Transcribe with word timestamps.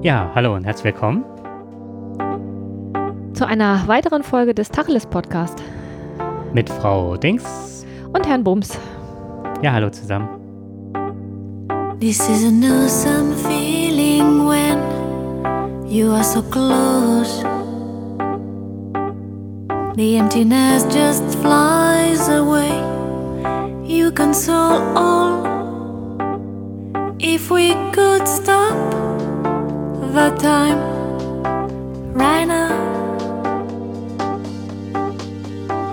Ja, 0.00 0.30
hallo 0.32 0.54
und 0.54 0.62
herzlich 0.62 0.94
willkommen 0.94 1.24
zu 3.34 3.44
einer 3.44 3.82
weiteren 3.88 4.22
Folge 4.22 4.54
des 4.54 4.68
Tacheles 4.70 5.06
Podcast 5.06 5.60
mit 6.52 6.70
Frau 6.70 7.16
Dings 7.16 7.84
und 8.12 8.24
Herrn 8.24 8.44
Bums. 8.44 8.78
Ja, 9.60 9.72
hallo 9.72 9.90
zusammen. 9.90 10.28
This 11.98 12.20
is 12.28 12.44
an 12.44 12.62
awesome 12.62 13.34
feeling 13.34 14.46
when 14.46 14.78
you 15.90 16.12
are 16.12 16.22
so 16.22 16.42
close. 16.42 17.42
The 19.96 20.16
emptiness 20.16 20.86
just 20.94 21.24
flies 21.40 22.28
away. 22.28 22.70
You 23.84 24.12
console 24.12 24.80
all. 24.96 25.44
If 27.18 27.50
we 27.50 27.74
could 27.92 28.28
stop 28.28 29.07
the 30.18 30.36
time 30.38 30.80
right 32.12 32.44
now, 32.44 32.74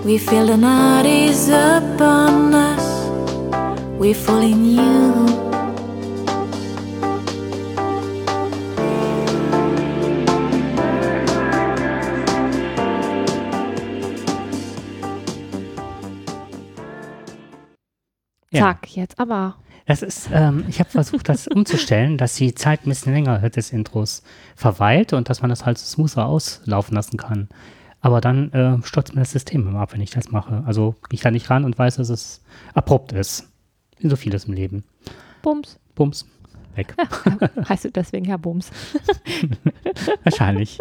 we 0.04 0.18
feel 0.18 0.46
the 0.46 0.56
night 0.56 1.06
is 1.06 1.48
upon 1.48 2.52
us. 2.52 2.86
We 4.00 4.12
fall 4.14 4.42
in 4.42 4.64
you. 4.64 5.26
Ja. 18.50 18.60
Zack, 18.60 18.86
jetzt 18.86 19.18
aber. 19.18 19.54
Das 19.86 20.02
ist, 20.02 20.28
ähm, 20.32 20.64
ich 20.68 20.80
habe 20.80 20.90
versucht, 20.90 21.28
das 21.28 21.46
umzustellen, 21.46 22.18
dass 22.18 22.34
die 22.34 22.54
Zeit 22.54 22.84
ein 22.84 22.88
bisschen 22.88 23.12
länger 23.12 23.38
des 23.50 23.70
Intros 23.72 24.22
verweilt 24.56 25.12
und 25.12 25.28
dass 25.30 25.42
man 25.42 25.48
das 25.48 25.64
halt 25.64 25.78
smoother 25.78 26.26
auslaufen 26.26 26.94
lassen 26.94 27.16
kann. 27.16 27.48
Aber 28.00 28.20
dann 28.20 28.52
äh, 28.52 28.78
stürzt 28.84 29.14
mir 29.14 29.20
das 29.22 29.30
System 29.32 29.66
immer 29.66 29.80
ab, 29.80 29.92
wenn 29.92 30.00
ich 30.00 30.10
das 30.10 30.30
mache. 30.30 30.62
Also 30.66 30.96
gehe 31.08 31.14
ich 31.16 31.20
da 31.22 31.30
nicht 31.30 31.50
ran 31.50 31.64
und 31.64 31.78
weiß, 31.78 31.96
dass 31.96 32.08
es 32.08 32.42
abrupt 32.74 33.12
ist. 33.12 33.48
Wie 33.98 34.08
so 34.08 34.16
vieles 34.16 34.44
im 34.44 34.54
Leben. 34.54 34.84
Bums. 35.42 35.78
Bums. 35.94 36.26
Weg. 36.74 36.94
heißt 37.68 37.86
du 37.86 37.90
deswegen 37.90 38.26
Herr 38.26 38.36
Bums? 38.38 38.70
Wahrscheinlich. 40.24 40.78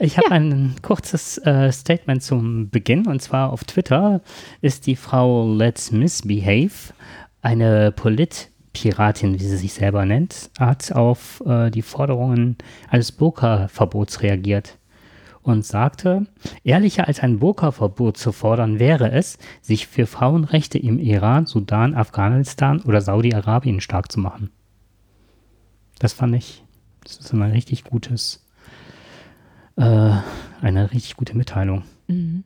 Ich 0.00 0.16
habe 0.18 0.30
Ja. 0.30 0.36
ein 0.36 0.74
kurzes 0.82 1.38
äh, 1.38 1.70
Statement 1.70 2.22
zum 2.22 2.70
Beginn 2.70 3.06
und 3.06 3.22
zwar 3.22 3.52
auf 3.52 3.62
Twitter 3.64 4.20
ist 4.62 4.86
die 4.86 4.96
Frau 4.96 5.52
Let's 5.54 5.92
Misbehave, 5.92 6.92
eine 7.42 7.92
Politpiratin, 7.92 9.38
wie 9.38 9.44
sie 9.44 9.56
sich 9.56 9.74
selber 9.74 10.06
nennt, 10.06 10.50
hat 10.58 10.92
auf 10.92 11.42
äh, 11.44 11.70
die 11.70 11.82
Forderungen 11.82 12.56
eines 12.88 13.12
Burka-Verbots 13.12 14.22
reagiert 14.22 14.78
und 15.42 15.66
sagte, 15.66 16.26
ehrlicher 16.62 17.08
als 17.08 17.20
ein 17.20 17.40
Burka-Verbot 17.40 18.16
zu 18.16 18.32
fordern 18.32 18.78
wäre 18.78 19.10
es, 19.10 19.38
sich 19.60 19.88
für 19.88 20.06
Frauenrechte 20.06 20.78
im 20.78 20.98
Iran, 21.00 21.46
Sudan, 21.46 21.94
Afghanistan 21.94 22.80
oder 22.82 23.00
Saudi-Arabien 23.00 23.80
stark 23.80 24.10
zu 24.10 24.20
machen. 24.20 24.50
Das 25.98 26.12
fand 26.12 26.36
ich, 26.36 26.64
das 27.02 27.18
ist 27.18 27.32
ein 27.32 27.42
richtig 27.42 27.84
gutes, 27.84 28.46
äh, 29.76 30.12
eine 30.60 30.92
richtig 30.92 31.16
gute 31.16 31.36
Mitteilung. 31.36 31.82
Mhm. 32.06 32.44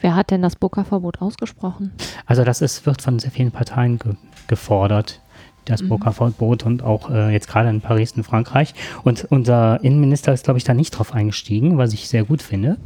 Wer 0.00 0.14
hat 0.14 0.30
denn 0.30 0.42
das 0.42 0.56
Burka-Verbot 0.56 1.20
ausgesprochen? 1.20 1.92
Also 2.26 2.44
das 2.44 2.60
ist, 2.60 2.86
wird 2.86 3.02
von 3.02 3.18
sehr 3.18 3.30
vielen 3.30 3.50
Parteien 3.52 3.98
ge 3.98 4.14
gefordert, 4.46 5.20
das 5.64 5.82
Mhm. 5.82 5.88
Burka-Verbot 5.88 6.64
und 6.64 6.82
auch 6.82 7.10
äh, 7.10 7.30
jetzt 7.32 7.46
gerade 7.48 7.68
in 7.68 7.80
Paris 7.80 8.12
in 8.12 8.24
Frankreich. 8.24 8.74
Und 9.04 9.26
unser 9.30 9.82
Innenminister 9.84 10.32
ist, 10.32 10.44
glaube 10.44 10.58
ich, 10.58 10.64
da 10.64 10.74
nicht 10.74 10.90
drauf 10.90 11.12
eingestiegen, 11.14 11.78
was 11.78 11.92
ich 11.92 12.08
sehr 12.08 12.24
gut 12.24 12.42
finde. 12.42 12.78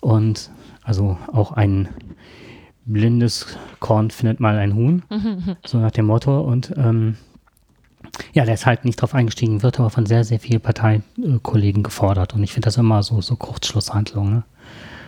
Und 0.00 0.50
also 0.84 1.18
auch 1.32 1.52
ein 1.52 1.88
blindes 2.84 3.46
Korn 3.80 4.10
findet 4.10 4.38
mal 4.38 4.56
ein 4.58 4.74
Huhn, 4.74 5.02
so 5.66 5.78
nach 5.78 5.90
dem 5.90 6.06
Motto. 6.06 6.40
Und 6.40 6.72
ähm, 6.76 7.16
ja, 8.32 8.44
der 8.44 8.54
ist 8.54 8.66
halt 8.66 8.84
nicht 8.84 9.00
drauf 9.02 9.14
eingestiegen, 9.14 9.62
wird 9.62 9.80
aber 9.80 9.90
von 9.90 10.06
sehr, 10.06 10.22
sehr 10.22 10.38
vielen 10.38 10.60
Parteikollegen 10.60 11.82
gefordert. 11.82 12.34
Und 12.34 12.44
ich 12.44 12.52
finde 12.52 12.66
das 12.66 12.76
immer 12.76 13.02
so, 13.02 13.20
so 13.20 13.34
Kurzschlusshandlung, 13.34 14.30
ne? 14.30 14.42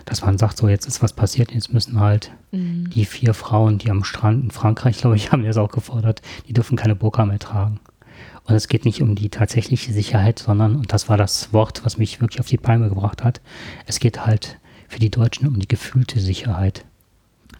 Dass 0.08 0.22
man 0.22 0.38
sagt, 0.38 0.56
so 0.56 0.68
jetzt 0.68 0.86
ist 0.86 1.02
was 1.02 1.12
passiert, 1.12 1.52
jetzt 1.52 1.72
müssen 1.72 2.00
halt 2.00 2.32
Mhm. 2.50 2.88
die 2.90 3.04
vier 3.04 3.34
Frauen, 3.34 3.76
die 3.76 3.90
am 3.90 4.04
Strand 4.04 4.42
in 4.42 4.50
Frankreich, 4.50 4.98
glaube 4.98 5.16
ich, 5.16 5.30
haben 5.32 5.44
das 5.44 5.58
auch 5.58 5.70
gefordert, 5.70 6.22
die 6.46 6.54
dürfen 6.54 6.76
keine 6.76 6.94
Burka 6.94 7.26
mehr 7.26 7.38
tragen. 7.38 7.78
Und 8.44 8.54
es 8.54 8.68
geht 8.68 8.86
nicht 8.86 9.02
um 9.02 9.14
die 9.14 9.28
tatsächliche 9.28 9.92
Sicherheit, 9.92 10.38
sondern, 10.38 10.76
und 10.76 10.92
das 10.92 11.10
war 11.10 11.18
das 11.18 11.52
Wort, 11.52 11.84
was 11.84 11.98
mich 11.98 12.20
wirklich 12.22 12.40
auf 12.40 12.46
die 12.46 12.56
Palme 12.56 12.88
gebracht 12.88 13.22
hat, 13.22 13.42
es 13.86 14.00
geht 14.00 14.24
halt 14.24 14.58
für 14.88 14.98
die 14.98 15.10
Deutschen 15.10 15.46
um 15.46 15.58
die 15.58 15.68
gefühlte 15.68 16.18
Sicherheit. 16.20 16.86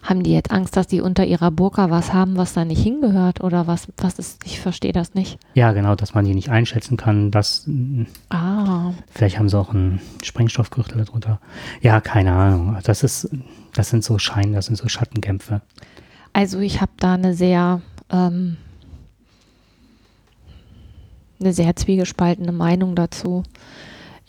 Haben 0.01 0.23
die 0.23 0.31
jetzt 0.33 0.49
Angst, 0.51 0.77
dass 0.77 0.87
die 0.87 1.01
unter 1.01 1.25
ihrer 1.25 1.51
Burka 1.51 1.89
was 1.89 2.13
haben, 2.13 2.37
was 2.37 2.53
da 2.53 2.63
nicht 2.65 2.81
hingehört? 2.81 3.41
Oder 3.43 3.67
was, 3.67 3.87
was 3.97 4.17
ist, 4.17 4.45
ich 4.45 4.59
verstehe 4.59 4.93
das 4.93 5.13
nicht. 5.13 5.37
Ja, 5.55 5.71
genau, 5.73 5.95
dass 5.95 6.13
man 6.13 6.23
die 6.25 6.33
nicht 6.33 6.49
einschätzen 6.49 6.95
kann, 6.97 7.31
dass 7.31 7.67
Ah, 8.29 8.91
vielleicht 9.11 9.37
haben 9.37 9.49
sie 9.49 9.57
auch 9.59 9.73
einen 9.73 9.99
Sprengstoffgürtel 10.23 11.03
darunter. 11.03 11.39
Ja, 11.81 11.99
keine 11.99 12.31
Ahnung. 12.31 12.77
Das 12.83 13.03
ist, 13.03 13.29
das 13.73 13.89
sind 13.89 14.03
so 14.03 14.17
Schein, 14.17 14.53
das 14.53 14.67
sind 14.67 14.77
so 14.77 14.87
Schattenkämpfe. 14.87 15.61
also 16.33 16.59
ich 16.59 16.79
habe 16.79 16.91
da 16.97 17.15
eine 17.15 17.33
sehr, 17.33 17.81
ähm, 18.09 18.55
eine 21.41 21.53
sehr 21.53 21.75
zwiegespaltene 21.75 22.51
Meinung 22.51 22.95
dazu. 22.95 23.43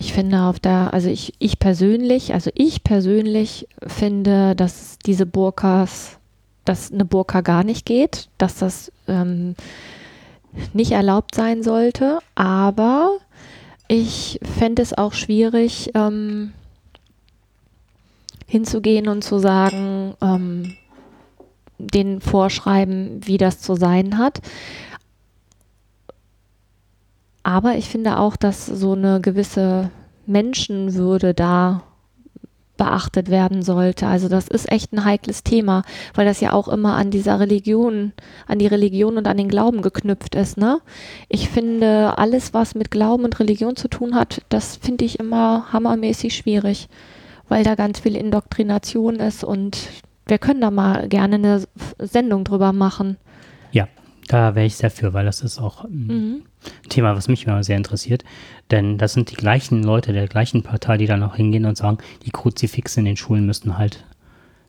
Ich 0.01 0.15
finde 0.15 0.41
auf 0.45 0.59
der, 0.59 0.95
also 0.95 1.11
ich, 1.11 1.35
ich 1.39 1.59
persönlich, 1.59 2.33
also 2.33 2.51
ich 2.55 2.83
persönlich 2.83 3.69
finde, 3.87 4.57
dass 4.57 4.99
diese 4.99 5.27
Burkas, 5.27 6.17
dass 6.65 6.91
eine 6.91 7.05
Burka 7.05 7.43
gar 7.43 7.65
nicht 7.65 7.85
geht, 7.85 8.31
dass 8.39 8.57
das 8.57 8.91
ähm, 9.09 9.55
nicht 10.73 10.93
erlaubt 10.93 11.35
sein 11.35 11.63
sollte, 11.63 12.21
aber 12.35 13.19
ich 13.89 14.41
fände 14.59 14.81
es 14.81 14.97
auch 14.97 15.13
schwierig, 15.13 15.91
ähm, 15.95 16.55
hinzugehen 18.47 19.07
und 19.07 19.23
zu 19.23 19.39
sagen, 19.39 20.15
ähm, 20.23 20.77
den 21.77 22.23
vorschreiben, 22.23 23.21
wie 23.27 23.37
das 23.37 23.61
zu 23.61 23.75
sein 23.75 24.17
hat. 24.17 24.41
Aber 27.43 27.77
ich 27.77 27.89
finde 27.89 28.19
auch, 28.19 28.37
dass 28.37 28.67
so 28.67 28.93
eine 28.93 29.21
gewisse 29.21 29.91
Menschenwürde 30.27 31.35
da 31.35 31.83
beachtet 32.81 33.29
werden 33.29 33.61
sollte. 33.61 34.07
Also 34.07 34.29
das 34.29 34.49
ist 34.49 34.73
echt 34.73 34.95
ein 34.95 35.05
heikles 35.05 35.45
Thema, 35.45 35.83
weil 36.15 36.25
das 36.25 36.41
ja 36.41 36.55
auch 36.55 36.67
immer 36.67 36.95
an 36.95 37.11
dieser 37.11 37.39
Religion, 37.39 38.15
an 38.47 38.59
die 38.59 38.67
Religion 38.67 39.19
und 39.19 39.29
an 39.29 39.37
den 39.37 39.49
Glauben 39.49 39.83
geknüpft 39.83 40.35
ist. 40.35 40.57
Ne? 40.57 40.81
Ich 41.29 41.51
finde, 41.51 42.17
alles, 42.17 42.55
was 42.55 42.75
mit 42.75 42.91
Glauben 42.91 43.25
und 43.25 43.39
Religion 43.39 43.77
zu 43.77 43.89
tun 43.89 44.15
hat, 44.15 44.41
das 44.49 44.77
finde 44.77 45.05
ich 45.05 45.21
immer 45.21 45.71
hammermäßig 45.75 46.35
schwierig, 46.35 46.89
weil 47.51 47.65
da 47.65 47.75
ganz 47.75 48.01
viel 48.01 48.17
Indoktrination 48.17 49.17
ist 49.17 49.45
und 49.45 49.77
wir 50.25 50.39
können 50.39 50.63
da 50.63 50.71
mal 50.71 51.07
gerne 51.09 51.35
eine 51.35 51.63
Sendung 51.99 52.45
drüber 52.45 52.73
machen. 52.73 53.19
Da 54.31 54.55
wäre 54.55 54.65
ich 54.67 54.77
sehr 54.77 54.93
für, 54.93 55.13
weil 55.13 55.25
das 55.25 55.41
ist 55.41 55.59
auch 55.59 55.83
ein 55.85 56.07
Mhm. 56.07 56.43
Thema, 56.89 57.17
was 57.17 57.27
mich 57.27 57.47
immer 57.47 57.65
sehr 57.65 57.77
interessiert. 57.77 58.23
Denn 58.71 58.97
das 58.97 59.13
sind 59.15 59.31
die 59.33 59.35
gleichen 59.35 59.83
Leute 59.83 60.13
der 60.13 60.29
gleichen 60.29 60.63
Partei, 60.63 60.99
die 60.99 61.07
dann 61.07 61.23
auch 61.25 61.35
hingehen 61.35 61.65
und 61.65 61.77
sagen, 61.77 61.99
die 62.25 62.31
Kruzifixe 62.31 63.01
in 63.01 63.07
den 63.07 63.17
Schulen 63.17 63.45
müssten 63.45 63.77
halt 63.77 64.05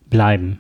bleiben. 0.10 0.60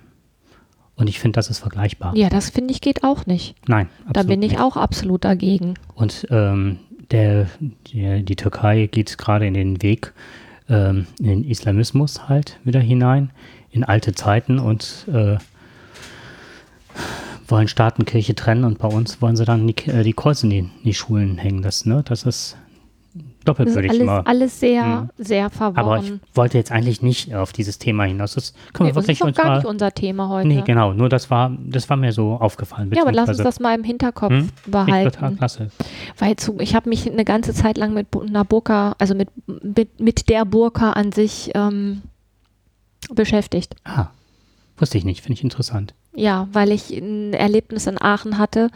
Und 0.95 1.07
ich 1.09 1.19
finde, 1.19 1.37
das 1.37 1.49
ist 1.49 1.57
vergleichbar. 1.57 2.15
Ja, 2.15 2.29
das 2.29 2.51
finde 2.51 2.71
ich 2.73 2.81
geht 2.81 3.03
auch 3.03 3.25
nicht. 3.25 3.55
Nein, 3.67 3.89
Da 4.03 4.09
absolut 4.09 4.27
bin 4.29 4.41
ich 4.43 4.51
nicht. 4.51 4.61
auch 4.61 4.77
absolut 4.77 5.25
dagegen. 5.25 5.73
Und 5.95 6.27
ähm, 6.29 6.77
der, 7.09 7.47
die, 7.87 8.23
die 8.23 8.35
Türkei 8.35 8.85
geht 8.85 9.17
gerade 9.17 9.47
in 9.47 9.55
den 9.55 9.81
Weg, 9.81 10.13
ähm, 10.69 11.07
in 11.19 11.25
den 11.25 11.43
Islamismus 11.43 12.29
halt 12.29 12.59
wieder 12.63 12.79
hinein, 12.79 13.31
in 13.71 13.83
alte 13.83 14.13
Zeiten 14.13 14.59
und 14.59 15.07
äh, 15.11 15.37
wollen 17.51 17.67
Staat 17.67 17.99
und 17.99 18.05
Kirche 18.05 18.33
trennen 18.35 18.63
und 18.63 18.77
bei 18.79 18.87
uns 18.87 19.21
wollen 19.21 19.35
sie 19.35 19.45
dann 19.45 19.67
die, 19.67 19.75
äh, 19.87 20.03
die 20.03 20.13
Kreuze 20.13 20.45
in 20.45 20.49
die, 20.49 20.57
in 20.59 20.69
die 20.83 20.93
Schulen 20.93 21.37
hängen 21.37 21.61
lassen. 21.61 21.89
Ne? 21.89 22.01
Das 22.05 22.23
ist 22.23 22.57
Das 23.43 23.57
ist 23.59 23.75
alles, 23.75 24.09
alles 24.25 24.59
sehr, 24.59 24.83
Mhm. 24.85 25.09
sehr 25.17 25.45
Aber 25.45 25.49
ich 25.51 25.57
verworren. 25.57 26.21
wollte 26.35 26.57
jetzt 26.59 26.71
eigentlich 26.71 27.01
nicht 27.01 27.33
auf 27.35 27.51
dieses 27.53 27.77
Thema 27.79 28.03
hinaus. 28.05 28.35
Das 28.35 28.53
können 28.73 28.87
Nee, 28.89 28.95
wir 28.95 29.01
das 29.01 29.03
ist 29.09 29.19
wirklich 29.19 29.35
doch 29.35 29.43
gar 29.43 29.55
nicht 29.57 29.65
unser 29.65 29.91
Thema 29.93 30.29
heute. 30.29 30.47
Nee, 30.47 30.61
genau. 30.65 30.93
Nur 30.93 31.09
das 31.09 31.29
war, 31.31 31.51
das 31.65 31.89
war 31.89 31.97
mir 31.97 32.11
so 32.13 32.33
aufgefallen. 32.35 32.91
ja, 32.93 33.01
aber 33.01 33.11
lass 33.11 33.29
uns 33.29 33.39
das 33.39 33.59
mal 33.59 33.75
im 33.75 33.83
Hinterkopf 33.83 34.29
Hm? 34.31 34.45
Ich 34.45 34.63
total 34.71 34.85
behalten. 34.85 35.37
klasse. 35.37 35.71
Weil 36.19 36.35
zu, 36.37 36.57
ich 36.59 36.75
habe 36.75 36.87
mich 36.87 37.11
eine 37.11 37.25
ganze 37.25 37.53
Zeit 37.53 37.77
lang 37.77 37.93
mit 37.93 38.07
einer 38.15 38.45
Burka, 38.45 38.95
also 38.99 39.13
mit, 39.15 39.29
mit, 39.47 39.99
mit 39.99 40.29
der 40.29 40.45
Burka 40.45 40.91
an 40.93 41.11
sich 41.11 41.51
ähm, 41.55 42.03
beschäftigt. 43.13 43.75
Ah, 43.83 44.07
wusste 44.77 44.97
ich 44.99 45.03
nicht. 45.03 45.21
Finde 45.21 45.33
ich 45.33 45.43
interessant. 45.43 45.93
Ja, 46.13 46.47
weil 46.51 46.71
ich 46.71 46.91
ein 46.91 47.33
Erlebnis 47.33 47.87
in 47.87 48.01
Aachen 48.01 48.37
hatte, 48.37 48.69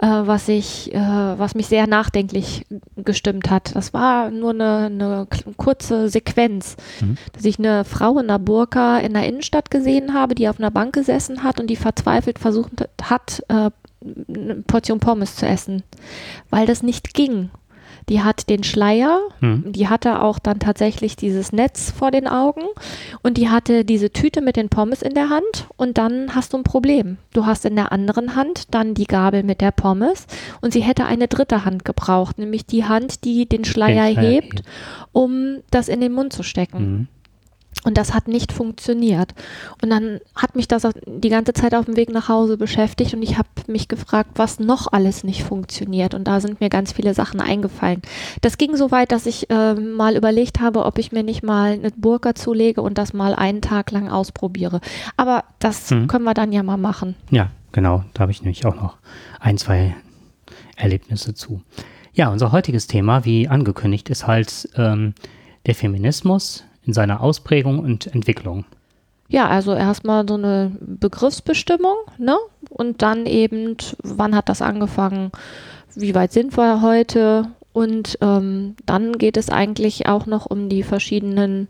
äh, 0.00 0.06
was 0.06 0.48
ich, 0.48 0.94
äh, 0.94 0.98
was 0.98 1.54
mich 1.54 1.66
sehr 1.66 1.86
nachdenklich 1.86 2.64
gestimmt 2.96 3.50
hat. 3.50 3.74
Das 3.74 3.92
war 3.92 4.30
nur 4.30 4.50
eine, 4.50 4.86
eine 4.86 5.26
kurze 5.56 6.08
Sequenz, 6.08 6.76
mhm. 7.00 7.16
dass 7.32 7.44
ich 7.44 7.58
eine 7.58 7.84
Frau 7.84 8.12
in 8.18 8.30
einer 8.30 8.38
Burka 8.38 8.98
in 8.98 9.14
der 9.14 9.26
Innenstadt 9.26 9.70
gesehen 9.70 10.14
habe, 10.14 10.34
die 10.34 10.48
auf 10.48 10.60
einer 10.60 10.70
Bank 10.70 10.94
gesessen 10.94 11.42
hat 11.42 11.58
und 11.58 11.68
die 11.68 11.76
verzweifelt 11.76 12.38
versucht 12.38 12.88
hat, 13.02 13.42
äh, 13.48 13.70
eine 14.28 14.62
Portion 14.66 15.00
Pommes 15.00 15.34
zu 15.34 15.46
essen, 15.46 15.82
weil 16.50 16.66
das 16.66 16.82
nicht 16.82 17.14
ging 17.14 17.50
die 18.08 18.22
hat 18.22 18.48
den 18.48 18.62
Schleier, 18.62 19.20
mhm. 19.40 19.72
die 19.72 19.88
hatte 19.88 20.22
auch 20.22 20.38
dann 20.38 20.60
tatsächlich 20.60 21.16
dieses 21.16 21.52
Netz 21.52 21.90
vor 21.90 22.10
den 22.10 22.28
Augen 22.28 22.62
und 23.22 23.36
die 23.36 23.48
hatte 23.48 23.84
diese 23.84 24.10
Tüte 24.10 24.40
mit 24.40 24.56
den 24.56 24.68
Pommes 24.68 25.02
in 25.02 25.14
der 25.14 25.28
Hand 25.28 25.66
und 25.76 25.98
dann 25.98 26.34
hast 26.34 26.52
du 26.52 26.58
ein 26.58 26.62
Problem. 26.62 27.18
Du 27.32 27.46
hast 27.46 27.64
in 27.64 27.74
der 27.74 27.90
anderen 27.90 28.36
Hand 28.36 28.74
dann 28.74 28.94
die 28.94 29.06
Gabel 29.06 29.42
mit 29.42 29.60
der 29.60 29.72
Pommes 29.72 30.26
und 30.60 30.72
sie 30.72 30.82
hätte 30.82 31.04
eine 31.04 31.26
dritte 31.26 31.64
Hand 31.64 31.84
gebraucht, 31.84 32.38
nämlich 32.38 32.64
die 32.64 32.84
Hand, 32.84 33.24
die 33.24 33.48
den 33.48 33.64
Schleier, 33.64 34.06
den 34.06 34.14
Schleier 34.14 34.30
hebt, 34.30 34.62
um 35.12 35.58
das 35.70 35.88
in 35.88 36.00
den 36.00 36.12
Mund 36.12 36.32
zu 36.32 36.44
stecken. 36.44 36.78
Mhm. 36.78 37.08
Und 37.84 37.96
das 37.98 38.14
hat 38.14 38.26
nicht 38.26 38.52
funktioniert. 38.52 39.32
Und 39.80 39.90
dann 39.90 40.18
hat 40.34 40.56
mich 40.56 40.66
das 40.66 40.88
die 41.06 41.28
ganze 41.28 41.52
Zeit 41.52 41.74
auf 41.74 41.84
dem 41.84 41.96
Weg 41.96 42.10
nach 42.10 42.28
Hause 42.28 42.56
beschäftigt 42.56 43.14
und 43.14 43.22
ich 43.22 43.38
habe 43.38 43.48
mich 43.68 43.86
gefragt, 43.86 44.30
was 44.34 44.58
noch 44.58 44.92
alles 44.92 45.22
nicht 45.22 45.44
funktioniert. 45.44 46.14
Und 46.14 46.24
da 46.24 46.40
sind 46.40 46.60
mir 46.60 46.68
ganz 46.68 46.92
viele 46.92 47.14
Sachen 47.14 47.40
eingefallen. 47.40 48.02
Das 48.40 48.58
ging 48.58 48.76
so 48.76 48.90
weit, 48.90 49.12
dass 49.12 49.26
ich 49.26 49.50
äh, 49.50 49.74
mal 49.74 50.16
überlegt 50.16 50.60
habe, 50.60 50.84
ob 50.84 50.98
ich 50.98 51.12
mir 51.12 51.22
nicht 51.22 51.42
mal 51.42 51.72
eine 51.72 51.90
Burka 51.92 52.34
zulege 52.34 52.82
und 52.82 52.98
das 52.98 53.12
mal 53.12 53.34
einen 53.34 53.60
Tag 53.60 53.92
lang 53.92 54.08
ausprobiere. 54.08 54.80
Aber 55.16 55.44
das 55.60 55.90
mhm. 55.90 56.08
können 56.08 56.24
wir 56.24 56.34
dann 56.34 56.52
ja 56.52 56.62
mal 56.62 56.78
machen. 56.78 57.14
Ja, 57.30 57.50
genau. 57.72 58.04
Da 58.14 58.22
habe 58.22 58.32
ich 58.32 58.42
nämlich 58.42 58.66
auch 58.66 58.74
noch 58.74 58.96
ein, 59.38 59.58
zwei 59.58 59.94
Erlebnisse 60.76 61.34
zu. 61.34 61.62
Ja, 62.14 62.30
unser 62.30 62.50
heutiges 62.50 62.86
Thema, 62.86 63.24
wie 63.24 63.46
angekündigt, 63.46 64.08
ist 64.08 64.26
halt 64.26 64.68
ähm, 64.76 65.14
der 65.66 65.74
Feminismus 65.74 66.64
in 66.86 66.92
seiner 66.92 67.20
Ausprägung 67.20 67.80
und 67.80 68.06
Entwicklung? 68.06 68.64
Ja, 69.28 69.48
also 69.48 69.74
erstmal 69.74 70.26
so 70.26 70.34
eine 70.34 70.72
Begriffsbestimmung, 70.80 71.96
ne? 72.16 72.36
Und 72.70 73.02
dann 73.02 73.26
eben, 73.26 73.76
wann 74.02 74.36
hat 74.36 74.48
das 74.48 74.62
angefangen? 74.62 75.32
Wie 75.94 76.14
weit 76.14 76.32
sind 76.32 76.56
wir 76.56 76.80
heute? 76.80 77.48
Und 77.72 78.18
ähm, 78.20 78.76
dann 78.86 79.18
geht 79.18 79.36
es 79.36 79.50
eigentlich 79.50 80.06
auch 80.06 80.26
noch 80.26 80.46
um 80.46 80.68
die 80.68 80.82
verschiedenen 80.82 81.68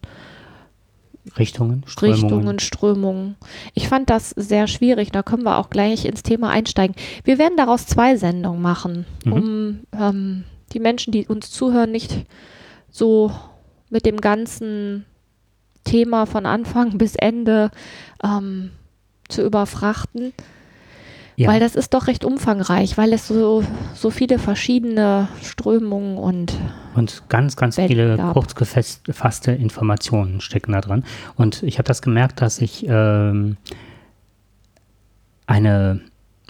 Richtungen, 1.38 1.82
Strömungen. 1.86 2.22
Richtungen, 2.22 2.58
Strömungen. 2.58 3.36
Ich 3.74 3.88
fand 3.88 4.10
das 4.10 4.30
sehr 4.30 4.68
schwierig. 4.68 5.10
Da 5.10 5.22
können 5.22 5.42
wir 5.42 5.58
auch 5.58 5.70
gleich 5.70 6.04
ins 6.04 6.22
Thema 6.22 6.50
einsteigen. 6.50 6.94
Wir 7.24 7.38
werden 7.38 7.56
daraus 7.56 7.86
zwei 7.86 8.16
Sendungen 8.16 8.62
machen, 8.62 9.06
mhm. 9.24 9.32
um 9.32 9.80
ähm, 9.98 10.44
die 10.72 10.80
Menschen, 10.80 11.12
die 11.12 11.26
uns 11.26 11.50
zuhören, 11.50 11.90
nicht 11.90 12.26
so 12.90 13.32
mit 13.90 14.06
dem 14.06 14.20
ganzen 14.20 15.04
Thema 15.84 16.26
von 16.26 16.46
Anfang 16.46 16.98
bis 16.98 17.14
Ende 17.16 17.70
ähm, 18.22 18.70
zu 19.28 19.42
überfrachten. 19.42 20.32
Ja. 21.36 21.50
Weil 21.50 21.60
das 21.60 21.76
ist 21.76 21.92
doch 21.92 22.06
recht 22.06 22.24
umfangreich, 22.24 22.96
weil 22.96 23.12
es 23.12 23.28
so, 23.28 23.62
so 23.94 24.08
viele 24.08 24.38
verschiedene 24.38 25.28
Strömungen 25.42 26.16
und. 26.16 26.54
Und 26.94 27.24
ganz, 27.28 27.56
ganz 27.56 27.76
Welt 27.76 27.88
viele 27.88 28.16
gab. 28.16 28.32
kurz 28.32 28.54
gefasste 28.54 29.52
Informationen 29.52 30.40
stecken 30.40 30.72
da 30.72 30.80
dran. 30.80 31.04
Und 31.36 31.62
ich 31.62 31.76
habe 31.78 31.86
das 31.86 32.00
gemerkt, 32.00 32.40
dass 32.40 32.58
ich 32.62 32.86
ähm, 32.88 33.58
eine, 35.46 36.00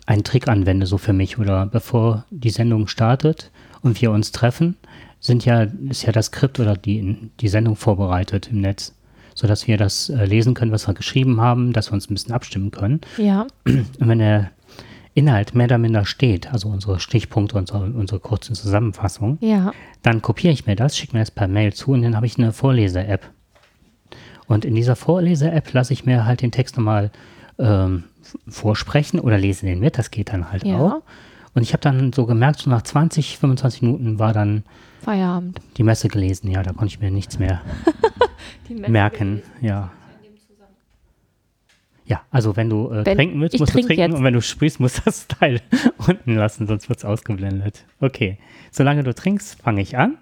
einen 0.06 0.22
Trick 0.22 0.46
anwende, 0.46 0.86
so 0.86 0.98
für 0.98 1.12
mich, 1.12 1.36
oder 1.38 1.66
bevor 1.66 2.24
die 2.30 2.50
Sendung 2.50 2.86
startet 2.86 3.50
und 3.82 4.00
wir 4.00 4.12
uns 4.12 4.30
treffen, 4.30 4.76
sind 5.20 5.44
ja, 5.44 5.66
ist 5.88 6.02
ja 6.02 6.12
das 6.12 6.26
Skript 6.26 6.60
oder 6.60 6.76
die, 6.76 7.30
die 7.40 7.48
Sendung 7.48 7.76
vorbereitet 7.76 8.48
im 8.50 8.60
Netz, 8.60 8.94
sodass 9.34 9.66
wir 9.66 9.76
das 9.76 10.08
äh, 10.08 10.24
lesen 10.24 10.54
können, 10.54 10.72
was 10.72 10.86
wir 10.86 10.94
geschrieben 10.94 11.40
haben, 11.40 11.72
dass 11.72 11.90
wir 11.90 11.94
uns 11.94 12.10
ein 12.10 12.14
bisschen 12.14 12.34
abstimmen 12.34 12.70
können. 12.70 13.00
Ja. 13.16 13.46
Und 13.64 14.08
wenn 14.08 14.18
der 14.18 14.50
Inhalt 15.14 15.54
mehr 15.54 15.64
oder 15.64 15.78
minder 15.78 16.04
steht, 16.04 16.52
also 16.52 16.68
unsere 16.68 17.00
Stichpunkte, 17.00 17.56
unsere, 17.56 17.84
unsere 17.84 18.20
kurzen 18.20 18.54
Zusammenfassungen, 18.54 19.38
ja. 19.40 19.72
dann 20.02 20.20
kopiere 20.20 20.52
ich 20.52 20.66
mir 20.66 20.76
das, 20.76 20.96
schicke 20.96 21.14
mir 21.14 21.20
das 21.20 21.30
per 21.30 21.48
Mail 21.48 21.72
zu 21.72 21.92
und 21.92 22.02
dann 22.02 22.14
habe 22.14 22.26
ich 22.26 22.38
eine 22.38 22.52
Vorlese-App. 22.52 23.30
Und 24.46 24.64
in 24.64 24.74
dieser 24.74 24.94
Vorlese-App 24.94 25.72
lasse 25.72 25.94
ich 25.94 26.04
mir 26.04 26.26
halt 26.26 26.42
den 26.42 26.52
Text 26.52 26.76
nochmal 26.76 27.10
ähm, 27.58 28.04
vorsprechen 28.46 29.18
oder 29.18 29.38
lese 29.38 29.64
den 29.66 29.80
mit, 29.80 29.98
das 29.98 30.10
geht 30.10 30.32
dann 30.32 30.52
halt 30.52 30.64
ja. 30.64 30.78
auch. 30.78 31.02
Und 31.54 31.62
ich 31.62 31.72
habe 31.72 31.80
dann 31.80 32.12
so 32.12 32.26
gemerkt, 32.26 32.60
so 32.60 32.68
nach 32.68 32.82
20, 32.82 33.38
25 33.38 33.82
Minuten 33.82 34.18
war 34.18 34.34
dann 34.34 34.64
Feierabend. 35.06 35.60
Die 35.76 35.84
Messe 35.84 36.08
gelesen, 36.08 36.50
ja, 36.50 36.64
da 36.64 36.72
konnte 36.72 36.86
ich 36.92 36.98
mir 36.98 37.12
nichts 37.12 37.38
mehr 37.38 37.62
merken, 38.68 39.40
ja. 39.60 39.92
Ja, 42.06 42.22
also 42.32 42.56
wenn 42.56 42.68
du 42.68 42.90
äh, 42.90 43.06
wenn 43.06 43.16
trinken 43.16 43.40
willst, 43.40 43.56
musst 43.60 43.72
trink 43.72 43.84
du 43.84 43.94
trinken 43.94 44.10
jetzt. 44.10 44.18
und 44.18 44.24
wenn 44.24 44.34
du 44.34 44.42
sprichst, 44.42 44.80
musst 44.80 44.98
du 44.98 45.02
das 45.04 45.28
Teil 45.28 45.60
unten 46.08 46.34
lassen, 46.34 46.66
sonst 46.66 46.88
wird 46.88 46.98
es 46.98 47.04
ausgeblendet. 47.04 47.84
Okay, 48.00 48.38
solange 48.72 49.04
du 49.04 49.14
trinkst, 49.14 49.62
fange 49.62 49.80
ich 49.80 49.96
an. 49.96 50.18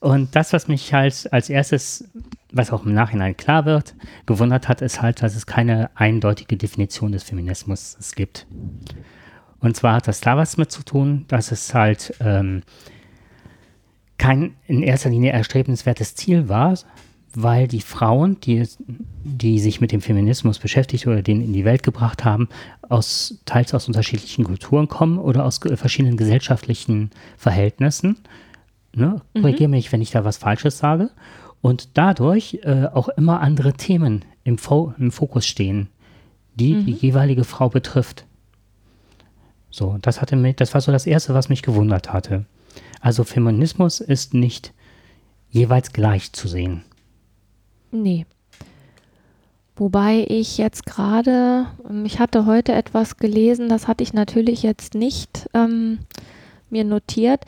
Und 0.00 0.36
das, 0.36 0.52
was 0.52 0.68
mich 0.68 0.92
halt 0.92 1.32
als 1.32 1.48
erstes, 1.48 2.10
was 2.52 2.72
auch 2.72 2.84
im 2.84 2.92
Nachhinein 2.92 3.38
klar 3.38 3.64
wird, 3.64 3.94
gewundert 4.26 4.68
hat, 4.68 4.82
ist 4.82 5.00
halt, 5.00 5.22
dass 5.22 5.34
es 5.34 5.46
keine 5.46 5.88
eindeutige 5.94 6.58
Definition 6.58 7.12
des 7.12 7.22
Feminismus 7.22 7.96
gibt. 8.14 8.46
Und 9.60 9.78
zwar 9.78 9.94
hat 9.94 10.08
das 10.08 10.20
da 10.20 10.36
was 10.36 10.58
mit 10.58 10.70
zu 10.70 10.82
tun, 10.82 11.24
dass 11.28 11.52
es 11.52 11.72
halt 11.72 12.14
ähm, 12.20 12.64
kein 14.22 14.54
in 14.68 14.84
erster 14.84 15.10
Linie 15.10 15.32
erstrebenswertes 15.32 16.14
Ziel 16.14 16.48
war, 16.48 16.78
weil 17.34 17.66
die 17.66 17.80
Frauen, 17.80 18.38
die, 18.38 18.68
die 18.78 19.58
sich 19.58 19.80
mit 19.80 19.90
dem 19.90 20.00
Feminismus 20.00 20.60
beschäftigt 20.60 21.08
oder 21.08 21.22
den 21.22 21.40
in 21.40 21.52
die 21.52 21.64
Welt 21.64 21.82
gebracht 21.82 22.24
haben, 22.24 22.48
aus, 22.88 23.40
teils 23.46 23.74
aus 23.74 23.88
unterschiedlichen 23.88 24.44
Kulturen 24.44 24.86
kommen 24.86 25.18
oder 25.18 25.44
aus 25.44 25.58
verschiedenen 25.74 26.16
gesellschaftlichen 26.16 27.10
Verhältnissen. 27.36 28.16
Ne? 28.94 29.22
Korrigiere 29.34 29.66
mhm. 29.66 29.72
mich, 29.72 29.90
wenn 29.90 30.02
ich 30.02 30.12
da 30.12 30.24
was 30.24 30.36
Falsches 30.36 30.78
sage. 30.78 31.10
Und 31.60 31.88
dadurch 31.94 32.60
äh, 32.62 32.86
auch 32.92 33.08
immer 33.08 33.40
andere 33.40 33.72
Themen 33.72 34.24
im, 34.44 34.56
Fo 34.56 34.94
im 34.98 35.10
Fokus 35.10 35.46
stehen, 35.46 35.88
die 36.54 36.74
mhm. 36.74 36.86
die 36.86 36.92
jeweilige 36.92 37.42
Frau 37.42 37.68
betrifft. 37.68 38.24
So, 39.68 39.98
das 40.00 40.20
hatte 40.20 40.36
mich, 40.36 40.54
das 40.54 40.74
war 40.74 40.80
so 40.80 40.92
das 40.92 41.06
Erste, 41.06 41.34
was 41.34 41.48
mich 41.48 41.62
gewundert 41.62 42.12
hatte. 42.12 42.44
Also 43.02 43.24
Feminismus 43.24 44.00
ist 44.00 44.32
nicht 44.32 44.72
jeweils 45.50 45.92
gleich 45.92 46.32
zu 46.32 46.46
sehen. 46.46 46.84
Nee. 47.90 48.26
Wobei 49.74 50.24
ich 50.28 50.56
jetzt 50.56 50.86
gerade, 50.86 51.66
ähm, 51.90 52.04
ich 52.04 52.20
hatte 52.20 52.46
heute 52.46 52.72
etwas 52.72 53.16
gelesen, 53.16 53.68
das 53.68 53.88
hatte 53.88 54.04
ich 54.04 54.14
natürlich 54.14 54.62
jetzt 54.62 54.94
nicht 54.94 55.50
ähm, 55.52 55.98
mir 56.70 56.84
notiert. 56.84 57.44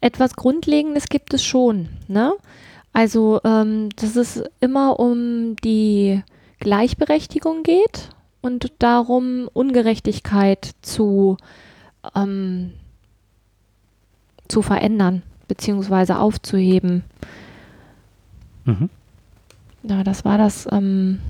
Etwas 0.00 0.34
Grundlegendes 0.34 1.06
gibt 1.06 1.32
es 1.32 1.44
schon. 1.44 1.88
Ne? 2.08 2.34
Also, 2.92 3.40
ähm, 3.44 3.90
dass 3.96 4.16
es 4.16 4.42
immer 4.60 4.98
um 4.98 5.54
die 5.56 6.20
Gleichberechtigung 6.58 7.62
geht 7.62 8.08
und 8.42 8.72
darum, 8.80 9.48
Ungerechtigkeit 9.52 10.72
zu 10.82 11.36
ähm, 12.16 12.72
zu 14.48 14.62
verändern 14.62 15.22
beziehungsweise 15.48 16.18
aufzuheben. 16.18 17.04
Mhm. 18.64 18.90
Ja, 19.84 20.02
das 20.02 20.24
war 20.24 20.38
das. 20.38 20.66
Ähm, 20.72 21.20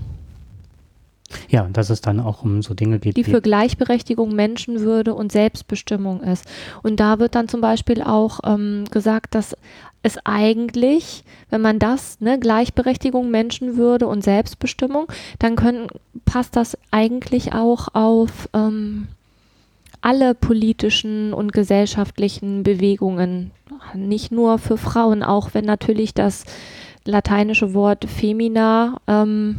ja, 1.49 1.63
und 1.63 1.77
dass 1.77 1.89
es 1.89 2.01
dann 2.01 2.19
auch 2.19 2.43
um 2.43 2.61
so 2.61 2.73
Dinge 2.73 2.99
geht, 2.99 3.17
die 3.17 3.23
für 3.23 3.41
Gleichberechtigung, 3.41 4.33
Menschenwürde 4.33 5.13
und 5.13 5.31
Selbstbestimmung 5.31 6.21
ist. 6.21 6.45
Und 6.83 6.99
da 6.99 7.19
wird 7.19 7.35
dann 7.35 7.47
zum 7.47 7.61
Beispiel 7.61 8.01
auch 8.01 8.39
ähm, 8.45 8.85
gesagt, 8.91 9.35
dass 9.35 9.55
es 10.03 10.17
eigentlich, 10.23 11.23
wenn 11.49 11.61
man 11.61 11.79
das, 11.79 12.21
ne, 12.21 12.39
Gleichberechtigung, 12.39 13.29
Menschenwürde 13.29 14.07
und 14.07 14.23
Selbstbestimmung, 14.23 15.07
dann 15.39 15.55
können, 15.55 15.87
passt 16.25 16.55
das 16.55 16.77
eigentlich 16.91 17.53
auch 17.53 17.89
auf 17.93 18.49
ähm, 18.53 19.07
alle 20.07 20.33
politischen 20.33 21.33
und 21.33 21.51
gesellschaftlichen 21.51 22.63
Bewegungen, 22.63 23.51
nicht 23.93 24.31
nur 24.31 24.57
für 24.57 24.77
Frauen, 24.77 25.21
auch 25.21 25.53
wenn 25.53 25.65
natürlich 25.65 26.13
das 26.13 26.45
lateinische 27.03 27.73
Wort 27.73 28.05
femina 28.05 29.01
ähm, 29.05 29.57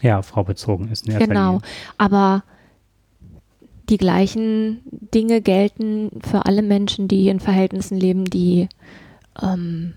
ja, 0.00 0.22
Frau 0.22 0.44
bezogen 0.44 0.92
ist. 0.92 1.06
genau, 1.06 1.60
aber 1.98 2.44
die 3.88 3.96
gleichen 3.96 4.80
Dinge 4.92 5.40
gelten 5.40 6.12
für 6.24 6.46
alle 6.46 6.62
Menschen, 6.62 7.08
die 7.08 7.28
in 7.28 7.40
Verhältnissen 7.40 7.98
leben, 7.98 8.26
die 8.26 8.68
ähm, 9.42 9.94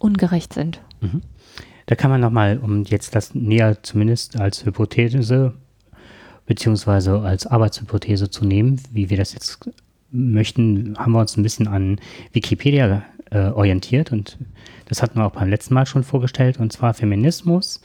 ungerecht 0.00 0.52
sind. 0.52 0.80
Mhm. 1.00 1.22
Da 1.86 1.94
kann 1.94 2.10
man 2.10 2.20
nochmal, 2.20 2.58
um 2.58 2.82
jetzt 2.82 3.14
das 3.14 3.36
näher 3.36 3.84
zumindest 3.84 4.40
als 4.40 4.64
Hypothese 4.64 5.54
beziehungsweise 6.50 7.20
als 7.20 7.46
Arbeitshypothese 7.46 8.28
zu 8.28 8.44
nehmen, 8.44 8.80
wie 8.90 9.08
wir 9.08 9.16
das 9.16 9.34
jetzt 9.34 9.70
möchten, 10.10 10.96
haben 10.98 11.12
wir 11.12 11.20
uns 11.20 11.36
ein 11.36 11.44
bisschen 11.44 11.68
an 11.68 12.00
Wikipedia 12.32 13.04
äh, 13.30 13.50
orientiert 13.50 14.10
und 14.10 14.36
das 14.88 15.00
hatten 15.00 15.20
wir 15.20 15.26
auch 15.26 15.30
beim 15.30 15.48
letzten 15.48 15.74
Mal 15.74 15.86
schon 15.86 16.02
vorgestellt 16.02 16.58
und 16.58 16.72
zwar 16.72 16.92
Feminismus 16.92 17.80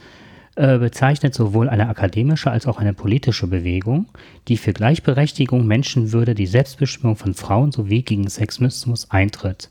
äh, 0.56 0.78
bezeichnet 0.78 1.32
sowohl 1.32 1.68
eine 1.68 1.88
akademische 1.88 2.50
als 2.50 2.66
auch 2.66 2.78
eine 2.78 2.92
politische 2.92 3.46
Bewegung, 3.46 4.06
die 4.48 4.56
für 4.56 4.72
Gleichberechtigung, 4.72 5.64
Menschenwürde, 5.64 6.34
die 6.34 6.48
Selbstbestimmung 6.48 7.14
von 7.14 7.34
Frauen 7.34 7.70
sowie 7.70 8.02
gegen 8.02 8.28
Sexismus 8.28 9.12
eintritt. 9.12 9.70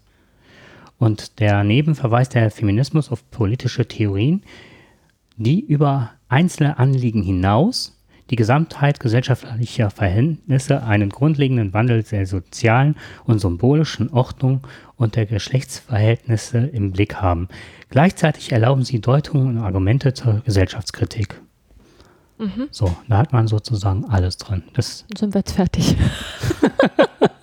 Und 0.99 1.41
daneben 1.41 1.95
verweist 1.95 2.33
der 2.33 2.49
Feminismus 2.49 3.11
auf 3.11 3.29
politische 3.29 3.85
Theorien, 3.89 4.43
die 5.35 5.59
über 5.59 6.11
einzelne 6.29 6.79
Anliegen 6.79 7.23
hinaus 7.23 7.94
die 8.29 8.35
Gesamtheit 8.35 8.99
gesellschaftlicher 8.99 9.89
Verhältnisse 9.89 10.83
einen 10.83 11.09
grundlegenden 11.09 11.73
Wandel 11.73 12.03
der 12.03 12.25
sozialen 12.25 12.95
und 13.25 13.39
symbolischen 13.39 14.09
Ordnung 14.09 14.61
und 14.95 15.15
der 15.15 15.25
Geschlechtsverhältnisse 15.25 16.57
im 16.57 16.91
Blick 16.91 17.15
haben. 17.15 17.47
Gleichzeitig 17.89 18.51
erlauben 18.51 18.83
sie 18.83 18.99
Deutungen 18.99 19.57
und 19.57 19.63
Argumente 19.63 20.13
zur 20.13 20.41
Gesellschaftskritik. 20.45 21.39
Mhm. 22.37 22.67
So, 22.71 22.95
da 23.07 23.17
hat 23.17 23.31
man 23.31 23.47
sozusagen 23.47 24.05
alles 24.05 24.37
drin. 24.37 24.63
Das 24.73 25.05
sind 25.17 25.33
wir 25.33 25.39
jetzt 25.39 25.53
fertig. 25.53 25.95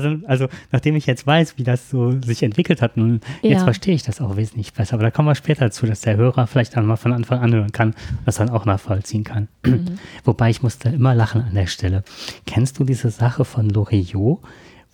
sind, 0.00 0.26
also, 0.26 0.48
nachdem 0.70 0.96
ich 0.96 1.06
jetzt 1.06 1.26
weiß, 1.26 1.58
wie 1.58 1.64
das 1.64 1.90
so 1.90 2.12
sich 2.22 2.42
entwickelt 2.42 2.82
hat, 2.82 2.96
nun, 2.96 3.20
ja. 3.42 3.50
jetzt 3.50 3.64
verstehe 3.64 3.94
ich 3.94 4.02
das 4.02 4.20
auch 4.20 4.36
wesentlich 4.36 4.72
besser. 4.72 4.94
Aber 4.94 5.02
da 5.02 5.10
kommen 5.10 5.28
wir 5.28 5.34
später 5.34 5.64
dazu, 5.64 5.86
dass 5.86 6.00
der 6.00 6.16
Hörer 6.16 6.46
vielleicht 6.46 6.76
dann 6.76 6.86
mal 6.86 6.96
von 6.96 7.12
Anfang 7.12 7.40
an 7.40 7.52
hören 7.52 7.72
kann, 7.72 7.94
das 8.24 8.36
dann 8.36 8.50
auch 8.50 8.64
nachvollziehen 8.64 9.24
kann. 9.24 9.48
Mhm. 9.64 9.98
Wobei 10.24 10.50
ich 10.50 10.62
musste 10.62 10.88
immer 10.88 11.14
lachen 11.14 11.42
an 11.42 11.54
der 11.54 11.66
Stelle. 11.66 12.04
Kennst 12.46 12.78
du 12.78 12.84
diese 12.84 13.10
Sache 13.10 13.44
von 13.44 13.68
Loriot, 13.68 14.40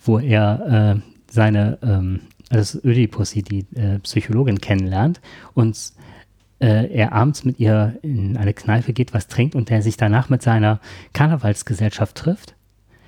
wo 0.03 0.19
er 0.19 0.95
äh, 0.97 1.01
seine, 1.31 1.77
ähm, 1.81 2.21
also 2.49 2.79
Ödipussy, 2.83 3.43
die 3.43 3.65
äh, 3.75 3.99
Psychologin 3.99 4.59
kennenlernt 4.59 5.21
und 5.53 5.77
äh, 6.59 6.91
er 6.93 7.13
abends 7.13 7.45
mit 7.45 7.59
ihr 7.59 7.97
in 8.01 8.37
eine 8.37 8.53
Kneipe 8.53 8.93
geht, 8.93 9.13
was 9.13 9.27
trinkt 9.27 9.55
und 9.55 9.69
der 9.69 9.81
sich 9.81 9.97
danach 9.97 10.29
mit 10.29 10.41
seiner 10.41 10.79
Karnevalsgesellschaft 11.13 12.15
trifft? 12.15 12.55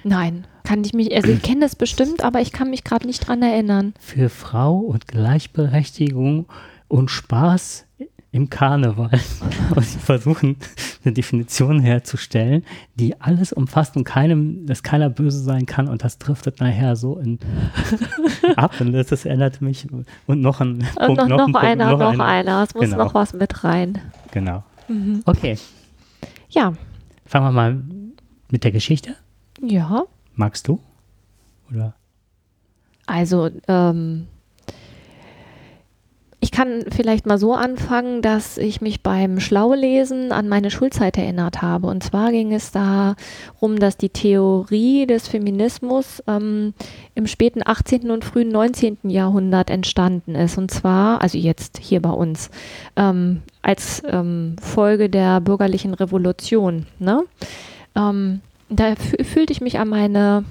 Nein, 0.03 0.46
kann 0.63 0.84
ich 0.84 0.93
mich, 0.93 1.13
also 1.15 1.31
ich 1.31 1.41
kenne 1.41 1.62
das 1.62 1.75
bestimmt, 1.75 2.24
aber 2.24 2.41
ich 2.41 2.51
kann 2.51 2.70
mich 2.70 2.84
gerade 2.84 3.05
nicht 3.08 3.27
dran 3.27 3.41
erinnern. 3.41 3.93
Für 4.00 4.29
Frau 4.29 4.77
und 4.77 5.08
Gleichberechtigung 5.08 6.48
und 6.88 7.10
Spaß 7.10 7.86
im 8.34 8.50
Karneval. 8.50 9.10
Und 9.75 9.86
sie 9.86 10.00
versuchen 10.00 10.55
eine 11.03 11.13
Definition 11.13 11.79
herzustellen, 11.79 12.63
die 12.96 13.20
alles 13.20 13.51
umfasst 13.51 13.98
und 13.98 14.03
keinem, 14.03 14.65
dass 14.65 14.84
keiner 14.84 15.10
böse 15.10 15.39
sein 15.39 15.65
kann 15.65 15.88
und 15.88 16.03
das 16.03 16.17
driftet 16.17 16.60
nachher 16.60 16.96
so 16.96 17.17
in, 17.17 17.39
ab 18.55 18.79
und 18.79 18.93
das, 18.93 19.08
das 19.08 19.25
erinnert 19.25 19.62
mich 19.62 19.88
und 20.27 20.41
noch 20.41 20.62
ein 20.62 20.79
und 20.79 20.96
Punkt, 20.96 21.17
noch, 21.17 21.27
noch, 21.27 21.48
ein 21.48 21.55
einer, 21.55 21.88
Punkt, 21.88 22.00
noch, 22.00 22.13
noch 22.13 22.20
einer. 22.20 22.25
einer. 22.25 22.63
Es 22.63 22.74
muss 22.74 22.86
genau. 22.86 22.98
noch 22.98 23.13
was 23.13 23.34
mit 23.34 23.63
rein. 23.63 24.00
Genau. 24.31 24.63
Mhm. 24.88 25.22
Okay. 25.25 25.58
Ja. 26.50 26.74
Fangen 27.25 27.46
wir 27.46 27.51
mal 27.51 27.81
mit 28.50 28.63
der 28.63 28.72
Geschichte. 28.72 29.15
Ja. 29.62 30.03
Magst 30.36 30.68
du? 30.68 30.80
Oder? 31.70 31.94
Also, 33.06 33.50
ähm, 33.68 34.27
ich 36.44 36.51
kann 36.51 36.86
vielleicht 36.89 37.27
mal 37.27 37.38
so 37.38 37.53
anfangen, 37.53 38.24
dass 38.24 38.58
ich 38.58 38.82
mich 38.82 39.03
beim 39.03 39.39
Schlaulesen 39.39 40.32
an 40.32 40.50
meine 40.50 40.72
Schulzeit 40.72 41.15
erinnert 41.15 41.62
habe. 41.62 41.86
Und 41.86 42.03
zwar 42.03 42.32
ging 42.32 42.51
es 42.51 42.72
darum, 42.72 43.77
dass 43.77 43.96
die 43.96 44.10
Theorie 44.10 45.06
des 45.06 45.27
Feminismus 45.27 46.24
ähm, 46.25 46.74
im 47.13 47.27
späten 47.27 47.62
18. 47.63 48.10
und 48.10 48.25
frühen 48.25 48.50
19. 48.50 48.98
Jahrhundert 49.03 49.70
entstanden 49.70 50.34
ist. 50.34 50.58
Und 50.58 50.72
zwar, 50.72 51.22
also 51.22 51.38
jetzt 51.38 51.77
hier 51.77 52.01
bei 52.01 52.10
uns, 52.10 52.50
ähm, 52.96 53.44
als 53.62 54.01
ähm, 54.08 54.56
Folge 54.60 55.12
der 55.12 55.41
bürgerlichen 55.41 55.94
Revolution. 55.94 56.88
Ne? 56.98 57.24
Da 58.72 58.96
fühlte 58.96 59.51
ich 59.51 59.62
mich 59.62 59.80
an 59.80 59.90
meine 59.90 60.46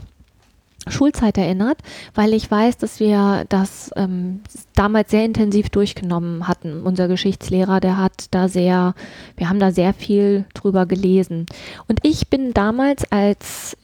Schulzeit 0.86 1.38
erinnert, 1.38 1.78
weil 2.14 2.32
ich 2.34 2.50
weiß, 2.50 2.78
dass 2.78 3.00
wir 3.00 3.44
das 3.48 3.90
ähm, 3.96 4.40
damals 4.74 5.10
sehr 5.10 5.24
intensiv 5.24 5.70
durchgenommen 5.70 6.46
hatten. 6.46 6.82
Unser 6.82 7.08
Geschichtslehrer, 7.08 7.80
der 7.80 7.96
hat 7.96 8.26
da 8.30 8.48
sehr, 8.48 8.94
wir 9.36 9.48
haben 9.48 9.58
da 9.58 9.72
sehr 9.72 9.94
viel 9.94 10.44
drüber 10.54 10.86
gelesen. 10.86 11.46
Und 11.88 12.00
ich 12.02 12.28
bin 12.28 12.54
damals 12.54 13.10
als 13.10 13.76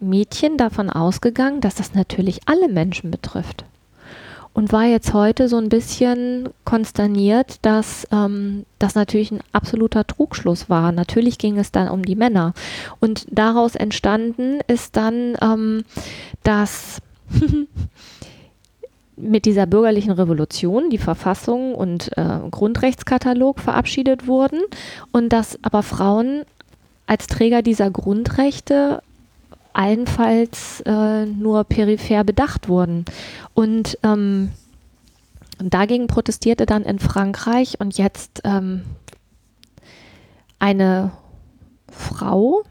Mädchen 0.00 0.56
davon 0.56 0.90
ausgegangen, 0.90 1.60
dass 1.60 1.74
das 1.76 1.94
natürlich 1.94 2.40
alle 2.46 2.68
Menschen 2.68 3.10
betrifft 3.10 3.64
und 4.56 4.72
war 4.72 4.84
jetzt 4.84 5.12
heute 5.12 5.50
so 5.50 5.58
ein 5.58 5.68
bisschen 5.68 6.48
konsterniert, 6.64 7.58
dass 7.60 8.08
ähm, 8.10 8.64
das 8.78 8.94
natürlich 8.94 9.30
ein 9.30 9.42
absoluter 9.52 10.06
Trugschluss 10.06 10.70
war. 10.70 10.92
Natürlich 10.92 11.36
ging 11.36 11.58
es 11.58 11.72
dann 11.72 11.90
um 11.90 12.06
die 12.06 12.16
Männer. 12.16 12.54
Und 12.98 13.26
daraus 13.30 13.74
entstanden 13.74 14.60
ist 14.66 14.96
dann, 14.96 15.36
ähm, 15.42 15.84
dass 16.42 17.02
mit 19.16 19.44
dieser 19.44 19.66
bürgerlichen 19.66 20.12
Revolution 20.12 20.88
die 20.88 20.96
Verfassung 20.96 21.74
und 21.74 22.16
äh, 22.16 22.38
Grundrechtskatalog 22.50 23.60
verabschiedet 23.60 24.26
wurden 24.26 24.60
und 25.12 25.34
dass 25.34 25.58
aber 25.64 25.82
Frauen 25.82 26.44
als 27.06 27.26
Träger 27.26 27.60
dieser 27.60 27.90
Grundrechte 27.90 29.02
allenfalls 29.76 30.80
äh, 30.86 31.26
nur 31.26 31.64
peripher 31.64 32.24
bedacht 32.24 32.68
wurden. 32.68 33.04
Und 33.52 33.98
ähm, 34.02 34.52
dagegen 35.58 36.06
protestierte 36.06 36.64
dann 36.64 36.82
in 36.82 36.98
Frankreich 36.98 37.78
und 37.78 37.98
jetzt 37.98 38.40
ähm, 38.44 38.82
eine 40.58 41.12
Frau, 41.90 42.62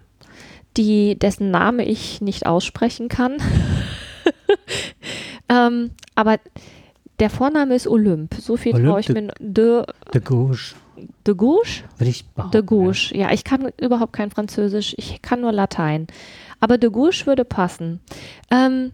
die 0.78 1.18
dessen 1.18 1.52
Name 1.52 1.86
ich 1.86 2.22
nicht 2.22 2.48
aussprechen 2.48 3.08
kann. 3.08 3.38
ähm, 5.50 5.92
aber 6.16 6.40
der 7.20 7.30
Vorname 7.30 7.76
ist 7.76 7.88
Olymp. 7.88 8.34
So 8.34 8.58
viel 8.58 8.74
traue 8.74 9.00
ich 9.00 9.10
mir. 9.10 9.32
De, 9.40 9.84
de 10.12 10.22
Gauche. 10.22 10.74
De 11.28 11.36
Gauche? 11.36 11.84
Würde 11.98 12.10
ich 12.10 12.26
behaupten. 12.26 12.52
De 12.52 12.62
Gauche. 12.64 13.16
Ja, 13.16 13.32
ich 13.32 13.44
kann 13.44 13.72
überhaupt 13.80 14.14
kein 14.14 14.32
Französisch. 14.32 14.96
Ich 14.98 15.22
kann 15.22 15.42
nur 15.42 15.52
Latein 15.52 16.08
aber 16.60 16.78
de 16.78 16.90
Gouche 16.90 17.26
würde 17.26 17.46
passen. 17.46 18.00
Ähm, 18.52 18.92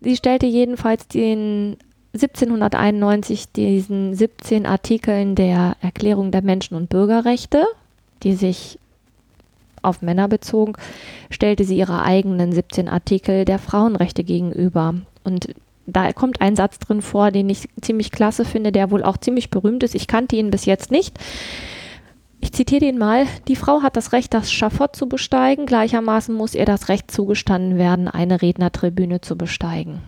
sie 0.00 0.16
stellte 0.16 0.46
jedenfalls 0.46 1.08
den 1.08 1.76
1791 2.14 3.50
diesen 3.52 4.14
17 4.14 4.66
Artikeln 4.66 5.34
der 5.34 5.76
Erklärung 5.80 6.30
der 6.30 6.42
Menschen- 6.42 6.76
und 6.76 6.88
Bürgerrechte, 6.88 7.64
die 8.22 8.34
sich 8.34 8.78
auf 9.82 10.00
Männer 10.00 10.28
bezogen, 10.28 10.74
stellte 11.30 11.64
sie 11.64 11.76
ihre 11.76 12.02
eigenen 12.02 12.52
17 12.52 12.88
Artikel 12.88 13.44
der 13.44 13.58
Frauenrechte 13.58 14.24
gegenüber. 14.24 14.94
Und 15.24 15.48
da 15.86 16.12
kommt 16.12 16.40
ein 16.40 16.56
Satz 16.56 16.78
drin 16.78 17.02
vor, 17.02 17.30
den 17.30 17.50
ich 17.50 17.68
ziemlich 17.80 18.10
klasse 18.10 18.44
finde, 18.44 18.72
der 18.72 18.90
wohl 18.90 19.02
auch 19.02 19.18
ziemlich 19.18 19.50
berühmt 19.50 19.82
ist. 19.82 19.94
Ich 19.94 20.06
kannte 20.06 20.36
ihn 20.36 20.50
bis 20.50 20.64
jetzt 20.64 20.90
nicht. 20.90 21.18
Zitiere 22.54 22.80
den 22.80 22.98
mal. 22.98 23.26
Die 23.48 23.56
Frau 23.56 23.82
hat 23.82 23.96
das 23.96 24.12
Recht, 24.12 24.32
das 24.32 24.52
Schafott 24.52 24.94
zu 24.94 25.08
besteigen. 25.08 25.66
Gleichermaßen 25.66 26.32
muss 26.32 26.54
ihr 26.54 26.64
das 26.64 26.88
Recht 26.88 27.10
zugestanden 27.10 27.78
werden, 27.78 28.06
eine 28.06 28.42
Rednertribüne 28.42 29.20
zu 29.20 29.36
besteigen. 29.36 30.00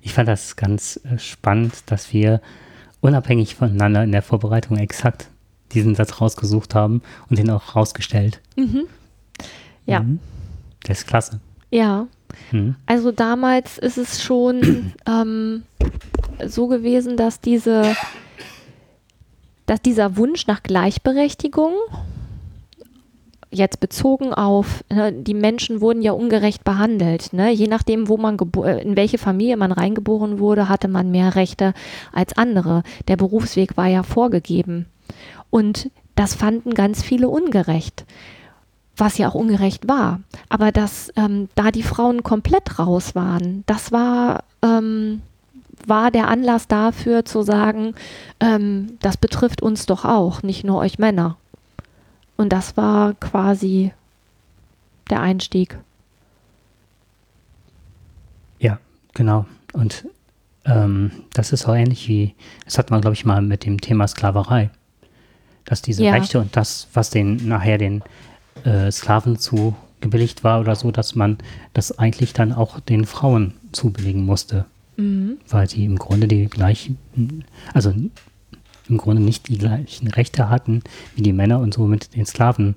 Ich 0.00 0.14
fand 0.14 0.28
das 0.28 0.56
ganz 0.56 1.00
äh, 1.04 1.18
spannend, 1.18 1.74
dass 1.86 2.12
wir 2.12 2.40
unabhängig 3.00 3.54
voneinander 3.54 4.02
in 4.04 4.12
der 4.12 4.22
Vorbereitung 4.22 4.78
exakt 4.78 5.28
diesen 5.72 5.94
Satz 5.94 6.20
rausgesucht 6.20 6.74
haben 6.74 7.02
und 7.28 7.38
den 7.38 7.50
auch 7.50 7.76
rausgestellt. 7.76 8.40
Mhm. 8.56 8.84
Ja. 9.86 10.00
Mhm. 10.00 10.18
Das 10.84 11.00
ist 11.00 11.06
klasse. 11.06 11.40
Ja. 11.70 12.06
Mhm. 12.52 12.76
Also 12.86 13.12
damals 13.12 13.78
ist 13.78 13.98
es 13.98 14.22
schon 14.22 14.92
ähm, 15.06 15.64
so 16.46 16.68
gewesen, 16.68 17.16
dass 17.16 17.40
diese 17.40 17.96
dass 19.66 19.80
dieser 19.80 20.16
Wunsch 20.16 20.46
nach 20.46 20.62
Gleichberechtigung 20.62 21.72
jetzt 23.52 23.80
bezogen 23.80 24.32
auf, 24.32 24.82
ne, 24.90 25.12
die 25.12 25.34
Menschen 25.34 25.80
wurden 25.80 26.02
ja 26.02 26.12
ungerecht 26.12 26.64
behandelt. 26.64 27.32
Ne? 27.32 27.52
Je 27.52 27.68
nachdem, 27.68 28.08
wo 28.08 28.16
man 28.16 28.38
äh, 28.64 28.82
in 28.82 28.96
welche 28.96 29.18
Familie 29.18 29.56
man 29.56 29.72
reingeboren 29.72 30.38
wurde, 30.38 30.68
hatte 30.68 30.88
man 30.88 31.10
mehr 31.10 31.34
Rechte 31.34 31.74
als 32.12 32.36
andere. 32.36 32.82
Der 33.08 33.16
Berufsweg 33.16 33.76
war 33.76 33.86
ja 33.86 34.02
vorgegeben. 34.02 34.86
Und 35.50 35.90
das 36.14 36.34
fanden 36.34 36.74
ganz 36.74 37.02
viele 37.02 37.28
ungerecht. 37.28 38.06
Was 38.96 39.18
ja 39.18 39.28
auch 39.28 39.34
ungerecht 39.34 39.88
war. 39.88 40.20
Aber 40.48 40.72
dass 40.72 41.12
ähm, 41.16 41.48
da 41.54 41.70
die 41.70 41.82
Frauen 41.82 42.22
komplett 42.22 42.78
raus 42.78 43.14
waren, 43.14 43.64
das 43.66 43.92
war 43.92 44.44
ähm, 44.62 45.22
war 45.88 46.10
der 46.10 46.28
Anlass 46.28 46.68
dafür 46.68 47.24
zu 47.24 47.42
sagen, 47.42 47.94
ähm, 48.40 48.98
das 49.00 49.16
betrifft 49.16 49.62
uns 49.62 49.86
doch 49.86 50.04
auch, 50.04 50.42
nicht 50.42 50.64
nur 50.64 50.78
euch 50.78 50.98
Männer. 50.98 51.36
Und 52.36 52.52
das 52.52 52.76
war 52.76 53.14
quasi 53.14 53.92
der 55.10 55.20
Einstieg. 55.20 55.78
Ja, 58.58 58.78
genau. 59.14 59.46
Und 59.72 60.06
ähm, 60.64 61.10
das 61.32 61.52
ist 61.52 61.66
auch 61.66 61.74
ähnlich 61.74 62.08
wie, 62.08 62.34
das 62.64 62.78
hat 62.78 62.90
man, 62.90 63.00
glaube 63.00 63.14
ich, 63.14 63.24
mal 63.24 63.42
mit 63.42 63.64
dem 63.64 63.80
Thema 63.80 64.06
Sklaverei. 64.06 64.70
Dass 65.64 65.82
diese 65.82 66.04
Ja. 66.04 66.12
Rechte 66.12 66.40
und 66.40 66.56
das, 66.56 66.88
was 66.92 67.10
den 67.10 67.48
nachher 67.48 67.78
den 67.78 68.02
äh, 68.64 68.90
Sklaven 68.90 69.38
zugebilligt 69.38 70.44
war 70.44 70.60
oder 70.60 70.74
so, 70.74 70.90
dass 70.90 71.14
man 71.14 71.38
das 71.72 71.98
eigentlich 71.98 72.32
dann 72.32 72.52
auch 72.52 72.80
den 72.80 73.06
Frauen 73.06 73.54
zubilligen 73.72 74.24
musste. 74.24 74.64
Mhm. 74.96 75.38
weil 75.48 75.68
sie 75.68 75.84
im 75.84 75.98
Grunde 75.98 76.28
die 76.28 76.46
gleichen, 76.46 76.98
also 77.72 77.94
im 78.88 78.98
Grunde 78.98 79.22
nicht 79.22 79.48
die 79.48 79.58
gleichen 79.58 80.08
Rechte 80.08 80.48
hatten 80.50 80.82
wie 81.14 81.22
die 81.22 81.32
Männer 81.32 81.60
und 81.60 81.72
somit 81.74 82.14
den 82.14 82.26
Sklaven 82.26 82.74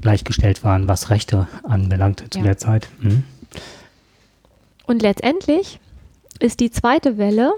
gleichgestellt 0.00 0.62
waren, 0.64 0.86
was 0.86 1.10
Rechte 1.10 1.48
anbelangte 1.64 2.30
zu 2.30 2.38
Ja. 2.38 2.44
der 2.44 2.56
Zeit. 2.58 2.88
Mhm. 3.00 3.24
Und 4.86 5.02
letztendlich 5.02 5.80
ist 6.40 6.60
die 6.60 6.70
zweite 6.70 7.18
Welle 7.18 7.52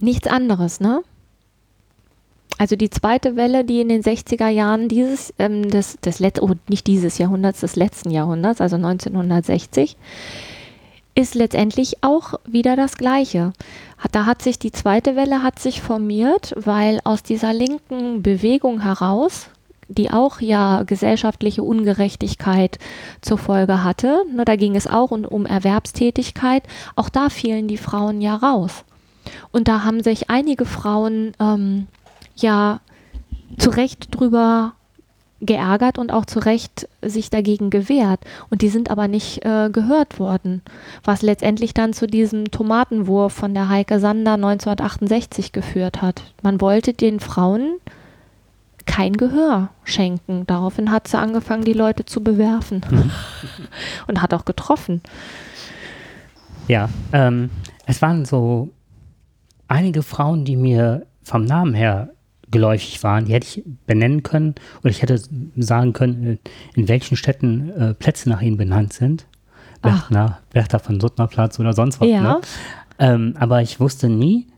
nichts 0.00 0.26
anderes, 0.26 0.80
ne? 0.80 1.02
Also 2.56 2.74
die 2.74 2.90
zweite 2.90 3.36
Welle, 3.36 3.64
die 3.64 3.80
in 3.80 3.88
den 3.88 4.02
60er 4.02 4.48
Jahren 4.48 4.88
dieses, 4.88 5.32
ähm, 5.38 5.68
des, 5.70 5.96
des 6.00 6.18
Let 6.18 6.42
oh, 6.42 6.54
nicht 6.68 6.88
dieses 6.88 7.18
Jahrhunderts, 7.18 7.60
des 7.60 7.76
letzten 7.76 8.10
Jahrhunderts, 8.10 8.60
also 8.60 8.74
1960, 8.76 9.96
ist 11.18 11.34
letztendlich 11.34 12.04
auch 12.04 12.34
wieder 12.46 12.76
das 12.76 12.96
Gleiche. 12.96 13.52
Da 14.12 14.24
hat 14.24 14.40
sich 14.40 14.60
die 14.60 14.70
zweite 14.70 15.16
Welle 15.16 15.42
hat 15.42 15.58
sich 15.58 15.82
formiert, 15.82 16.54
weil 16.56 17.00
aus 17.02 17.24
dieser 17.24 17.52
linken 17.52 18.22
Bewegung 18.22 18.80
heraus, 18.80 19.48
die 19.88 20.12
auch 20.12 20.40
ja 20.40 20.84
gesellschaftliche 20.84 21.64
Ungerechtigkeit 21.64 22.78
zur 23.20 23.36
Folge 23.36 23.82
hatte, 23.82 24.22
ne, 24.32 24.44
da 24.44 24.54
ging 24.54 24.76
es 24.76 24.86
auch 24.86 25.10
um, 25.10 25.24
um 25.24 25.44
Erwerbstätigkeit, 25.44 26.62
auch 26.94 27.08
da 27.08 27.30
fielen 27.30 27.66
die 27.66 27.78
Frauen 27.78 28.20
ja 28.20 28.36
raus. 28.36 28.84
Und 29.50 29.66
da 29.66 29.82
haben 29.82 30.04
sich 30.04 30.30
einige 30.30 30.66
Frauen 30.66 31.32
ähm, 31.40 31.88
ja 32.36 32.78
zu 33.58 33.70
Recht 33.70 34.14
drüber 34.14 34.74
geärgert 35.40 35.98
und 35.98 36.12
auch 36.12 36.24
zu 36.24 36.40
Recht 36.40 36.88
sich 37.02 37.30
dagegen 37.30 37.70
gewehrt. 37.70 38.20
Und 38.50 38.62
die 38.62 38.68
sind 38.68 38.90
aber 38.90 39.08
nicht 39.08 39.44
äh, 39.44 39.70
gehört 39.70 40.18
worden, 40.18 40.62
was 41.04 41.22
letztendlich 41.22 41.74
dann 41.74 41.92
zu 41.92 42.06
diesem 42.06 42.50
Tomatenwurf 42.50 43.32
von 43.32 43.54
der 43.54 43.68
Heike 43.68 44.00
Sander 44.00 44.34
1968 44.34 45.52
geführt 45.52 46.02
hat. 46.02 46.22
Man 46.42 46.60
wollte 46.60 46.92
den 46.92 47.20
Frauen 47.20 47.76
kein 48.86 49.12
Gehör 49.12 49.68
schenken. 49.84 50.46
Daraufhin 50.46 50.90
hat 50.90 51.06
sie 51.08 51.18
angefangen, 51.18 51.64
die 51.64 51.74
Leute 51.74 52.04
zu 52.04 52.22
bewerfen. 52.22 52.80
und 54.08 54.22
hat 54.22 54.34
auch 54.34 54.44
getroffen. 54.44 55.02
Ja, 56.66 56.88
ähm, 57.12 57.50
es 57.86 58.02
waren 58.02 58.24
so 58.24 58.70
einige 59.68 60.02
Frauen, 60.02 60.44
die 60.44 60.56
mir 60.56 61.06
vom 61.22 61.44
Namen 61.44 61.74
her 61.74 62.10
geläufig 62.50 63.02
waren, 63.02 63.26
die 63.26 63.32
hätte 63.32 63.46
ich 63.46 63.64
benennen 63.86 64.22
können 64.22 64.54
oder 64.80 64.90
ich 64.90 65.02
hätte 65.02 65.20
sagen 65.56 65.92
können, 65.92 66.38
in 66.74 66.88
welchen 66.88 67.16
Städten 67.16 67.70
äh, 67.70 67.94
Plätze 67.94 68.28
nach 68.28 68.40
ihnen 68.40 68.56
benannt 68.56 68.92
sind. 68.92 69.26
Berchtner, 69.80 70.40
Bertha 70.52 70.78
von 70.78 71.00
Suttner 71.00 71.28
Platz 71.28 71.58
oder 71.60 71.72
sonst 71.72 72.00
was. 72.00 72.08
Ja. 72.08 72.20
Ne? 72.20 72.40
Ähm, 72.98 73.34
aber 73.38 73.62
ich 73.62 73.78
wusste 73.78 74.08
nie, 74.08 74.48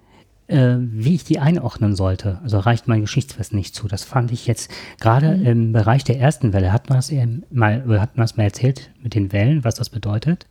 äh, 0.46 0.76
wie 0.78 1.14
ich 1.14 1.24
die 1.24 1.38
einordnen 1.38 1.94
sollte. 1.94 2.38
Also 2.42 2.58
reicht 2.58 2.88
mein 2.88 3.02
Geschichtswissen 3.02 3.56
nicht 3.56 3.74
zu. 3.74 3.86
Das 3.86 4.04
fand 4.04 4.32
ich 4.32 4.46
jetzt 4.46 4.70
gerade 4.98 5.34
im 5.34 5.72
Bereich 5.72 6.04
der 6.04 6.18
ersten 6.18 6.52
Welle, 6.52 6.72
hat 6.72 6.88
man 6.88 6.98
das 6.98 7.10
eben 7.10 7.44
mal, 7.50 7.84
hat 8.00 8.16
man 8.16 8.24
das 8.24 8.36
mal 8.36 8.44
erzählt 8.44 8.90
mit 9.02 9.14
den 9.14 9.32
Wellen, 9.32 9.64
was 9.64 9.74
das 9.74 9.90
bedeutet? 9.90 10.46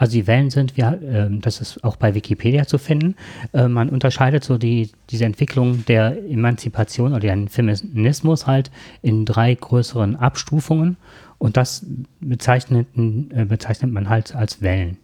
Also 0.00 0.14
die 0.14 0.26
Wellen 0.26 0.48
sind, 0.48 0.78
wir, 0.78 0.98
ähm, 1.02 1.42
das 1.42 1.60
ist 1.60 1.84
auch 1.84 1.96
bei 1.96 2.14
Wikipedia 2.14 2.66
zu 2.66 2.78
finden, 2.78 3.16
äh, 3.52 3.68
man 3.68 3.90
unterscheidet 3.90 4.42
so 4.42 4.56
die, 4.56 4.90
diese 5.10 5.26
Entwicklung 5.26 5.84
der 5.84 6.16
Emanzipation 6.24 7.12
oder 7.12 7.20
den 7.20 7.48
Feminismus 7.48 8.46
halt 8.46 8.70
in 9.02 9.26
drei 9.26 9.54
größeren 9.54 10.16
Abstufungen 10.16 10.96
und 11.36 11.58
das 11.58 11.84
bezeichnet, 12.18 12.86
äh, 12.96 13.44
bezeichnet 13.44 13.92
man 13.92 14.08
halt 14.08 14.34
als 14.34 14.62
Wellen. 14.62 14.96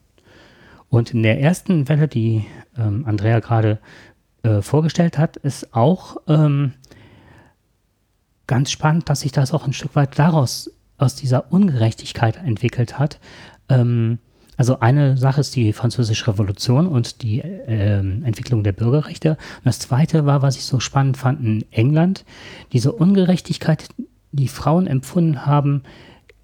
Und 0.89 1.13
in 1.13 1.23
der 1.23 1.43
ersten 1.43 1.91
Welle, 1.91 2.09
die 2.09 2.47
ähm, 2.79 3.05
Andrea 3.07 3.41
gerade 3.41 3.79
äh, 4.45 4.63
vorgestellt 4.63 5.19
hat, 5.19 5.37
ist 5.37 5.75
auch 5.75 6.17
ähm, 6.27 6.73
ganz 8.47 8.71
spannend, 8.71 9.11
dass 9.11 9.21
sich 9.21 9.33
das 9.33 9.53
auch 9.53 9.67
ein 9.67 9.75
Stück 9.75 9.95
weit 9.95 10.19
daraus, 10.19 10.71
aus 10.97 11.17
dieser 11.17 11.53
Ungerechtigkeit 11.53 12.37
entwickelt 12.37 12.99
hat. 12.99 13.21
Ähm, 13.69 14.21
also 14.57 14.81
eine 14.81 15.17
Sache 15.17 15.41
ist 15.41 15.55
die 15.55 15.73
Französische 15.73 16.29
Revolution 16.29 16.87
und 16.87 17.23
die 17.23 17.41
ähm, 17.41 18.25
Entwicklung 18.25 18.63
der 18.63 18.73
Bürgerrechte. 18.73 19.31
Und 19.31 19.67
das 19.67 19.79
zweite 19.79 20.25
war, 20.25 20.43
was 20.43 20.57
ich 20.57 20.65
so 20.65 20.81
spannend 20.81 21.17
fand 21.17 21.41
in 21.41 21.65
England, 21.71 22.25
diese 22.73 22.93
Ungerechtigkeit, 22.93 23.89
die 24.33 24.49
Frauen 24.49 24.87
empfunden 24.87 25.47
haben, 25.47 25.83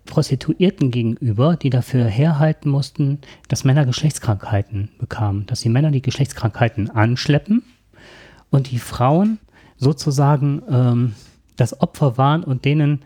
Prostituierten 0.05 0.91
gegenüber, 0.91 1.57
die 1.57 1.71
dafür 1.71 2.05
herhalten 2.05 2.69
mussten, 2.69 3.21
dass 3.49 3.65
Männer 3.65 3.87
Geschlechtskrankheiten 3.87 4.91
bekamen, 4.99 5.47
dass 5.47 5.61
die 5.61 5.69
Männer 5.69 5.91
die 5.91 6.03
Geschlechtskrankheiten 6.03 6.91
anschleppen 6.91 7.63
und 8.51 8.71
die 8.71 8.79
Frauen 8.79 9.39
sozusagen 9.77 10.63
ähm, 10.69 11.15
das 11.57 11.81
Opfer 11.81 12.19
waren 12.19 12.43
und 12.43 12.65
denen 12.65 13.01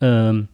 ähm, 0.00 0.48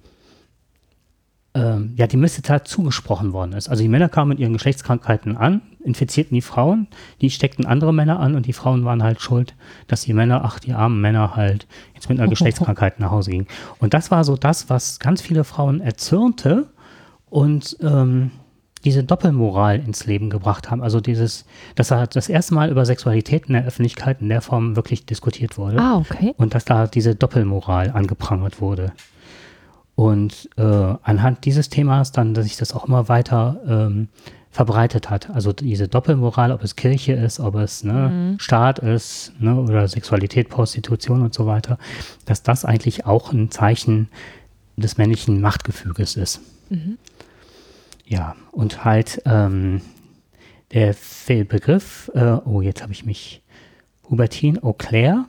ähm, 1.54 1.94
ja, 1.96 2.06
die 2.06 2.16
Missetat 2.16 2.68
zugesprochen 2.68 3.32
worden 3.32 3.52
ist. 3.52 3.68
Also 3.68 3.82
die 3.82 3.88
Männer 3.88 4.08
kamen 4.08 4.30
mit 4.30 4.38
ihren 4.38 4.52
Geschlechtskrankheiten 4.52 5.36
an, 5.36 5.62
infizierten 5.82 6.34
die 6.34 6.42
Frauen, 6.42 6.88
die 7.20 7.30
steckten 7.30 7.66
andere 7.66 7.92
Männer 7.94 8.20
an 8.20 8.34
und 8.34 8.46
die 8.46 8.52
Frauen 8.52 8.84
waren 8.84 9.02
halt 9.02 9.20
schuld, 9.20 9.54
dass 9.86 10.02
die 10.02 10.12
Männer, 10.12 10.42
ach, 10.44 10.58
die 10.58 10.72
armen 10.72 11.00
Männer 11.00 11.36
halt 11.36 11.66
jetzt 11.94 12.08
mit 12.08 12.20
einer 12.20 12.28
Geschlechtskrankheit 12.30 13.00
nach 13.00 13.10
Hause 13.10 13.30
gingen. 13.30 13.46
Und 13.78 13.94
das 13.94 14.10
war 14.10 14.24
so 14.24 14.36
das, 14.36 14.68
was 14.68 14.98
ganz 14.98 15.22
viele 15.22 15.44
Frauen 15.44 15.80
erzürnte 15.80 16.66
und 17.30 17.76
ähm, 17.80 18.30
diese 18.84 19.02
Doppelmoral 19.02 19.80
ins 19.80 20.06
Leben 20.06 20.30
gebracht 20.30 20.70
haben. 20.70 20.82
Also 20.82 21.00
dieses, 21.00 21.44
dass 21.74 21.88
da 21.88 22.06
das 22.06 22.28
erste 22.28 22.54
Mal 22.54 22.70
über 22.70 22.84
Sexualität 22.84 23.46
in 23.46 23.54
der 23.54 23.64
Öffentlichkeit 23.64 24.20
in 24.20 24.28
der 24.28 24.40
Form 24.40 24.76
wirklich 24.76 25.06
diskutiert 25.06 25.58
wurde. 25.58 25.78
Ah, 25.78 25.96
okay. 25.96 26.34
Und 26.36 26.54
dass 26.54 26.64
da 26.64 26.86
diese 26.86 27.14
Doppelmoral 27.14 27.90
angeprangert 27.90 28.60
wurde. 28.60 28.92
Und 29.98 30.48
äh, 30.56 30.62
anhand 30.62 31.44
dieses 31.44 31.70
Themas 31.70 32.12
dann, 32.12 32.32
dass 32.32 32.44
sich 32.44 32.56
das 32.56 32.72
auch 32.72 32.86
immer 32.86 33.08
weiter 33.08 33.60
ähm, 33.66 34.06
verbreitet 34.52 35.10
hat. 35.10 35.28
Also 35.30 35.52
diese 35.52 35.88
Doppelmoral, 35.88 36.52
ob 36.52 36.62
es 36.62 36.76
Kirche 36.76 37.14
ist, 37.14 37.40
ob 37.40 37.56
es 37.56 37.82
ne, 37.82 38.36
Staat 38.38 38.78
ist 38.78 39.32
ne, 39.40 39.56
oder 39.56 39.88
Sexualität, 39.88 40.50
Prostitution 40.50 41.22
und 41.22 41.34
so 41.34 41.46
weiter, 41.46 41.78
dass 42.26 42.44
das 42.44 42.64
eigentlich 42.64 43.06
auch 43.06 43.32
ein 43.32 43.50
Zeichen 43.50 44.08
des 44.76 44.98
männlichen 44.98 45.40
Machtgefüges 45.40 46.14
ist. 46.14 46.42
Ja, 48.06 48.36
und 48.52 48.84
halt 48.84 49.20
ähm, 49.24 49.80
der 50.72 50.94
Fe- 50.94 51.44
Begriff, 51.44 52.08
äh, 52.14 52.36
oh, 52.44 52.60
jetzt 52.60 52.82
habe 52.82 52.92
ich 52.92 53.04
mich, 53.04 53.42
Hubertine 54.08 54.62
Auclair 54.62 55.24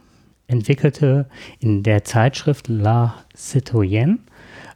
entwickelte 0.46 1.28
in 1.60 1.82
der 1.82 2.04
Zeitschrift 2.04 2.68
La 2.68 3.16
Citoyenne 3.36 4.20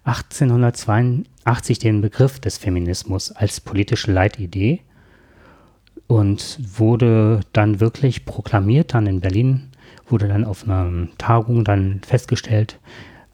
1882 0.05 1.79
den 1.79 2.01
Begriff 2.01 2.39
des 2.39 2.57
Feminismus 2.57 3.31
als 3.31 3.61
politische 3.61 4.11
Leitidee 4.11 4.81
und 6.07 6.59
wurde 6.77 7.41
dann 7.53 7.79
wirklich 7.79 8.25
proklamiert, 8.25 8.93
dann 8.93 9.07
in 9.07 9.21
Berlin, 9.21 9.69
wurde 10.07 10.27
dann 10.27 10.43
auf 10.43 10.65
einer 10.65 11.07
Tagung 11.17 11.63
dann 11.63 12.01
festgestellt, 12.05 12.79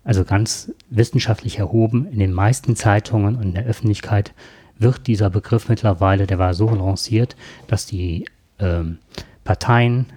also 0.04 0.24
ganz 0.24 0.72
wissenschaftlich 0.90 1.60
erhoben, 1.60 2.08
in 2.12 2.20
den 2.20 2.34
meisten 2.34 2.76
Zeitungen 2.76 3.36
und 3.36 3.44
in 3.44 3.54
der 3.54 3.66
Öffentlichkeit 3.66 4.34
wird 4.78 5.08
dieser 5.08 5.30
Begriff 5.30 5.70
mittlerweile, 5.70 6.26
der 6.26 6.40
war 6.40 6.54
so 6.54 6.70
lanciert, 6.70 7.36
dass 7.68 7.86
die 7.86 8.26
ähm, 8.60 9.00
Parteien, 9.44 10.08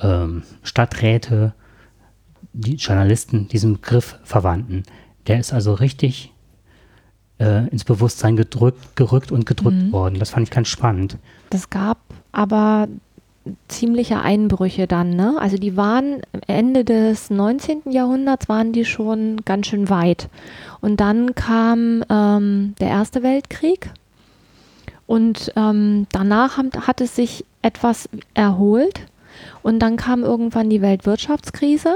ähm, 0.00 0.42
Stadträte, 0.62 1.54
die 2.58 2.74
Journalisten 2.74 3.48
diesen 3.48 3.74
Begriff 3.74 4.18
verwandten. 4.24 4.82
Der 5.26 5.38
ist 5.38 5.52
also 5.52 5.74
richtig 5.74 6.32
äh, 7.38 7.68
ins 7.68 7.84
Bewusstsein 7.84 8.36
gedrückt, 8.36 8.96
gerückt 8.96 9.30
und 9.30 9.46
gedrückt 9.46 9.92
worden. 9.92 10.18
Das 10.18 10.30
fand 10.30 10.48
ich 10.48 10.50
ganz 10.50 10.68
spannend. 10.68 11.18
Das 11.50 11.70
gab 11.70 11.98
aber 12.32 12.88
ziemliche 13.68 14.20
Einbrüche 14.20 14.86
dann, 14.86 15.10
ne? 15.10 15.36
Also 15.38 15.56
die 15.56 15.76
waren 15.76 16.20
Ende 16.46 16.84
des 16.84 17.30
19. 17.30 17.90
Jahrhunderts 17.90 18.48
waren 18.48 18.72
die 18.72 18.84
schon 18.84 19.42
ganz 19.44 19.68
schön 19.68 19.88
weit. 19.88 20.28
Und 20.80 21.00
dann 21.00 21.34
kam 21.34 22.04
ähm, 22.10 22.74
der 22.80 22.88
Erste 22.88 23.22
Weltkrieg 23.22 23.90
Und 25.06 25.52
ähm, 25.56 26.06
danach 26.12 26.58
haben, 26.58 26.70
hat 26.86 27.00
es 27.00 27.16
sich 27.16 27.44
etwas 27.62 28.08
erholt. 28.34 29.00
Und 29.62 29.78
dann 29.78 29.96
kam 29.96 30.24
irgendwann 30.24 30.68
die 30.68 30.82
Weltwirtschaftskrise. 30.82 31.94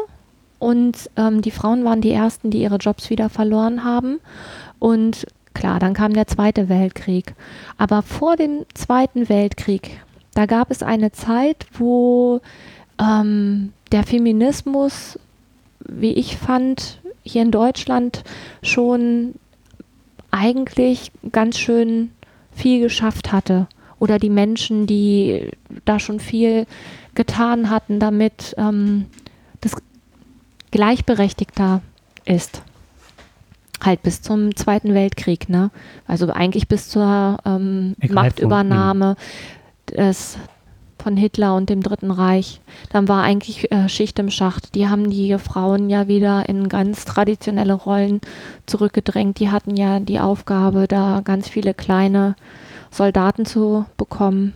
Und 0.62 1.11
ähm, 1.16 1.42
die 1.42 1.51
Frauen 1.51 1.85
waren 1.85 2.01
die 2.01 2.12
Ersten, 2.12 2.51
die 2.51 2.62
ihre 2.62 2.77
Jobs 2.77 3.11
wieder 3.11 3.29
verloren 3.29 3.83
haben. 3.83 4.20
Und 4.79 5.27
klar, 5.55 5.81
dann 5.81 5.92
kam 5.92 6.12
der 6.12 6.29
Zweite 6.29 6.68
Weltkrieg. 6.68 7.35
Aber 7.79 8.03
vor 8.03 8.37
dem 8.37 8.64
Zweiten 8.72 9.29
Weltkrieg, 9.29 10.01
da 10.35 10.46
gab 10.46 10.70
es 10.70 10.85
eine 10.85 11.11
Zeit, 11.11 11.66
wo 11.72 12.40
ähm, 13.01 13.72
der 13.90 14.05
Feminismus, 14.05 15.18
wie 15.81 16.12
ich 16.12 16.37
fand, 16.37 17.01
hier 17.25 17.42
in 17.42 17.51
Deutschland 17.51 18.22
schon 18.62 19.35
eigentlich 20.31 21.11
ganz 21.33 21.59
schön 21.59 22.12
viel 22.53 22.81
geschafft 22.81 23.33
hatte. 23.33 23.66
Oder 23.98 24.20
die 24.20 24.31
Menschen, 24.31 24.87
die 24.87 25.51
da 25.85 25.98
schon 25.98 26.20
viel 26.20 26.66
getan 27.16 27.68
hatten, 27.68 27.98
damit 27.98 28.55
ähm, 28.59 29.07
gleichberechtigter 30.72 31.82
ist. 32.24 32.62
Halt 33.82 34.02
bis 34.02 34.22
zum 34.22 34.56
Zweiten 34.56 34.94
Weltkrieg, 34.94 35.48
ne? 35.48 35.70
Also 36.06 36.30
eigentlich 36.30 36.68
bis 36.68 36.88
zur 36.88 37.38
ähm, 37.44 37.94
Machtübernahme 38.08 39.16
des 39.88 40.38
von 41.02 41.16
Hitler 41.16 41.56
und 41.56 41.68
dem 41.68 41.82
Dritten 41.82 42.11
Reich. 42.11 42.61
Dann 42.90 43.08
war 43.08 43.22
eigentlich 43.22 43.72
äh, 43.72 43.88
Schicht 43.88 44.18
im 44.20 44.30
Schacht. 44.30 44.74
Die 44.74 44.88
haben 44.88 45.11
die 45.11 45.37
Frauen 45.38 45.90
ja 45.90 46.06
wieder 46.06 46.48
in 46.48 46.68
ganz 46.68 47.04
traditionelle 47.04 47.74
Rollen 47.74 48.20
zurückgedrängt. 48.66 49.40
Die 49.40 49.50
hatten 49.50 49.76
ja 49.76 49.98
die 49.98 50.20
Aufgabe, 50.20 50.87
da 50.87 51.20
ganz 51.24 51.48
viele 51.48 51.74
kleine 51.74 52.37
Soldaten 52.90 53.44
zu 53.46 53.85
bekommen. 53.96 54.54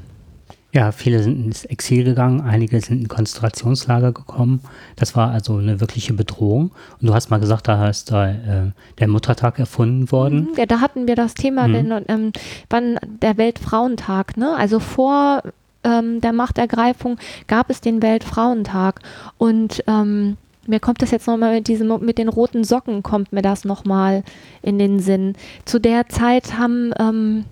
Ja, 0.76 0.92
viele 0.92 1.22
sind 1.22 1.42
ins 1.42 1.64
Exil 1.64 2.04
gegangen, 2.04 2.42
einige 2.42 2.78
sind 2.82 3.00
in 3.00 3.08
Konzentrationslager 3.08 4.12
gekommen. 4.12 4.60
Das 4.96 5.16
war 5.16 5.30
also 5.30 5.56
eine 5.56 5.80
wirkliche 5.80 6.12
Bedrohung. 6.12 6.70
Und 7.00 7.08
du 7.08 7.14
hast 7.14 7.30
mal 7.30 7.40
gesagt, 7.40 7.66
da 7.66 7.88
ist 7.88 8.12
da 8.12 8.28
äh, 8.28 8.72
der 8.98 9.08
Muttertag 9.08 9.58
erfunden 9.58 10.12
worden. 10.12 10.50
Mhm, 10.50 10.58
ja, 10.58 10.66
da 10.66 10.82
hatten 10.82 11.08
wir 11.08 11.16
das 11.16 11.32
Thema, 11.32 11.66
mhm. 11.66 11.72
denn, 11.72 12.04
ähm, 12.08 12.32
wann 12.68 12.98
der 13.22 13.38
Weltfrauentag, 13.38 14.36
ne? 14.36 14.54
Also 14.54 14.78
vor 14.78 15.44
ähm, 15.82 16.20
der 16.20 16.34
Machtergreifung 16.34 17.16
gab 17.46 17.70
es 17.70 17.80
den 17.80 18.02
Weltfrauentag. 18.02 19.00
Und 19.38 19.82
ähm, 19.86 20.36
mir 20.66 20.80
kommt 20.80 21.00
das 21.00 21.10
jetzt 21.10 21.26
nochmal 21.26 21.54
mit 21.54 21.68
diesem, 21.68 22.04
mit 22.04 22.18
den 22.18 22.28
roten 22.28 22.64
Socken 22.64 23.02
kommt 23.02 23.32
mir 23.32 23.40
das 23.40 23.64
nochmal 23.64 24.24
in 24.60 24.78
den 24.78 25.00
Sinn. 25.00 25.36
Zu 25.64 25.78
der 25.78 26.10
Zeit 26.10 26.58
haben 26.58 26.92
ähm, 26.98 27.46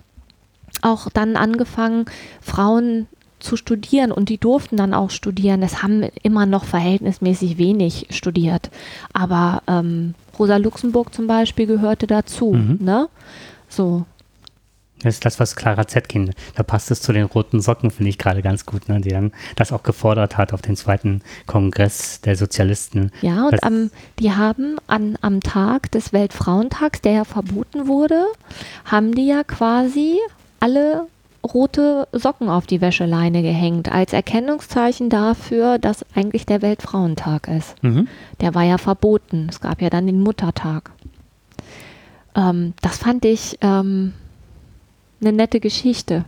auch 0.83 1.09
dann 1.09 1.37
angefangen, 1.37 2.05
Frauen 2.39 3.07
zu 3.45 3.55
studieren 3.55 4.11
und 4.11 4.29
die 4.29 4.37
durften 4.37 4.77
dann 4.77 4.93
auch 4.93 5.11
studieren. 5.11 5.63
Es 5.63 5.81
haben 5.83 6.03
immer 6.23 6.45
noch 6.45 6.65
verhältnismäßig 6.65 7.57
wenig 7.57 8.07
studiert. 8.09 8.69
Aber 9.13 9.61
ähm, 9.67 10.15
Rosa 10.37 10.57
Luxemburg 10.57 11.13
zum 11.13 11.27
Beispiel 11.27 11.67
gehörte 11.67 12.07
dazu. 12.07 12.53
Mhm. 12.53 12.79
Ne? 12.81 13.07
So. 13.69 14.05
Das 15.01 15.15
ist 15.15 15.25
das, 15.25 15.39
was 15.39 15.55
Clara 15.55 15.87
Zetkin, 15.87 16.31
da 16.55 16.63
passt 16.63 16.89
es 16.89 17.01
zu 17.01 17.11
den 17.11 17.25
roten 17.25 17.61
Socken, 17.61 17.91
finde 17.91 18.09
ich 18.09 18.17
gerade 18.17 18.41
ganz 18.41 18.65
gut, 18.65 18.87
ne, 18.87 19.01
die 19.01 19.09
dann 19.09 19.33
das 19.55 19.71
auch 19.71 19.83
gefordert 19.83 20.37
hat 20.37 20.53
auf 20.53 20.61
den 20.61 20.77
zweiten 20.77 21.21
Kongress 21.45 22.21
der 22.21 22.35
Sozialisten. 22.37 23.11
Ja, 23.21 23.45
und 23.47 23.61
am, 23.63 23.91
die 24.19 24.31
haben 24.31 24.77
an, 24.87 25.17
am 25.21 25.41
Tag 25.41 25.91
des 25.91 26.13
Weltfrauentags, 26.13 27.01
der 27.01 27.11
ja 27.11 27.23
verboten 27.25 27.87
wurde, 27.87 28.25
haben 28.85 29.13
die 29.13 29.27
ja 29.27 29.43
quasi 29.43 30.17
alle 30.59 31.07
rote 31.45 32.07
Socken 32.11 32.49
auf 32.49 32.65
die 32.65 32.81
Wäscheleine 32.81 33.41
gehängt, 33.41 33.91
als 33.91 34.13
Erkennungszeichen 34.13 35.09
dafür, 35.09 35.77
dass 35.79 36.05
eigentlich 36.15 36.45
der 36.45 36.61
Weltfrauentag 36.61 37.47
ist. 37.47 37.81
Mhm. 37.83 38.07
Der 38.41 38.55
war 38.55 38.63
ja 38.63 38.77
verboten. 38.77 39.47
Es 39.49 39.61
gab 39.61 39.81
ja 39.81 39.89
dann 39.89 40.07
den 40.07 40.21
Muttertag. 40.21 40.91
Ähm, 42.35 42.73
das 42.81 42.97
fand 42.97 43.25
ich 43.25 43.57
ähm, 43.61 44.13
eine 45.21 45.33
nette 45.33 45.59
Geschichte. 45.59 46.25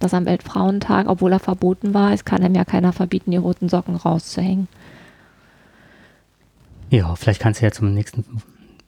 Dass 0.00 0.12
am 0.12 0.26
Weltfrauentag, 0.26 1.08
obwohl 1.08 1.32
er 1.32 1.38
verboten 1.38 1.94
war, 1.94 2.12
es 2.12 2.24
kann 2.24 2.42
einem 2.42 2.54
ja 2.54 2.64
keiner 2.64 2.92
verbieten, 2.92 3.30
die 3.30 3.36
roten 3.36 3.68
Socken 3.68 3.96
rauszuhängen. 3.96 4.68
Ja, 6.90 7.14
vielleicht 7.16 7.40
kannst 7.40 7.60
du 7.60 7.64
ja 7.64 7.72
zum 7.72 7.94
nächsten. 7.94 8.24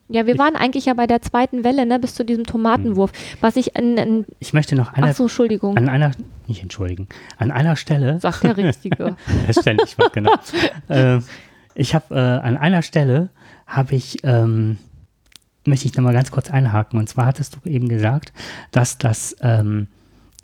Ja, 0.08 0.26
wir 0.26 0.38
waren 0.38 0.54
eigentlich 0.54 0.86
ja 0.86 0.94
bei 0.94 1.06
der 1.06 1.20
zweiten 1.20 1.64
Welle, 1.64 1.84
ne, 1.84 1.98
bis 1.98 2.14
zu 2.14 2.24
diesem 2.24 2.44
Tomatenwurf. 2.44 3.12
Was 3.40 3.56
ich 3.56 3.76
in, 3.76 3.96
in 3.96 4.24
Ich 4.38 4.52
möchte 4.52 4.76
noch 4.76 4.92
eine. 4.92 5.08
Ach 5.08 5.14
so, 5.14 5.24
Entschuldigung. 5.24 5.76
An 5.76 5.88
einer, 5.88 6.12
nicht 6.46 6.62
entschuldigen, 6.62 7.08
an 7.38 7.50
einer 7.50 7.76
Stelle. 7.76 8.20
Sagt 8.20 8.44
der 8.44 8.56
Richtige. 8.56 9.16
mal, 9.98 10.08
genau. 10.12 10.34
äh, 10.88 11.20
ich 11.74 11.94
habe 11.94 12.14
äh, 12.14 12.18
an 12.18 12.56
einer 12.56 12.82
Stelle 12.82 13.30
habe 13.66 13.96
ich 13.96 14.18
ähm, 14.22 14.78
möchte 15.66 15.86
ich 15.86 15.92
da 15.92 16.02
mal 16.02 16.12
ganz 16.12 16.30
kurz 16.30 16.50
einhaken. 16.50 16.98
Und 16.98 17.08
zwar 17.08 17.26
hattest 17.26 17.56
du 17.56 17.68
eben 17.68 17.88
gesagt, 17.88 18.32
dass 18.70 18.98
das 18.98 19.36
ähm, 19.40 19.88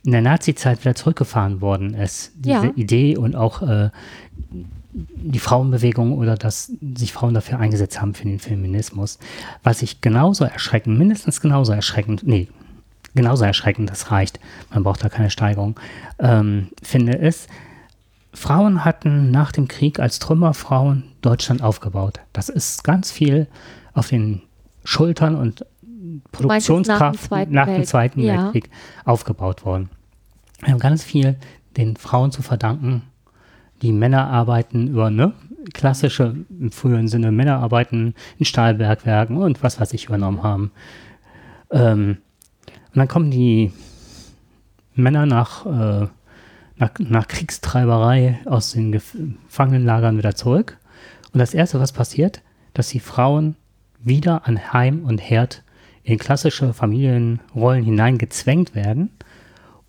in 0.04 0.12
der 0.12 0.22
Nazi-Zeit 0.22 0.80
wieder 0.80 0.94
zurückgefahren 0.94 1.60
worden 1.60 1.94
ist, 1.94 2.32
diese 2.34 2.66
ja. 2.66 2.72
Idee 2.74 3.16
und 3.16 3.36
auch 3.36 3.62
äh, 3.62 3.90
die 4.92 5.38
Frauenbewegung 5.38 6.16
oder 6.18 6.36
dass 6.36 6.72
sich 6.94 7.12
Frauen 7.12 7.34
dafür 7.34 7.58
eingesetzt 7.58 8.00
haben 8.00 8.14
für 8.14 8.24
den 8.24 8.38
Feminismus. 8.38 9.18
Was 9.62 9.82
ich 9.82 10.00
genauso 10.00 10.44
erschreckend, 10.44 10.98
mindestens 10.98 11.40
genauso 11.40 11.72
erschreckend, 11.72 12.26
nee, 12.26 12.48
genauso 13.14 13.44
erschreckend, 13.44 13.90
das 13.90 14.10
reicht, 14.10 14.38
man 14.70 14.82
braucht 14.82 15.02
da 15.02 15.08
keine 15.08 15.30
Steigerung, 15.30 15.78
ähm, 16.18 16.68
finde, 16.82 17.12
ist, 17.12 17.48
Frauen 18.34 18.84
hatten 18.84 19.30
nach 19.30 19.52
dem 19.52 19.68
Krieg 19.68 19.98
als 19.98 20.18
Trümmerfrauen 20.18 21.04
Deutschland 21.20 21.62
aufgebaut. 21.62 22.20
Das 22.32 22.48
ist 22.48 22.82
ganz 22.82 23.10
viel 23.10 23.46
auf 23.92 24.08
den 24.08 24.42
Schultern 24.84 25.36
und 25.36 25.66
Produktionskraft 26.32 27.00
nach 27.00 27.12
dem 27.12 27.28
Zweiten, 27.28 27.52
nach 27.52 27.66
dem 27.66 27.84
Zweiten 27.84 28.20
ja. 28.20 28.44
Weltkrieg 28.44 28.70
aufgebaut 29.04 29.64
worden. 29.64 29.90
Wir 30.60 30.72
haben 30.72 30.80
ganz 30.80 31.02
viel 31.02 31.36
den 31.76 31.96
Frauen 31.96 32.32
zu 32.32 32.42
verdanken. 32.42 33.02
Die 33.82 33.92
Männer 33.92 34.28
arbeiten 34.28 34.88
über 34.88 35.10
ne, 35.10 35.32
klassische, 35.74 36.36
im 36.48 36.70
früheren 36.70 37.08
Sinne, 37.08 37.32
Männer 37.32 37.58
arbeiten 37.58 38.14
in 38.38 38.44
Stahlbergwerken 38.44 39.36
und 39.36 39.62
was 39.62 39.80
weiß 39.80 39.92
ich 39.92 40.06
übernommen 40.06 40.42
haben. 40.42 40.70
Ähm, 41.70 42.18
und 42.66 42.96
dann 42.98 43.08
kommen 43.08 43.30
die 43.30 43.72
Männer 44.94 45.26
nach, 45.26 45.66
äh, 45.66 46.06
nach, 46.76 46.90
nach 46.98 47.28
Kriegstreiberei 47.28 48.40
aus 48.44 48.72
den 48.72 48.92
Gefangenenlagern 48.92 50.18
wieder 50.18 50.34
zurück. 50.34 50.78
Und 51.32 51.38
das 51.40 51.54
Erste, 51.54 51.80
was 51.80 51.92
passiert, 51.92 52.42
dass 52.74 52.88
die 52.88 53.00
Frauen 53.00 53.56
wieder 53.98 54.46
an 54.46 54.72
Heim 54.72 55.04
und 55.04 55.18
Herd 55.18 55.62
in 56.04 56.18
klassische 56.18 56.72
Familienrollen 56.72 57.84
hineingezwängt 57.84 58.74
werden 58.74 59.10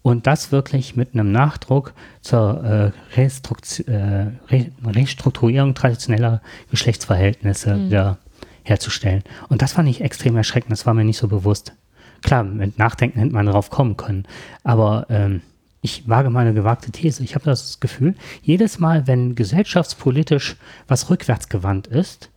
und 0.04 0.28
das 0.28 0.52
wirklich 0.52 0.96
mit 0.96 1.14
einem 1.14 1.32
Nachdruck 1.32 1.94
zur 2.22 2.94
äh, 3.16 3.22
äh, 3.22 4.28
Re 4.50 4.72
Restrukturierung 4.86 5.74
traditioneller 5.74 6.42
Geschlechtsverhältnisse 6.70 7.76
mhm. 7.76 7.86
wieder 7.88 8.18
herzustellen. 8.64 9.24
Und 9.50 9.62
das 9.62 9.74
fand 9.74 9.90
ich 9.90 10.02
extrem 10.02 10.38
erschreckend, 10.38 10.72
das 10.72 10.86
war 10.86 10.94
mir 10.94 11.06
nicht 11.06 11.18
so 11.18 11.28
bewusst. 11.28 11.74
Klar, 12.22 12.44
mit 12.44 12.78
Nachdenken 12.78 13.20
hätte 13.20 13.34
man 13.34 13.48
darauf 13.48 13.70
kommen 13.70 13.98
können, 13.98 14.26
aber 14.64 15.08
ähm, 15.10 15.42
ich 15.82 16.08
wage 16.08 16.30
mal 16.30 16.42
eine 16.42 16.54
gewagte 16.54 16.92
These. 16.92 17.24
Ich 17.24 17.36
habe 17.36 17.44
das 17.44 17.82
Gefühl, 17.82 18.16
jedes 18.42 18.80
Mal, 18.80 19.06
wenn 19.08 19.36
gesellschaftspolitisch 19.36 20.56
was 20.88 21.10
rückwärtsgewandt 21.10 21.88
ist, 21.88 22.30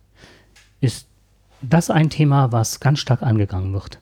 ist 0.81 1.07
das 1.61 1.89
ein 1.89 2.09
Thema, 2.09 2.51
was 2.51 2.81
ganz 2.81 2.99
stark 2.99 3.23
angegangen 3.23 3.73
wird. 3.73 3.99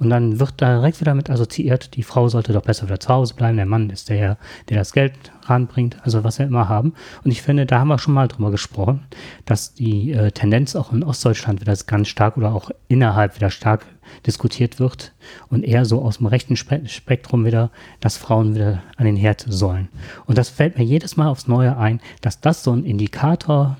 Und 0.00 0.08
dann 0.08 0.40
wird 0.40 0.62
direkt 0.62 1.02
wieder 1.02 1.14
mit 1.14 1.28
assoziiert, 1.28 1.94
die 1.94 2.02
Frau 2.02 2.30
sollte 2.30 2.54
doch 2.54 2.62
besser 2.62 2.86
wieder 2.86 2.98
zu 2.98 3.10
Hause 3.10 3.34
bleiben, 3.34 3.58
der 3.58 3.66
Mann 3.66 3.90
ist 3.90 4.08
der, 4.08 4.38
der 4.70 4.78
das 4.78 4.94
Geld 4.94 5.12
ranbringt, 5.42 5.98
also 6.02 6.24
was 6.24 6.38
wir 6.38 6.46
immer 6.46 6.70
haben. 6.70 6.94
Und 7.22 7.30
ich 7.30 7.42
finde, 7.42 7.66
da 7.66 7.80
haben 7.80 7.88
wir 7.88 7.98
schon 7.98 8.14
mal 8.14 8.26
drüber 8.26 8.50
gesprochen, 8.50 9.02
dass 9.44 9.74
die 9.74 10.12
äh, 10.12 10.30
Tendenz 10.30 10.74
auch 10.74 10.94
in 10.94 11.04
Ostdeutschland 11.04 11.60
wieder 11.60 11.76
ganz 11.86 12.08
stark 12.08 12.38
oder 12.38 12.54
auch 12.54 12.70
innerhalb 12.88 13.36
wieder 13.36 13.50
stark 13.50 13.84
diskutiert 14.26 14.80
wird 14.80 15.12
und 15.50 15.64
eher 15.64 15.84
so 15.84 16.00
aus 16.00 16.16
dem 16.16 16.26
rechten 16.26 16.56
Spe 16.56 16.80
Spektrum 16.86 17.44
wieder, 17.44 17.70
dass 18.00 18.16
Frauen 18.16 18.54
wieder 18.54 18.82
an 18.96 19.04
den 19.04 19.16
Herd 19.16 19.44
sollen. 19.48 19.88
Und 20.24 20.38
das 20.38 20.48
fällt 20.48 20.78
mir 20.78 20.84
jedes 20.84 21.18
Mal 21.18 21.28
aufs 21.28 21.46
Neue 21.46 21.76
ein, 21.76 22.00
dass 22.22 22.40
das 22.40 22.64
so 22.64 22.72
ein 22.72 22.86
Indikator 22.86 23.76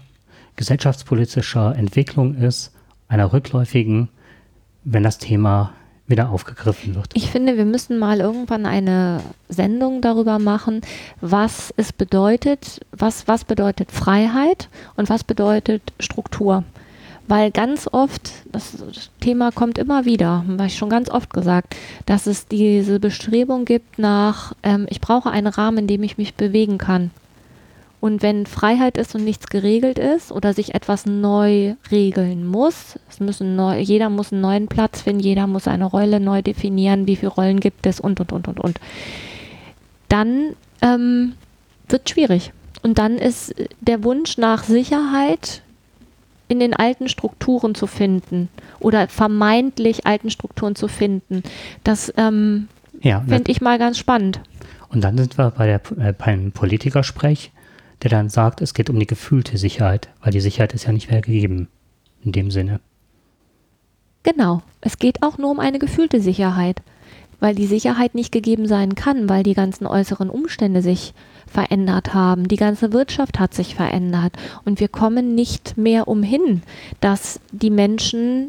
gesellschaftspolitischer 0.57 1.75
Entwicklung 1.77 2.35
ist, 2.35 2.75
einer 3.09 3.33
rückläufigen, 3.33 4.11
wenn 4.85 5.03
das 5.03 5.17
Thema 5.17 5.73
wieder 6.11 6.31
aufgegriffen 6.31 6.95
wird. 6.95 7.11
Ich 7.15 7.31
finde, 7.31 7.57
wir 7.57 7.65
müssen 7.65 7.99
mal 7.99 8.21
irgendwann 8.21 8.67
eine 8.67 9.21
Sendung 9.49 10.01
darüber 10.01 10.39
machen, 10.39 10.81
was 11.21 11.73
es 11.77 11.93
bedeutet, 11.93 12.81
was, 12.93 13.29
was 13.29 13.45
bedeutet 13.45 13.91
Freiheit 13.93 14.69
und 14.97 15.09
was 15.09 15.25
bedeutet 15.25 15.83
Struktur. 15.99 16.65
weil 17.31 17.53
ganz 17.53 17.89
oft, 17.91 18.33
das 18.51 18.77
Thema 19.21 19.53
kommt 19.53 19.79
immer 19.79 20.05
wieder, 20.05 20.45
habe 20.49 20.67
ich 20.67 20.77
schon 20.77 20.91
ganz 20.91 21.09
oft 21.09 21.33
gesagt, 21.33 21.77
dass 22.05 22.27
es 22.27 22.49
diese 22.49 22.99
Bestrebung 22.99 23.65
gibt 23.65 24.01
nach, 24.01 24.53
ähm, 24.65 24.87
ich 24.91 25.01
brauche 25.01 25.31
einen 25.31 25.47
Rahmen, 25.47 25.79
in 25.79 25.87
dem 25.87 26.03
ich 26.03 26.19
mich 26.19 26.35
bewegen 26.35 26.77
kann. 26.77 27.13
Und 28.01 28.23
wenn 28.23 28.47
Freiheit 28.47 28.97
ist 28.97 29.15
und 29.15 29.25
nichts 29.25 29.49
geregelt 29.49 29.99
ist 29.99 30.33
oder 30.33 30.55
sich 30.55 30.75
etwas 30.75 31.05
neu 31.05 31.75
regeln 31.91 32.47
muss, 32.47 32.99
es 33.11 33.21
müssen 33.21 33.57
neu, 33.57 33.79
jeder 33.79 34.09
muss 34.09 34.33
einen 34.33 34.41
neuen 34.41 34.69
Platz 34.69 35.03
finden, 35.03 35.21
jeder 35.21 35.47
muss 35.47 35.69
eine 35.69 35.85
Rolle 35.85 36.19
neu 36.19 36.41
definieren, 36.41 37.07
wie 37.07 37.17
viele 37.17 37.33
Rollen 37.33 37.61
gibt 37.61 37.87
es 37.87 38.01
und, 38.01 38.19
und, 38.21 38.33
und, 38.33 38.49
und, 38.49 38.59
und. 38.59 38.81
Dann 40.09 40.57
ähm, 40.81 41.35
wird 41.89 42.09
schwierig. 42.09 42.53
Und 42.83 42.99
dann 42.99 43.19
ist 43.19 43.55
der 43.83 44.03
Wunsch 44.03 44.39
nach 44.39 44.65
Sicherheit 44.65 45.63
in 46.49 46.59
den 46.59 46.75
alten 46.75 47.09
Strukturen 47.09 47.75
zu 47.75 47.87
finden 47.87 48.49
oder 48.81 49.09
vermeintlich 49.09 50.07
alten 50.07 50.31
Strukturen 50.31 50.75
zu 50.75 50.89
finden. 50.89 51.43
Das 51.85 52.13
ähm, 52.17 52.69
ja, 53.03 53.23
fände 53.29 53.53
ich 53.53 53.61
mal 53.61 53.79
ganz 53.79 53.99
spannend. 53.99 54.41
Und 54.89 55.03
dann 55.03 55.17
sind 55.17 55.39
wir 55.39 55.51
bei 55.51 55.67
der, 55.67 55.81
äh, 55.99 56.13
beim 56.13 56.51
Politikersprech 56.51 57.53
der 58.03 58.11
dann 58.11 58.29
sagt, 58.29 58.61
es 58.61 58.75
geht 58.75 58.91
um 58.91 58.99
die 58.99 59.07
gefühlte 59.07 59.59
Sicherheit, 59.59 60.09
weil 60.23 60.33
die 60.33 60.41
Sicherheit 60.41 60.73
ist 60.73 60.87
ja 60.87 60.93
nicht 60.93 61.11
mehr 61.11 61.21
gegeben 61.21 61.69
in 62.25 62.33
dem 62.33 62.51
Sinne. 62.51 62.81
Genau, 64.23 64.63
es 64.81 64.99
geht 64.99 65.23
auch 65.23 65.39
nur 65.39 65.51
um 65.51 65.61
eine 65.61 65.79
gefühlte 65.79 66.21
Sicherheit, 66.21 66.83
weil 67.41 67.55
die 67.55 67.67
Sicherheit 67.67 68.15
nicht 68.15 68.33
gegeben 68.33 68.67
sein 68.67 68.95
kann, 68.95 69.29
weil 69.29 69.43
die 69.43 69.55
ganzen 69.55 69.87
äußeren 69.87 70.29
Umstände 70.29 70.83
sich 70.83 71.15
verändert 71.47 72.13
haben, 72.13 72.49
die 72.49 72.57
ganze 72.57 72.93
Wirtschaft 72.93 73.39
hat 73.39 73.55
sich 73.55 73.75
verändert 73.75 74.35
und 74.65 74.79
wir 74.79 74.89
kommen 74.89 75.35
nicht 75.35 75.77
mehr 75.79 76.07
umhin, 76.07 76.63
dass 77.01 77.41
die 77.51 77.71
Menschen 77.71 78.49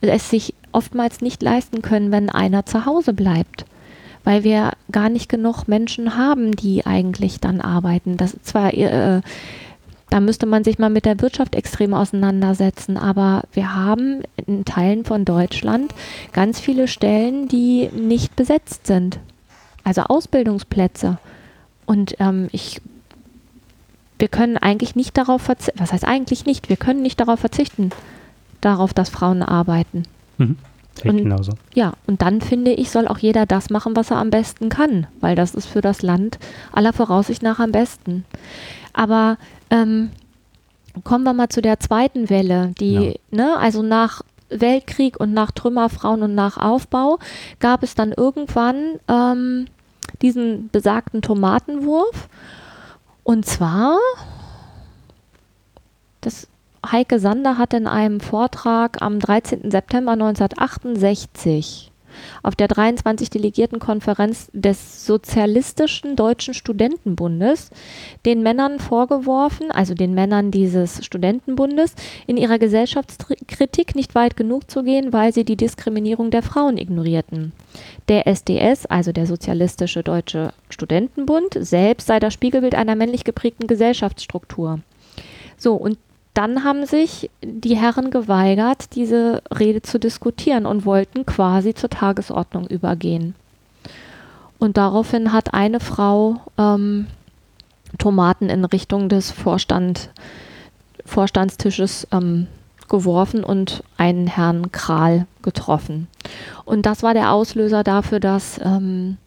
es 0.00 0.30
sich 0.30 0.54
oftmals 0.72 1.20
nicht 1.20 1.42
leisten 1.42 1.80
können, 1.80 2.12
wenn 2.12 2.28
einer 2.28 2.66
zu 2.66 2.86
Hause 2.86 3.12
bleibt 3.14 3.64
weil 4.24 4.44
wir 4.44 4.72
gar 4.90 5.08
nicht 5.08 5.28
genug 5.28 5.66
Menschen 5.68 6.16
haben, 6.16 6.52
die 6.52 6.86
eigentlich 6.86 7.40
dann 7.40 7.60
arbeiten. 7.60 8.16
Das 8.16 8.36
zwar 8.42 8.72
äh, 8.74 9.20
da 10.12 10.20
müsste 10.20 10.44
man 10.44 10.62
sich 10.62 10.78
mal 10.78 10.90
mit 10.90 11.06
der 11.06 11.22
Wirtschaft 11.22 11.54
extrem 11.54 11.94
auseinandersetzen. 11.94 12.98
Aber 12.98 13.44
wir 13.54 13.74
haben 13.74 14.20
in 14.46 14.66
Teilen 14.66 15.06
von 15.06 15.24
Deutschland 15.24 15.94
ganz 16.32 16.60
viele 16.60 16.86
Stellen, 16.86 17.48
die 17.48 17.88
nicht 17.94 18.36
besetzt 18.36 18.86
sind. 18.86 19.20
Also 19.84 20.02
Ausbildungsplätze. 20.02 21.16
Und 21.86 22.14
ähm, 22.20 22.50
ich, 22.52 22.82
wir 24.18 24.28
können 24.28 24.58
eigentlich 24.58 24.96
nicht 24.96 25.16
darauf 25.16 25.40
verzichten, 25.40 25.80
was 25.80 25.94
heißt 25.94 26.04
eigentlich 26.04 26.44
nicht, 26.44 26.68
wir 26.68 26.76
können 26.76 27.00
nicht 27.00 27.18
darauf 27.18 27.40
verzichten, 27.40 27.88
darauf, 28.60 28.92
dass 28.92 29.08
Frauen 29.08 29.42
arbeiten. 29.42 30.02
Mhm. 30.36 30.58
Und, 31.04 31.16
genauso. 31.16 31.52
Ja, 31.74 31.94
und 32.06 32.22
dann 32.22 32.40
finde 32.40 32.72
ich, 32.72 32.90
soll 32.90 33.08
auch 33.08 33.18
jeder 33.18 33.46
das 33.46 33.70
machen, 33.70 33.96
was 33.96 34.10
er 34.10 34.18
am 34.18 34.30
besten 34.30 34.68
kann, 34.68 35.06
weil 35.20 35.34
das 35.34 35.54
ist 35.54 35.66
für 35.66 35.80
das 35.80 36.02
Land 36.02 36.38
aller 36.70 36.92
Voraussicht 36.92 37.42
nach 37.42 37.58
am 37.58 37.72
besten. 37.72 38.24
Aber 38.92 39.38
ähm, 39.70 40.10
kommen 41.04 41.24
wir 41.24 41.32
mal 41.32 41.48
zu 41.48 41.62
der 41.62 41.80
zweiten 41.80 42.30
Welle, 42.30 42.72
die, 42.78 42.94
ja. 42.94 43.12
ne, 43.30 43.56
also 43.56 43.82
nach 43.82 44.22
Weltkrieg 44.50 45.18
und 45.18 45.32
nach 45.32 45.50
Trümmerfrauen 45.50 46.22
und 46.22 46.34
nach 46.34 46.58
Aufbau 46.58 47.18
gab 47.58 47.82
es 47.82 47.94
dann 47.94 48.12
irgendwann 48.12 49.00
ähm, 49.08 49.66
diesen 50.20 50.68
besagten 50.70 51.22
Tomatenwurf. 51.22 52.28
Und 53.24 53.46
zwar, 53.46 53.98
das 56.20 56.48
Heike 56.84 57.20
Sander 57.20 57.58
hat 57.58 57.74
in 57.74 57.86
einem 57.86 58.20
Vortrag 58.20 59.00
am 59.02 59.20
13. 59.20 59.70
September 59.70 60.12
1968 60.12 61.92
auf 62.42 62.56
der 62.56 62.68
23 62.68 63.30
Delegiertenkonferenz 63.30 64.50
des 64.52 65.06
Sozialistischen 65.06 66.16
Deutschen 66.16 66.54
Studentenbundes 66.54 67.70
den 68.26 68.42
Männern 68.42 68.78
vorgeworfen, 68.78 69.70
also 69.70 69.94
den 69.94 70.14
Männern 70.14 70.50
dieses 70.50 71.04
Studentenbundes, 71.04 71.94
in 72.26 72.36
ihrer 72.36 72.58
Gesellschaftskritik 72.58 73.94
nicht 73.94 74.14
weit 74.14 74.36
genug 74.36 74.70
zu 74.70 74.82
gehen, 74.82 75.12
weil 75.12 75.32
sie 75.32 75.44
die 75.44 75.56
Diskriminierung 75.56 76.30
der 76.30 76.42
Frauen 76.42 76.76
ignorierten. 76.76 77.52
Der 78.08 78.26
SDS, 78.26 78.86
also 78.86 79.12
der 79.12 79.26
Sozialistische 79.26 80.02
Deutsche 80.02 80.52
Studentenbund, 80.68 81.56
selbst 81.58 82.06
sei 82.06 82.18
das 82.18 82.34
Spiegelbild 82.34 82.74
einer 82.74 82.96
männlich 82.96 83.24
geprägten 83.24 83.66
Gesellschaftsstruktur. 83.66 84.80
So, 85.56 85.74
und 85.74 85.96
dann 86.34 86.64
haben 86.64 86.86
sich 86.86 87.30
die 87.42 87.76
Herren 87.76 88.10
geweigert, 88.10 88.94
diese 88.94 89.42
Rede 89.56 89.82
zu 89.82 89.98
diskutieren 89.98 90.64
und 90.64 90.86
wollten 90.86 91.26
quasi 91.26 91.74
zur 91.74 91.90
Tagesordnung 91.90 92.66
übergehen. 92.66 93.34
Und 94.58 94.76
daraufhin 94.76 95.32
hat 95.32 95.52
eine 95.52 95.80
Frau 95.80 96.40
ähm, 96.56 97.06
Tomaten 97.98 98.48
in 98.48 98.64
Richtung 98.64 99.08
des 99.08 99.30
Vorstand, 99.30 100.10
Vorstandstisches 101.04 102.06
ähm, 102.12 102.46
geworfen 102.88 103.44
und 103.44 103.82
einen 103.96 104.26
Herrn 104.26 104.72
Kral 104.72 105.26
getroffen. 105.42 106.08
Und 106.64 106.86
das 106.86 107.02
war 107.02 107.12
der 107.12 107.32
Auslöser 107.32 107.82
dafür, 107.82 108.20
dass 108.20 108.60
ähm, 108.62 109.18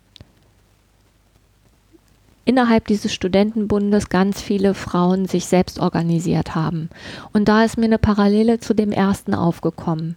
innerhalb 2.45 2.87
dieses 2.87 3.13
Studentenbundes 3.13 4.09
ganz 4.09 4.41
viele 4.41 4.73
Frauen 4.73 5.25
sich 5.25 5.47
selbst 5.47 5.79
organisiert 5.79 6.55
haben. 6.55 6.89
Und 7.33 7.47
da 7.49 7.63
ist 7.63 7.77
mir 7.77 7.85
eine 7.85 7.97
Parallele 7.97 8.59
zu 8.59 8.73
dem 8.73 8.91
ersten 8.91 9.33
aufgekommen, 9.33 10.15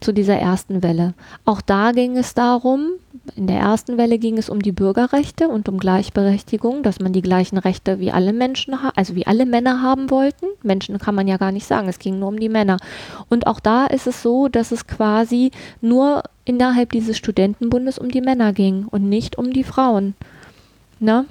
zu 0.00 0.12
dieser 0.12 0.36
ersten 0.36 0.82
Welle. 0.82 1.14
Auch 1.44 1.60
da 1.60 1.92
ging 1.92 2.16
es 2.16 2.34
darum, 2.34 2.88
in 3.36 3.46
der 3.46 3.58
ersten 3.58 3.96
Welle 3.96 4.18
ging 4.18 4.38
es 4.38 4.48
um 4.48 4.60
die 4.60 4.72
Bürgerrechte 4.72 5.48
und 5.48 5.68
um 5.68 5.78
Gleichberechtigung, 5.78 6.82
dass 6.82 7.00
man 7.00 7.12
die 7.12 7.22
gleichen 7.22 7.58
Rechte 7.58 8.00
wie 8.00 8.10
alle 8.10 8.32
Menschen, 8.32 8.74
also 8.94 9.14
wie 9.14 9.26
alle 9.26 9.46
Männer 9.46 9.82
haben 9.82 10.10
wollten. 10.10 10.46
Menschen 10.62 10.98
kann 10.98 11.14
man 11.14 11.28
ja 11.28 11.36
gar 11.36 11.52
nicht 11.52 11.66
sagen, 11.66 11.88
es 11.88 11.98
ging 11.98 12.18
nur 12.18 12.28
um 12.28 12.40
die 12.40 12.48
Männer. 12.48 12.78
Und 13.28 13.46
auch 13.46 13.60
da 13.60 13.86
ist 13.86 14.06
es 14.06 14.22
so, 14.22 14.48
dass 14.48 14.72
es 14.72 14.86
quasi 14.86 15.50
nur 15.80 16.22
innerhalb 16.44 16.92
dieses 16.92 17.16
Studentenbundes 17.16 17.98
um 17.98 18.10
die 18.10 18.20
Männer 18.20 18.52
ging 18.52 18.86
und 18.90 19.08
nicht 19.08 19.38
um 19.38 19.52
die 19.52 19.64
Frauen. 19.64 20.14
Ne? 21.04 21.26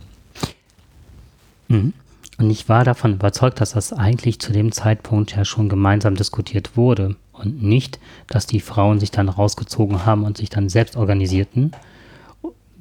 Mhm. 1.67 1.93
Und 2.37 2.49
ich 2.51 2.69
war 2.69 2.83
davon 2.83 3.13
überzeugt, 3.13 3.59
dass 3.59 3.71
das 3.71 3.91
eigentlich 3.91 4.39
zu 4.39 4.53
dem 4.53 4.71
Zeitpunkt 4.71 5.35
ja 5.35 5.45
schon 5.45 5.67
gemeinsam 5.67 6.13
diskutiert 6.13 6.77
wurde 6.77 7.15
und 7.31 7.63
nicht, 7.63 7.99
dass 8.27 8.45
die 8.45 8.59
Frauen 8.59 8.99
sich 8.99 9.09
dann 9.09 9.29
rausgezogen 9.29 10.05
haben 10.05 10.25
und 10.25 10.37
sich 10.37 10.49
dann 10.49 10.69
selbst 10.69 10.95
organisierten, 10.95 11.71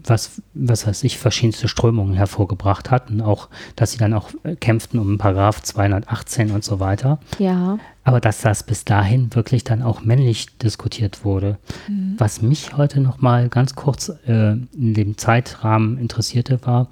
was, 0.04 0.42
was 0.54 0.86
weiß 0.86 1.04
ich, 1.04 1.18
verschiedenste 1.18 1.68
Strömungen 1.68 2.14
hervorgebracht 2.14 2.90
hatten, 2.90 3.20
auch, 3.20 3.48
dass 3.76 3.92
sie 3.92 3.98
dann 3.98 4.14
auch 4.14 4.30
kämpften 4.60 4.98
um 4.98 5.18
Paragraph 5.18 5.62
218 5.62 6.50
und 6.50 6.64
so 6.64 6.80
weiter. 6.80 7.18
Ja. 7.38 7.78
Aber 8.04 8.20
dass 8.20 8.40
das 8.40 8.62
bis 8.64 8.84
dahin 8.84 9.34
wirklich 9.34 9.64
dann 9.64 9.82
auch 9.82 10.02
männlich 10.02 10.58
diskutiert 10.58 11.24
wurde. 11.24 11.58
Mhm. 11.88 12.14
Was 12.18 12.42
mich 12.42 12.76
heute 12.76 13.00
nochmal 13.00 13.48
ganz 13.48 13.74
kurz 13.74 14.10
äh, 14.26 14.52
in 14.52 14.94
dem 14.94 15.16
Zeitrahmen 15.16 15.98
interessierte, 15.98 16.58
war, 16.66 16.88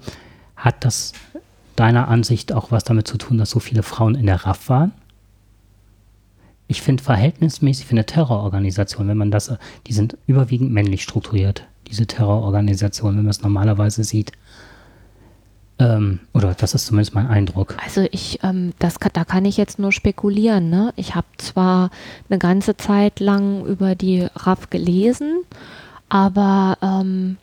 hat 0.55 0.85
das 0.85 1.13
deiner 1.75 2.07
Ansicht 2.07 2.53
auch 2.53 2.71
was 2.71 2.83
damit 2.83 3.07
zu 3.07 3.17
tun, 3.17 3.37
dass 3.37 3.49
so 3.49 3.59
viele 3.59 3.83
Frauen 3.83 4.15
in 4.15 4.25
der 4.25 4.45
RAF 4.45 4.69
waren? 4.69 4.91
Ich 6.71 6.81
finde 6.81 7.03
verhältnismäßig 7.03 7.85
für 7.85 7.91
eine 7.91 8.05
Terrororganisation, 8.05 9.05
wenn 9.09 9.17
man 9.17 9.29
das, 9.29 9.53
die 9.87 9.91
sind 9.91 10.17
überwiegend 10.25 10.71
männlich 10.71 11.03
strukturiert, 11.03 11.67
diese 11.87 12.07
Terrororganisation, 12.07 13.17
wenn 13.17 13.23
man 13.23 13.29
es 13.29 13.41
normalerweise 13.41 14.05
sieht. 14.05 14.31
Ähm, 15.79 16.21
oder 16.33 16.53
das 16.53 16.73
ist 16.73 16.85
zumindest 16.85 17.13
mein 17.13 17.27
Eindruck. 17.27 17.75
Also 17.83 18.07
ich, 18.11 18.39
ähm, 18.43 18.71
das, 18.79 18.95
da 19.11 19.25
kann 19.25 19.43
ich 19.43 19.57
jetzt 19.57 19.79
nur 19.79 19.91
spekulieren. 19.91 20.69
Ne? 20.69 20.93
Ich 20.95 21.13
habe 21.13 21.27
zwar 21.39 21.89
eine 22.29 22.39
ganze 22.39 22.77
Zeit 22.77 23.19
lang 23.19 23.65
über 23.65 23.95
die 23.95 24.25
RAF 24.33 24.69
gelesen, 24.69 25.41
aber 26.07 26.77
ähm, 26.81 27.35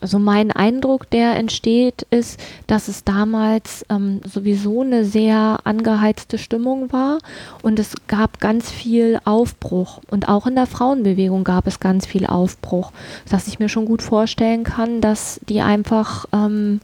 also 0.00 0.18
mein 0.18 0.52
Eindruck, 0.52 1.08
der 1.10 1.36
entsteht, 1.36 2.06
ist, 2.10 2.38
dass 2.66 2.88
es 2.88 3.04
damals 3.04 3.84
ähm, 3.88 4.20
sowieso 4.24 4.82
eine 4.82 5.04
sehr 5.04 5.58
angeheizte 5.64 6.38
Stimmung 6.38 6.92
war 6.92 7.18
und 7.62 7.78
es 7.78 7.94
gab 8.06 8.38
ganz 8.40 8.70
viel 8.70 9.18
Aufbruch 9.24 10.00
und 10.10 10.28
auch 10.28 10.46
in 10.46 10.54
der 10.54 10.66
Frauenbewegung 10.66 11.44
gab 11.44 11.66
es 11.66 11.80
ganz 11.80 12.06
viel 12.06 12.26
Aufbruch, 12.26 12.92
dass 13.28 13.48
ich 13.48 13.58
mir 13.58 13.68
schon 13.68 13.86
gut 13.86 14.02
vorstellen 14.02 14.64
kann, 14.64 15.00
dass 15.00 15.40
die 15.48 15.60
einfach 15.62 16.26
ähm, 16.32 16.80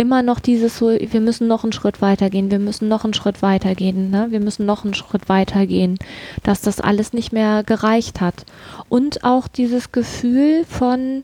immer 0.00 0.22
noch 0.22 0.40
dieses 0.40 0.78
so, 0.78 0.88
wir 0.88 1.20
müssen 1.20 1.46
noch 1.46 1.62
einen 1.62 1.74
Schritt 1.74 2.00
weitergehen, 2.00 2.50
wir 2.50 2.58
müssen 2.58 2.88
noch 2.88 3.04
einen 3.04 3.12
Schritt 3.12 3.42
weitergehen, 3.42 4.10
ne? 4.10 4.28
wir 4.30 4.40
müssen 4.40 4.64
noch 4.64 4.84
einen 4.84 4.94
Schritt 4.94 5.28
weitergehen, 5.28 5.98
dass 6.42 6.62
das 6.62 6.80
alles 6.80 7.12
nicht 7.12 7.32
mehr 7.32 7.64
gereicht 7.64 8.22
hat. 8.22 8.46
Und 8.88 9.24
auch 9.24 9.46
dieses 9.46 9.92
Gefühl 9.92 10.64
von, 10.64 11.22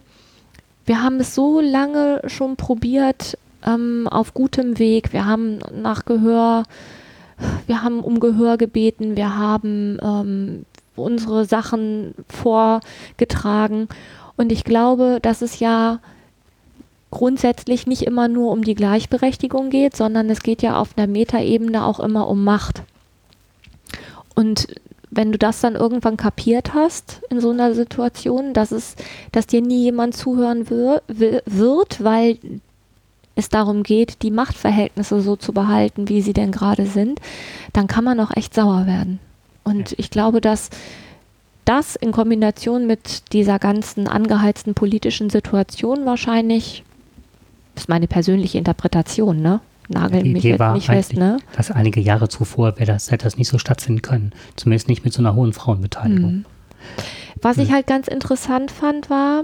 wir 0.87 1.03
haben 1.03 1.20
es 1.20 1.35
so 1.35 1.61
lange 1.61 2.22
schon 2.27 2.57
probiert 2.57 3.37
ähm, 3.64 4.09
auf 4.09 4.35
gutem 4.35 4.79
Weg. 4.79 5.12
Wir 5.12 5.27
haben 5.27 5.59
nach 5.75 6.05
Gehör 6.05 6.62
wir 7.66 7.83
haben 7.83 8.01
um 8.01 8.20
Gehör 8.20 8.57
gebeten, 8.57 9.16
wir 9.16 9.37
haben 9.37 9.99
ähm, 10.03 10.64
unsere 10.94 11.44
Sachen 11.44 12.14
vorgetragen. 12.29 13.88
Und 14.37 14.53
ich 14.53 14.64
glaube, 14.64 15.18
dass 15.20 15.42
es 15.42 15.61
ja 15.61 16.01
grundsätzlich 17.11 17.87
nicht 17.87 18.03
immer 18.03 18.29
nur 18.29 18.53
um 18.53 18.64
die 18.64 18.75
Gleichberechtigung 18.75 19.70
geht, 19.70 19.96
sondern 19.96 20.29
es 20.31 20.40
geht 20.42 20.62
ja 20.62 20.79
auf 20.79 20.96
einer 20.96 21.07
Metaebene 21.07 21.85
auch 21.85 22.01
immer 22.01 22.29
um 22.29 22.44
Macht. 22.44 22.83
Und 24.35 24.66
wenn 25.16 25.33
du 25.33 25.38
das 25.38 25.61
dann 25.61 25.74
irgendwann 25.74 26.16
kapiert 26.16 26.74
hast 26.74 27.22
in 27.31 27.40
so 27.40 27.50
einer 27.50 27.74
Situation, 27.74 28.52
dass 28.52 28.70
es, 28.70 28.94
dass 29.33 29.46
dir 29.46 29.62
nie 29.62 29.83
jemand 29.83 30.16
zuhören 30.16 30.68
wir, 30.70 31.02
wird, 31.09 32.05
weil 32.05 32.38
es 33.35 33.48
darum 33.48 33.83
geht, 33.83 34.22
die 34.22 34.31
Machtverhältnisse 34.31 35.20
so 35.20 35.37
zu 35.37 35.52
behalten, 35.52 36.09
wie 36.09 36.22
sie 36.22 36.33
denn 36.33 36.52
gerade 36.52 36.87
sind, 36.87 37.20
dann 37.72 37.87
kann 37.87 38.05
man 38.05 38.20
auch 38.20 38.35
echt 38.35 38.55
sauer 38.55 38.87
werden. 38.87 39.18
Und 39.64 39.94
ich 39.98 40.11
glaube, 40.11 40.40
dass 40.40 40.70
das 41.64 41.96
in 41.96 42.12
Kombination 42.12 42.87
mit 42.87 43.33
dieser 43.33 43.59
ganzen 43.59 44.09
angeheizten 44.09 44.74
politischen 44.74 45.29
Situation 45.31 46.07
wahrscheinlich, 46.07 46.85
das 47.74 47.85
ist 47.85 47.88
meine 47.88 48.07
persönliche 48.07 48.59
Interpretation, 48.59 49.42
ne? 49.42 49.61
Nagel 49.88 50.22
Die 50.22 50.33
mich 50.33 50.44
Idee 50.44 50.59
war 50.59 50.75
nicht 50.75 50.87
fest, 50.87 51.14
ne? 51.14 51.38
dass 51.57 51.70
einige 51.70 52.01
Jahre 52.01 52.29
zuvor 52.29 52.77
wäre 52.79 52.87
das, 52.92 53.11
hätte 53.11 53.25
das 53.25 53.37
nicht 53.37 53.49
so 53.49 53.59
stattfinden 53.59 54.03
können. 54.03 54.33
Zumindest 54.57 54.88
nicht 54.88 55.05
mit 55.05 55.12
so 55.12 55.20
einer 55.22 55.35
hohen 55.35 55.53
Frauenbeteiligung. 55.53 56.33
Mhm. 56.33 56.44
Was 57.42 57.59
ich 57.59 57.68
Hm. 57.68 57.75
halt 57.75 57.87
ganz 57.87 58.09
interessant 58.09 58.70
fand, 58.70 59.11
war, 59.11 59.42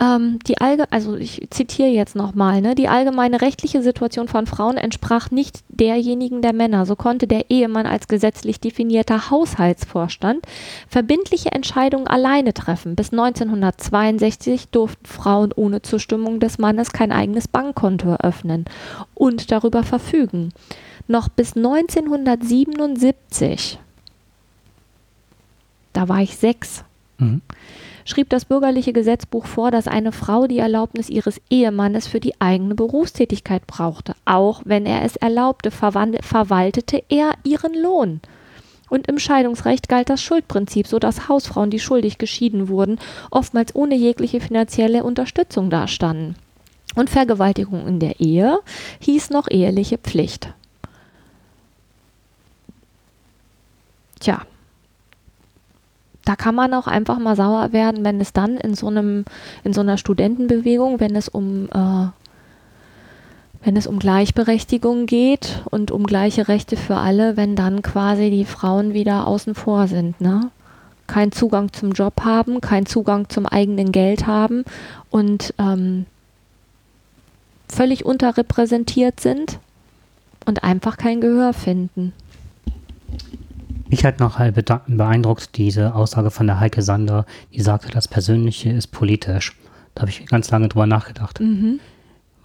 ähm, 0.00 0.40
die 0.46 0.60
Allge 0.60 0.90
also 0.90 1.16
ich 1.16 1.46
zitiere 1.50 1.88
jetzt 1.88 2.16
nochmal, 2.16 2.60
ne? 2.60 2.74
die 2.74 2.88
allgemeine 2.88 3.40
rechtliche 3.40 3.80
Situation 3.82 4.26
von 4.26 4.46
Frauen 4.46 4.76
entsprach 4.76 5.30
nicht 5.30 5.60
derjenigen 5.68 6.42
der 6.42 6.52
Männer. 6.52 6.84
So 6.86 6.96
konnte 6.96 7.28
der 7.28 7.50
Ehemann 7.50 7.86
als 7.86 8.08
gesetzlich 8.08 8.58
definierter 8.60 9.30
Haushaltsvorstand 9.30 10.44
verbindliche 10.88 11.52
Entscheidungen 11.52 12.08
alleine 12.08 12.54
treffen. 12.54 12.96
Bis 12.96 13.12
1962 13.12 14.68
durften 14.68 15.06
Frauen 15.06 15.52
ohne 15.54 15.82
Zustimmung 15.82 16.40
des 16.40 16.58
Mannes 16.58 16.90
kein 16.92 17.12
eigenes 17.12 17.46
Bankkonto 17.46 18.10
eröffnen 18.10 18.64
und 19.14 19.52
darüber 19.52 19.84
verfügen. 19.84 20.52
Noch 21.06 21.28
bis 21.28 21.54
1977, 21.56 23.78
da 25.92 26.08
war 26.08 26.20
ich 26.20 26.36
sechs, 26.36 26.82
Mhm. 27.18 27.42
Schrieb 28.04 28.28
das 28.30 28.44
bürgerliche 28.44 28.92
Gesetzbuch 28.92 29.46
vor, 29.46 29.70
dass 29.70 29.88
eine 29.88 30.12
Frau 30.12 30.46
die 30.46 30.58
Erlaubnis 30.58 31.08
ihres 31.08 31.40
Ehemannes 31.50 32.06
für 32.06 32.20
die 32.20 32.40
eigene 32.40 32.74
Berufstätigkeit 32.74 33.66
brauchte. 33.66 34.14
Auch 34.24 34.62
wenn 34.64 34.86
er 34.86 35.02
es 35.02 35.16
erlaubte, 35.16 35.70
verwaltete 35.70 37.02
er 37.08 37.32
ihren 37.44 37.74
Lohn. 37.74 38.20
Und 38.90 39.08
im 39.08 39.18
Scheidungsrecht 39.18 39.88
galt 39.88 40.10
das 40.10 40.22
Schuldprinzip, 40.22 40.86
so 40.86 40.98
dass 40.98 41.28
Hausfrauen, 41.28 41.70
die 41.70 41.80
schuldig 41.80 42.18
geschieden 42.18 42.68
wurden, 42.68 42.98
oftmals 43.30 43.74
ohne 43.74 43.96
jegliche 43.96 44.40
finanzielle 44.40 45.02
Unterstützung 45.04 45.70
dastanden. 45.70 46.36
Und 46.94 47.10
Vergewaltigung 47.10 47.88
in 47.88 47.98
der 47.98 48.20
Ehe 48.20 48.60
hieß 49.00 49.30
noch 49.30 49.50
eheliche 49.50 49.98
Pflicht. 49.98 50.52
Tja, 54.20 54.42
da 56.24 56.36
kann 56.36 56.54
man 56.54 56.72
auch 56.74 56.86
einfach 56.86 57.18
mal 57.18 57.36
sauer 57.36 57.72
werden, 57.72 58.04
wenn 58.04 58.20
es 58.20 58.32
dann 58.32 58.56
in 58.56 58.74
so 58.74 58.88
einem, 58.88 59.24
in 59.62 59.72
so 59.72 59.80
einer 59.80 59.98
Studentenbewegung, 59.98 61.00
wenn 61.00 61.16
es 61.16 61.28
um, 61.28 61.68
äh, 61.72 62.06
wenn 63.62 63.76
es 63.76 63.86
um 63.86 63.98
Gleichberechtigung 63.98 65.06
geht 65.06 65.62
und 65.70 65.90
um 65.90 66.04
gleiche 66.04 66.48
Rechte 66.48 66.76
für 66.76 66.96
alle, 66.96 67.36
wenn 67.36 67.56
dann 67.56 67.82
quasi 67.82 68.30
die 68.30 68.44
Frauen 68.44 68.94
wieder 68.94 69.26
außen 69.26 69.54
vor 69.54 69.86
sind, 69.86 70.20
ne? 70.20 70.50
Kein 71.06 71.32
Zugang 71.32 71.70
zum 71.74 71.92
Job 71.92 72.22
haben, 72.22 72.62
kein 72.62 72.86
Zugang 72.86 73.28
zum 73.28 73.44
eigenen 73.44 73.92
Geld 73.92 74.26
haben 74.26 74.64
und 75.10 75.52
ähm, 75.58 76.06
völlig 77.68 78.06
unterrepräsentiert 78.06 79.20
sind 79.20 79.58
und 80.46 80.64
einfach 80.64 80.96
kein 80.96 81.20
Gehör 81.20 81.52
finden. 81.52 82.14
Mich 83.94 84.04
hat 84.04 84.18
noch 84.18 84.40
halt 84.40 84.56
beeindruckt 84.88 85.56
diese 85.56 85.94
Aussage 85.94 86.32
von 86.32 86.48
der 86.48 86.58
Heike 86.58 86.82
Sander, 86.82 87.26
die 87.52 87.60
sagte, 87.60 87.92
das 87.92 88.08
Persönliche 88.08 88.70
ist 88.70 88.88
politisch. 88.88 89.56
Da 89.94 90.00
habe 90.00 90.10
ich 90.10 90.26
ganz 90.26 90.50
lange 90.50 90.68
drüber 90.68 90.88
nachgedacht. 90.88 91.38
Mhm. 91.38 91.78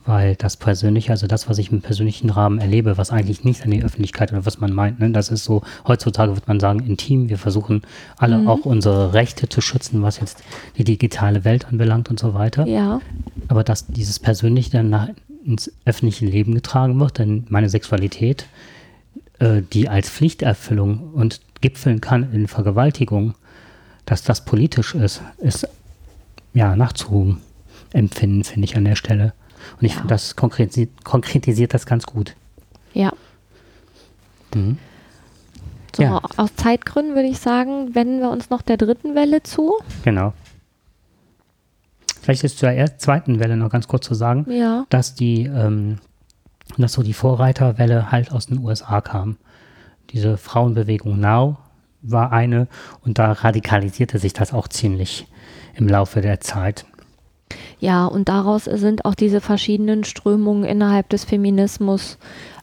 Weil 0.06 0.36
das 0.36 0.58
Persönliche, 0.58 1.10
also 1.10 1.26
das, 1.26 1.50
was 1.50 1.58
ich 1.58 1.72
im 1.72 1.82
persönlichen 1.82 2.30
Rahmen 2.30 2.60
erlebe, 2.60 3.00
was 3.00 3.10
eigentlich 3.10 3.46
nicht 3.46 3.64
an 3.64 3.72
die 3.72 3.84
Öffentlichkeit 3.84 4.32
oder 4.32 4.46
was 4.46 4.60
man 4.60 4.74
meint, 4.74 5.00
ne, 5.00 5.10
das 5.10 5.30
ist 5.30 5.44
so, 5.44 5.64
heutzutage 5.88 6.34
würde 6.34 6.46
man 6.46 6.60
sagen, 6.60 6.82
intim. 6.82 7.30
Wir 7.30 7.40
versuchen 7.40 7.82
alle 8.18 8.38
Mhm. 8.38 8.48
auch 8.48 8.66
unsere 8.66 9.14
Rechte 9.16 9.50
zu 9.50 9.60
schützen, 9.60 10.04
was 10.04 10.20
jetzt 10.20 10.44
die 10.78 10.84
digitale 10.84 11.46
Welt 11.46 11.68
anbelangt 11.68 12.12
und 12.12 12.20
so 12.20 12.36
weiter. 12.36 12.68
Ja. 12.68 13.02
Aber 13.48 13.64
dass 13.64 13.88
dieses 13.88 14.20
Persönliche 14.20 14.70
dann 14.70 14.92
nach, 14.92 15.10
ins 15.44 15.72
öffentliche 15.86 16.28
Leben 16.28 16.54
getragen 16.54 17.00
wird, 17.00 17.18
denn 17.18 17.48
meine 17.50 17.70
Sexualität, 17.70 18.46
äh, 19.40 19.62
die 19.74 19.90
als 19.90 20.10
Pflichterfüllung 20.10 21.12
und 21.14 21.42
gipfeln 21.62 22.02
kann 22.02 22.32
in 22.34 22.48
Vergewaltigung, 22.48 23.36
dass 24.06 24.24
das 24.24 24.46
politisch 24.46 24.96
ist, 24.96 25.22
ist 25.38 25.68
ja 26.54 26.76
nachzuempfinden, 26.76 28.44
finde 28.44 28.66
ich 28.66 28.76
an 28.76 28.86
der 28.86 28.96
Stelle. 28.96 29.34
Und 29.80 29.86
ich 29.86 29.92
Ja. 29.94 29.98
finde, 30.00 30.14
das 30.14 30.36
konkretisiert, 30.36 31.04
konkretisiert 31.04 31.74
das 31.74 31.86
ganz 31.86 32.06
gut. 32.06 32.36
Ja. 32.94 33.12
Mhm. 34.56 34.78
So, 35.96 36.04
Ja. 36.04 36.22
aus 36.38 36.56
Zeitgründen 36.56 37.16
würde 37.16 37.28
ich 37.28 37.40
sagen, 37.40 37.94
wenden 37.96 38.20
wir 38.20 38.30
uns 38.30 38.50
noch 38.50 38.62
der 38.62 38.78
dritten 38.78 39.16
Welle 39.16 39.44
zu. 39.44 39.74
Genau. 40.04 40.34
Vielleicht 42.22 42.44
ist 42.44 42.60
zur 42.60 42.72
zweiten 42.98 43.40
Welle 43.40 43.58
noch 43.58 43.70
ganz 43.70 43.88
kurz 43.88 44.06
zu 44.06 44.14
sagen, 44.14 44.46
Ja. 44.52 44.86
dass 44.90 45.16
die, 45.16 45.46
ähm, 45.46 46.00
dass 46.78 46.94
so 46.94 47.04
die 47.04 47.14
Vorreiterwelle 47.14 48.12
halt 48.12 48.32
aus 48.32 48.48
den 48.48 48.60
USA 48.60 49.02
kam. 49.02 49.38
Diese 50.12 50.38
Frauenbewegung 50.38 51.20
Now 51.20 51.58
war 52.02 52.32
eine 52.32 52.68
und 53.04 53.20
da 53.20 53.32
radikalisierte 53.32 54.20
sich 54.20 54.34
das 54.34 54.54
auch 54.54 54.68
ziemlich 54.68 55.28
im 55.76 55.88
Laufe 55.88 56.22
der 56.22 56.40
Zeit. 56.40 56.86
Ja, 57.80 58.06
und 58.06 58.30
daraus 58.30 58.66
sind 58.66 59.06
auch 59.06 59.16
diese 59.16 59.42
verschiedenen 59.42 60.04
Strömungen 60.04 60.64
innerhalb 60.64 61.10
des 61.10 61.24
Feminismus 61.24 62.18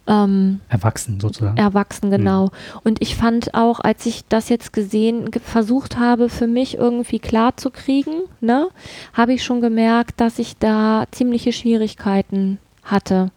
ähm, 0.07 0.61
Erwachsen 0.69 1.19
sozusagen. 1.19 1.57
erwachsen, 1.57 2.11
genau. 2.11 2.51
Und 2.85 3.03
ich 3.03 3.17
fand 3.17 3.55
auch, 3.55 3.81
als 3.81 4.07
ich 4.07 4.25
das 4.29 4.49
jetzt 4.49 4.73
gesehen, 4.73 5.31
ge 5.31 5.43
versucht 5.45 5.99
habe, 5.99 6.29
für 6.29 6.47
mich 6.47 6.77
irgendwie 6.77 7.19
klar 7.19 7.57
zu 7.57 7.71
kriegen, 7.71 8.23
ne, 8.41 8.69
habe 9.13 9.33
ich 9.33 9.43
schon 9.43 9.61
gemerkt, 9.61 10.21
dass 10.21 10.39
ich 10.39 10.57
da 10.59 11.07
ziemliche 11.11 11.53
Schwierigkeiten 11.53 12.59
hatte, 12.85 13.33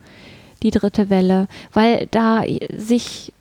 die 0.64 0.72
dritte 0.72 1.10
Welle, 1.10 1.48
weil 1.74 2.08
da 2.12 2.44
sich 2.76 3.32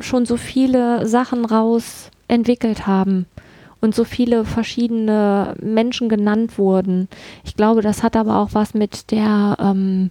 schon 0.00 0.26
so 0.26 0.36
viele 0.36 1.06
Sachen 1.06 1.44
raus 1.44 2.10
entwickelt 2.28 2.86
haben 2.86 3.26
und 3.80 3.94
so 3.94 4.04
viele 4.04 4.44
verschiedene 4.44 5.54
Menschen 5.60 6.08
genannt 6.08 6.56
wurden. 6.58 7.08
Ich 7.44 7.56
glaube, 7.56 7.82
das 7.82 8.02
hat 8.02 8.16
aber 8.16 8.38
auch 8.38 8.50
was 8.52 8.74
mit 8.74 9.10
der 9.10 9.56
ähm, 9.60 10.10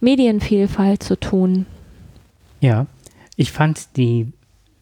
Medienvielfalt 0.00 1.02
zu 1.02 1.18
tun. 1.18 1.66
Ja, 2.60 2.86
ich 3.36 3.52
fand 3.52 3.96
die 3.96 4.32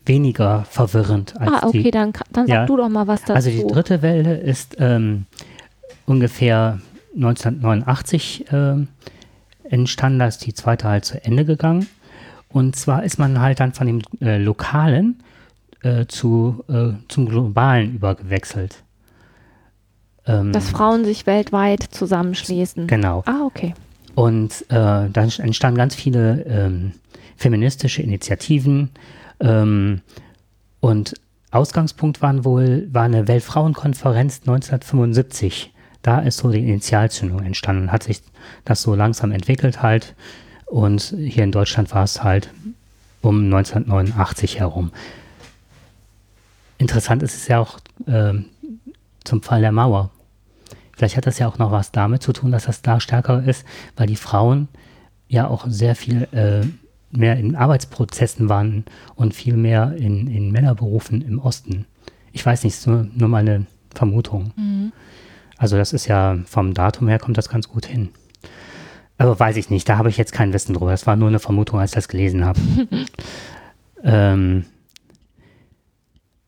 weniger 0.06 0.64
verwirrend 0.68 1.34
als 1.40 1.50
Ah, 1.52 1.66
okay, 1.66 1.82
die. 1.84 1.90
dann, 1.90 2.12
dann 2.32 2.46
sag 2.46 2.54
Ja. 2.54 2.66
du 2.66 2.76
doch 2.76 2.88
mal 2.88 3.06
was 3.06 3.20
dazu. 3.22 3.32
Also 3.34 3.50
die 3.50 3.66
dritte 3.66 4.02
Welle 4.02 4.36
ist 4.38 4.76
ähm, 4.78 5.26
ungefähr 6.06 6.80
1989 7.14 8.46
ähm, 8.52 8.88
entstanden, 9.68 10.18
da 10.18 10.26
ist 10.26 10.44
die 10.46 10.54
zweite 10.54 10.88
halt 10.88 11.04
zu 11.04 11.22
Ende 11.24 11.44
gegangen. 11.44 11.86
Und 12.48 12.76
zwar 12.76 13.02
ist 13.02 13.18
man 13.18 13.40
halt 13.40 13.60
dann 13.60 13.72
von 13.72 13.86
dem 13.86 14.02
äh, 14.20 14.38
Lokalen 14.38 15.22
äh, 15.82 16.06
zu, 16.06 16.64
äh, 16.68 16.92
zum 17.08 17.28
Globalen 17.28 17.94
übergewechselt. 17.94 18.82
Ähm, 20.26 20.52
Dass 20.52 20.70
Frauen 20.70 21.04
sich 21.04 21.26
weltweit 21.26 21.82
zusammenschließen. 21.82 22.86
genau. 22.86 23.22
Ah, 23.26 23.42
okay. 23.44 23.74
Und 24.14 24.64
äh, 24.68 25.10
dann 25.10 25.30
entstanden 25.38 25.76
ganz 25.76 25.94
viele 25.94 26.44
ähm, 26.44 26.92
feministische 27.36 28.02
Initiativen. 28.02 28.90
Ähm, 29.40 30.00
und 30.80 31.14
Ausgangspunkt 31.50 32.22
waren 32.22 32.44
wohl, 32.44 32.88
war 32.92 33.02
eine 33.02 33.26
Weltfrauenkonferenz 33.28 34.40
1975. 34.46 35.73
Da 36.04 36.18
ist 36.18 36.36
so 36.36 36.50
die 36.50 36.58
Initialzündung 36.58 37.42
entstanden, 37.42 37.90
hat 37.90 38.02
sich 38.02 38.20
das 38.66 38.82
so 38.82 38.94
langsam 38.94 39.32
entwickelt 39.32 39.80
halt. 39.82 40.14
Und 40.66 41.14
hier 41.16 41.44
in 41.44 41.50
Deutschland 41.50 41.94
war 41.94 42.04
es 42.04 42.22
halt 42.22 42.50
um 43.22 43.44
1989 43.44 44.60
herum. 44.60 44.92
Interessant 46.76 47.22
ist 47.22 47.34
es 47.34 47.48
ja 47.48 47.58
auch 47.58 47.80
ähm, 48.06 48.44
zum 49.24 49.40
Fall 49.40 49.62
der 49.62 49.72
Mauer. 49.72 50.10
Vielleicht 50.94 51.16
hat 51.16 51.26
das 51.26 51.38
ja 51.38 51.48
auch 51.48 51.56
noch 51.56 51.70
was 51.70 51.90
damit 51.90 52.22
zu 52.22 52.34
tun, 52.34 52.52
dass 52.52 52.66
das 52.66 52.82
da 52.82 53.00
stärker 53.00 53.42
ist, 53.42 53.64
weil 53.96 54.06
die 54.06 54.16
Frauen 54.16 54.68
ja 55.26 55.48
auch 55.48 55.64
sehr 55.66 55.96
viel 55.96 56.28
äh, 56.32 56.66
mehr 57.16 57.38
in 57.38 57.56
Arbeitsprozessen 57.56 58.50
waren 58.50 58.84
und 59.14 59.32
viel 59.32 59.56
mehr 59.56 59.94
in, 59.96 60.26
in 60.26 60.52
Männerberufen 60.52 61.22
im 61.22 61.38
Osten. 61.38 61.86
Ich 62.32 62.44
weiß 62.44 62.62
nicht, 62.64 62.86
nur, 62.86 63.08
nur 63.14 63.30
meine 63.30 63.64
Vermutung. 63.94 64.52
Mhm. 64.56 64.92
Also 65.64 65.78
das 65.78 65.94
ist 65.94 66.08
ja 66.08 66.36
vom 66.44 66.74
Datum 66.74 67.08
her 67.08 67.18
kommt 67.18 67.38
das 67.38 67.48
ganz 67.48 67.70
gut 67.70 67.86
hin. 67.86 68.10
Aber 69.16 69.40
weiß 69.40 69.56
ich 69.56 69.70
nicht, 69.70 69.88
da 69.88 69.96
habe 69.96 70.10
ich 70.10 70.18
jetzt 70.18 70.34
kein 70.34 70.52
Wissen 70.52 70.74
drüber. 70.74 70.90
Das 70.90 71.06
war 71.06 71.16
nur 71.16 71.28
eine 71.28 71.38
Vermutung, 71.38 71.80
als 71.80 71.92
ich 71.92 71.94
das 71.94 72.08
gelesen 72.08 72.44
habe. 72.44 72.60
ähm, 74.04 74.66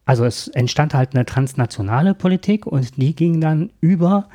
also 0.04 0.26
es 0.26 0.48
entstand 0.48 0.92
halt 0.92 1.14
eine 1.14 1.24
transnationale 1.24 2.12
Politik 2.12 2.66
und 2.66 2.98
die 2.98 3.16
ging 3.16 3.40
dann 3.40 3.70
über, 3.80 4.28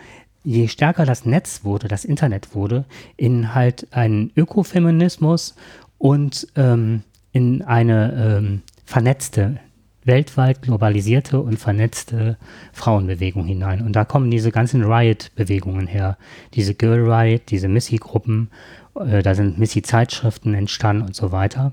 je 0.43 0.67
stärker 0.67 1.05
das 1.05 1.27
Netz 1.27 1.63
wurde, 1.63 1.87
das 1.87 2.03
Internet 2.03 2.55
wurde, 2.55 2.85
in 3.17 3.53
halt 3.53 3.87
einen 3.91 4.31
Ökofeminismus 4.35 5.53
und 5.99 6.47
ähm, 6.55 7.03
in 7.33 7.61
eine 7.61 8.39
ähm, 8.39 8.61
vernetzte 8.83 9.59
weltweit 10.03 10.61
globalisierte 10.61 11.39
und 11.39 11.57
vernetzte 11.57 12.37
Frauenbewegung 12.73 13.45
hinein. 13.45 13.81
Und 13.81 13.95
da 13.95 14.05
kommen 14.05 14.31
diese 14.31 14.51
ganzen 14.51 14.83
Riot-Bewegungen 14.83 15.87
her. 15.87 16.17
Diese 16.53 16.73
Girl 16.73 17.11
Riot, 17.11 17.43
diese 17.49 17.67
Missy-Gruppen, 17.67 18.49
äh, 18.95 19.21
da 19.21 19.35
sind 19.35 19.59
Missy-Zeitschriften 19.59 20.53
entstanden 20.53 21.03
und 21.03 21.15
so 21.15 21.31
weiter. 21.31 21.71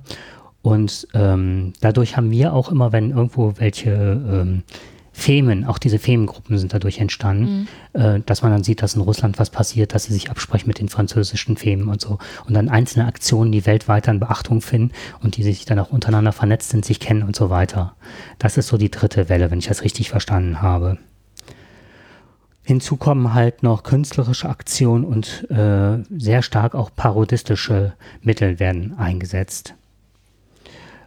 Und 0.62 1.09
ähm, 1.14 1.72
dadurch 1.81 2.16
haben 2.16 2.31
wir 2.31 2.53
auch 2.53 2.70
immer, 2.70 2.93
wenn 2.93 3.11
irgendwo 3.11 3.55
welche 3.57 3.91
ähm, 3.91 4.62
Femen, 5.19 5.64
auch 5.64 5.79
diese 5.79 5.99
Femengruppen 5.99 6.57
sind 6.59 6.73
dadurch 6.73 6.99
entstanden, 7.01 7.69
mhm. 7.93 8.01
äh, 8.01 8.21
dass 8.25 8.43
man 8.43 8.53
dann 8.53 8.62
sieht, 8.62 8.83
dass 8.83 8.95
in 8.95 9.03
Russland 9.03 9.39
was 9.39 9.51
passiert, 9.51 9.93
dass 9.95 10.05
sie 10.05 10.12
sich 10.12 10.31
absprechen 10.31 10.69
mit 10.69 10.79
den 10.79 10.89
französischen 10.89 11.57
Femen 11.57 11.89
und 11.89 12.01
so. 12.01 12.19
Und 12.47 12.55
dann 12.55 12.69
einzelne 12.69 13.07
Aktionen, 13.07 13.51
die 13.51 13.66
weltweit 13.66 14.07
dann 14.07 14.21
Beachtung 14.21 14.61
finden 14.61 14.93
und 15.21 15.37
die 15.37 15.43
sich 15.43 15.64
dann 15.64 15.81
auch 15.81 15.91
untereinander 15.91 16.33
vernetzt 16.33 16.71
sind, 16.71 16.85
sich 16.85 17.01
kennen 17.01 17.25
und 17.25 17.35
so 17.35 17.51
weiter. 17.51 17.97
Das 18.39 18.57
ist 18.57 18.69
so 18.69 18.79
die 18.79 18.91
dritte 18.91 19.29
Welle, 19.29 19.51
wenn 19.51 19.59
ich 19.59 19.66
das 19.66 19.83
richtig 19.83 20.09
verstanden 20.09 20.62
habe. 20.62 20.99
Hinzu 22.62 22.97
kommen 22.97 23.35
halt 23.35 23.62
noch 23.62 23.83
künstlerische 23.83 24.49
Aktionen 24.49 25.05
und 25.05 25.51
äh, 25.51 25.99
sehr 26.16 26.43
stark 26.43 26.75
auch 26.75 26.91
parodistische 26.95 27.95
Mittel 28.23 28.61
werden 28.61 28.97
eingesetzt. 28.99 29.75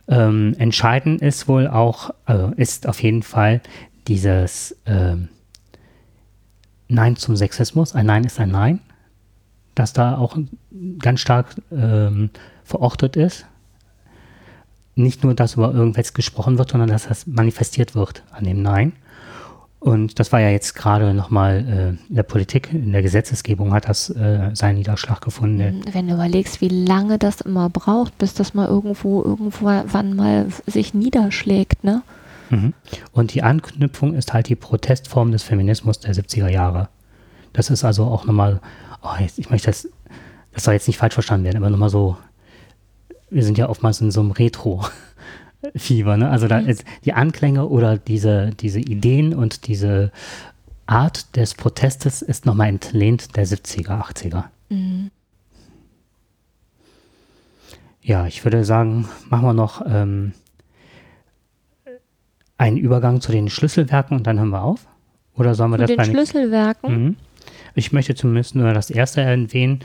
Ähm, 0.08 0.56
entscheidend 0.58 1.22
ist 1.22 1.48
wohl 1.48 1.68
auch, 1.68 2.10
äh, 2.28 2.54
ist 2.58 2.88
auf 2.88 3.02
jeden 3.02 3.24
Fall 3.24 3.62
dieses 4.08 4.76
ähm, 4.86 5.30
Nein 6.88 7.16
zum 7.16 7.36
Sexismus, 7.36 7.96
ein 7.96 8.06
Nein 8.06 8.24
ist 8.24 8.40
ein 8.40 8.52
Nein, 8.52 8.80
das 9.76 9.94
da 9.94 10.18
auch 10.18 10.38
ganz 11.00 11.22
stark 11.22 11.56
ähm, 11.72 12.30
verortet 12.64 13.16
ist. 13.16 13.46
Nicht 14.96 15.24
nur, 15.24 15.34
dass 15.34 15.56
über 15.56 15.74
irgendwas 15.74 16.14
gesprochen 16.14 16.58
wird, 16.58 16.72
sondern 16.72 16.90
dass 16.90 17.08
das 17.08 17.28
manifestiert 17.28 17.96
wird 17.96 18.24
an 18.32 18.44
dem 18.44 18.62
Nein. 18.62 18.94
Und 19.80 20.20
das 20.20 20.32
war 20.32 20.40
ja 20.40 20.50
jetzt 20.50 20.76
gerade 20.76 21.12
nochmal 21.16 21.66
äh, 21.68 22.10
in 22.10 22.16
der 22.16 22.22
Politik, 22.22 22.72
in 22.72 22.92
der 22.92 23.02
Gesetzesgebung 23.02 23.74
hat 23.74 23.90
das 23.90 24.12
äh, 24.12 24.52
seinen 24.54 24.78
Niederschlag 24.78 25.22
gefunden. 25.22 25.82
Wenn 25.92 26.08
du 26.08 26.14
überlegst, 26.14 26.62
wie 26.62 26.68
lange 26.68 27.18
das 27.18 27.42
immer 27.42 27.68
braucht, 27.70 28.16
bis 28.20 28.36
das 28.36 28.54
mal 28.54 28.68
irgendwo, 28.68 29.24
irgendwann 29.24 30.16
mal 30.16 30.46
sich 30.68 30.94
niederschlägt, 30.94 31.84
ne? 31.84 32.04
Mhm. 32.52 32.74
Und 33.12 33.34
die 33.34 33.44
Anknüpfung 33.44 34.14
ist 34.14 34.34
halt 34.34 34.50
die 34.50 34.56
Protestform 34.56 35.32
des 35.32 35.44
Feminismus 35.44 36.00
der 36.00 36.14
70er 36.14 36.50
Jahre. 36.50 36.90
Das 37.54 37.70
ist 37.70 37.84
also 37.84 38.06
auch 38.06 38.26
nochmal, 38.26 38.62
oh, 39.02 39.16
ich 39.38 39.50
möchte 39.50 39.68
das, 39.68 39.88
das 40.54 40.64
soll 40.64 40.74
jetzt 40.74 40.88
nicht 40.88 40.98
falsch 40.98 41.14
verstanden 41.14 41.46
werden, 41.46 41.58
aber 41.58 41.70
nochmal 41.70 41.90
so, 41.90 42.18
wir 43.30 43.44
sind 43.44 43.58
ja 43.58 43.70
oftmals 43.70 44.02
in 44.02 44.12
so 44.12 44.20
einem 44.20 44.32
Retro-Fieber, 44.32 46.18
ne? 46.18 46.30
Also 46.30 46.48
da 46.48 46.62
mhm. 46.62 46.68
ist 46.68 46.84
die 47.06 47.14
Anklänge 47.14 47.68
oder 47.68 47.98
diese, 47.98 48.52
diese 48.52 48.80
Ideen 48.80 49.34
und 49.34 49.68
diese 49.68 50.12
Art 50.86 51.36
des 51.38 51.56
Protestes 51.56 52.22
ist 52.22 52.46
nochmal 52.46 52.68
entlehnt 52.68 53.36
der 53.38 53.48
70er, 53.48 54.02
80er. 54.02 54.44
Mhm. 54.70 55.10
Ja, 58.04 58.26
ich 58.26 58.44
würde 58.44 58.66
sagen, 58.66 59.08
machen 59.30 59.46
wir 59.46 59.54
noch 59.54 59.86
ähm, 59.86 60.34
einen 62.62 62.78
Übergang 62.78 63.22
zu 63.22 63.32
den 63.32 63.50
Schlüsselwerken 63.50 64.16
und 64.16 64.28
dann 64.28 64.38
hören 64.38 64.50
wir 64.50 64.62
auf? 64.62 64.86
Oder 65.34 65.56
sollen 65.56 65.72
wir 65.72 65.80
zu 65.80 65.96
das 65.96 66.06
den 66.06 66.14
Schlüsselwerken? 66.14 67.06
Mhm. 67.06 67.16
Ich 67.74 67.92
möchte 67.92 68.14
zumindest 68.14 68.54
nur 68.54 68.72
das 68.72 68.92
erste 68.92 69.22
erwähnen. 69.22 69.80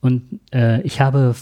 Und 0.00 0.40
äh, 0.52 0.82
ich 0.82 1.00
habe 1.00 1.36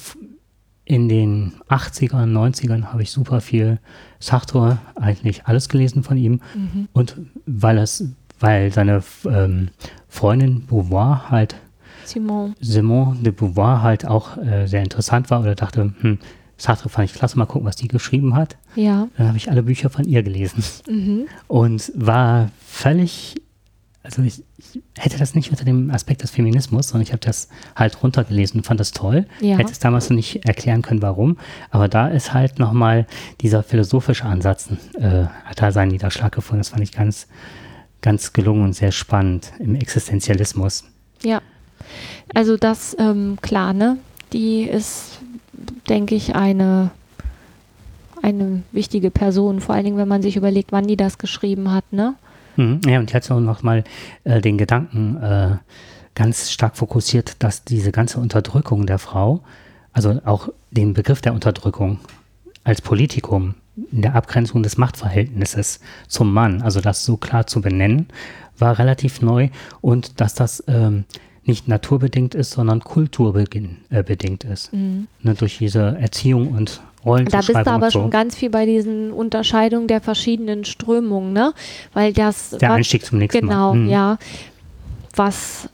in 0.85 1.09
den 1.09 1.55
80ern, 1.71 2.31
90ern 2.31 2.93
habe 2.93 3.03
ich 3.03 3.11
super 3.11 3.41
viel 3.41 3.79
Sartre, 4.19 4.77
eigentlich 4.95 5.47
alles 5.47 5.71
gelesen 5.71 6.03
von 6.03 6.19
ihm. 6.19 6.43
Mhm. 6.55 6.89
Und 6.93 7.17
weil 7.47 7.79
es, 7.79 8.05
weil 8.39 8.71
seine 8.71 9.03
ähm, 9.25 9.71
Freundin 10.09 10.67
Beauvoir 10.67 11.31
halt 11.31 11.57
Simone. 12.05 12.55
Simone 12.61 13.21
de 13.21 13.33
Beauvoir 13.33 13.81
halt 13.81 14.07
auch 14.07 14.37
äh, 14.37 14.67
sehr 14.67 14.83
interessant 14.83 15.31
war 15.31 15.41
oder 15.41 15.55
dachte, 15.55 15.95
hm, 16.01 16.19
Sartre 16.57 16.89
fand 16.89 17.11
ich 17.11 17.17
klasse, 17.17 17.39
mal 17.39 17.47
gucken, 17.47 17.67
was 17.67 17.77
die 17.77 17.89
geschrieben 17.89 18.35
hat. 18.37 18.57
Ja. 18.77 19.09
Dann 19.17 19.29
habe 19.29 19.37
ich 19.37 19.51
alle 19.51 19.63
Bücher 19.63 19.91
von 19.91 20.05
ihr 20.05 20.23
gelesen 20.23 20.63
mhm. 20.89 21.27
und 21.49 21.93
war 21.95 22.51
völlig, 22.65 23.35
also 24.03 24.23
ich, 24.23 24.43
ich, 24.59 24.83
hätte 24.97 25.19
das 25.19 25.35
nicht 25.35 25.51
unter 25.51 25.65
dem 25.65 25.91
Aspekt 25.91 26.23
des 26.23 26.31
Feminismus, 26.31 26.89
sondern 26.89 27.03
ich 27.03 27.13
habe 27.13 27.21
das 27.21 27.49
halt 27.75 28.03
runtergelesen 28.03 28.61
und 28.61 28.65
fand 28.65 28.79
das 28.79 28.93
toll. 28.93 29.27
Ja. 29.41 29.57
Hätte 29.57 29.73
es 29.73 29.79
damals 29.79 30.11
noch 30.11 30.17
nicht 30.17 30.45
erklären 30.45 30.83
können, 30.83 31.03
warum. 31.03 31.39
Aber 31.71 31.89
da 31.89 32.09
ist 32.09 32.33
halt 32.33 32.59
nochmal 32.59 33.07
dieser 33.41 33.63
philosophische 33.63 34.25
Ansatz, 34.25 34.69
äh, 34.95 35.25
hat 35.45 35.61
da 35.61 35.73
seinen 35.73 35.91
Niederschlag 35.91 36.33
gefunden. 36.33 36.61
Das 36.61 36.69
fand 36.71 36.83
ich 36.83 36.93
ganz, 36.93 37.27
ganz 38.01 38.33
gelungen 38.33 38.63
und 38.63 38.73
sehr 38.75 38.93
spannend 38.93 39.53
im 39.59 39.75
Existenzialismus. 39.75 40.85
Ja. 41.23 41.41
Also 42.35 42.57
das, 42.57 42.97
ähm, 42.99 43.39
klar, 43.43 43.73
ne? 43.73 43.99
Die 44.33 44.63
ist 44.63 45.14
denke 45.89 46.15
ich, 46.15 46.35
eine, 46.35 46.91
eine 48.23 48.63
wichtige 48.73 49.11
Person, 49.11 49.61
vor 49.61 49.75
allen 49.75 49.85
Dingen, 49.85 49.97
wenn 49.97 50.09
man 50.09 50.23
sich 50.23 50.37
überlegt, 50.37 50.73
wann 50.73 50.87
die 50.87 50.97
das 50.97 51.19
geschrieben 51.19 51.73
hat, 51.73 51.85
ne? 51.93 52.15
Mhm. 52.57 52.81
Ja, 52.87 53.01
und 53.01 53.31
auch 53.31 53.41
noch 53.41 53.63
mal 53.63 53.85
äh, 54.25 54.41
den 54.41 54.59
Gedanken 54.59 55.17
äh, 55.17 55.57
ganz 56.15 56.51
stark 56.51 56.77
fokussiert, 56.77 57.37
dass 57.41 57.65
diese 57.65 57.93
ganze 57.93 58.21
Unterdrückung 58.21 58.87
der 58.87 58.99
Frau, 58.99 59.41
also 59.93 60.21
auch 60.25 60.49
den 60.71 60.95
Begriff 60.95 61.21
der 61.21 61.35
Unterdrückung 61.35 61.99
als 62.63 62.81
Politikum 62.81 63.55
in 63.91 64.03
der 64.03 64.15
Abgrenzung 64.15 64.63
des 64.63 64.77
Machtverhältnisses 64.79 65.81
zum 66.07 66.33
Mann, 66.33 66.63
also 66.63 66.81
das 66.81 67.05
so 67.05 67.17
klar 67.17 67.47
zu 67.47 67.61
benennen, 67.61 68.07
war 68.57 68.79
relativ 68.79 69.21
neu 69.21 69.49
und 69.81 70.21
dass 70.21 70.35
das 70.35 70.63
ähm, 70.69 71.05
nicht 71.47 71.69
naturbedingt 71.69 72.35
ist, 72.35 72.53
sondern 72.53 72.81
kulturbedingt 72.81 74.45
äh, 74.45 74.53
ist. 74.53 74.73
Mhm. 74.73 75.09
Ne, 75.23 75.35
durch 75.35 75.59
diese 75.59 75.97
Erziehung 76.01 76.49
und. 76.49 76.81
Da 77.05 77.41
bist 77.41 77.51
du 77.51 77.67
aber 77.67 77.91
so. 77.91 78.01
schon 78.01 78.11
ganz 78.11 78.35
viel 78.35 78.49
bei 78.49 78.65
diesen 78.65 79.13
Unterscheidungen 79.13 79.89
der 79.89 80.01
verschiedenen 80.01 80.65
Strömungen, 80.65 81.35
ne? 81.35 81.53
Weil 81.93 82.15
das. 82.15 82.51
Der 82.51 82.71
was, 82.71 82.77
Einstieg 82.77 83.05
zum 83.05 83.19
nächsten 83.19 83.43
genau, 83.43 83.55
Mal. 83.55 83.73
Genau, 83.73 83.85
mhm. 83.85 83.91
ja. 83.91 84.19
Was 85.15 85.69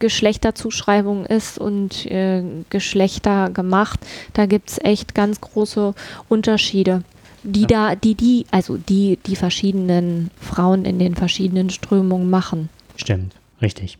Geschlechterzuschreibung 0.00 1.26
ist 1.26 1.58
und 1.58 2.06
äh, 2.06 2.42
Geschlechter 2.70 3.50
gemacht, 3.50 4.00
da 4.32 4.46
gibt 4.46 4.70
es 4.70 4.78
echt 4.78 5.14
ganz 5.14 5.40
große 5.40 5.94
Unterschiede 6.28 7.04
die 7.46 7.62
ja. 7.62 7.66
da, 7.66 7.94
die, 7.94 8.14
die, 8.14 8.46
also 8.50 8.76
die, 8.76 9.18
die 9.26 9.36
verschiedenen 9.36 10.30
Frauen 10.40 10.84
in 10.84 10.98
den 10.98 11.14
verschiedenen 11.14 11.70
Strömungen 11.70 12.28
machen. 12.28 12.68
Stimmt, 12.96 13.34
richtig. 13.62 13.98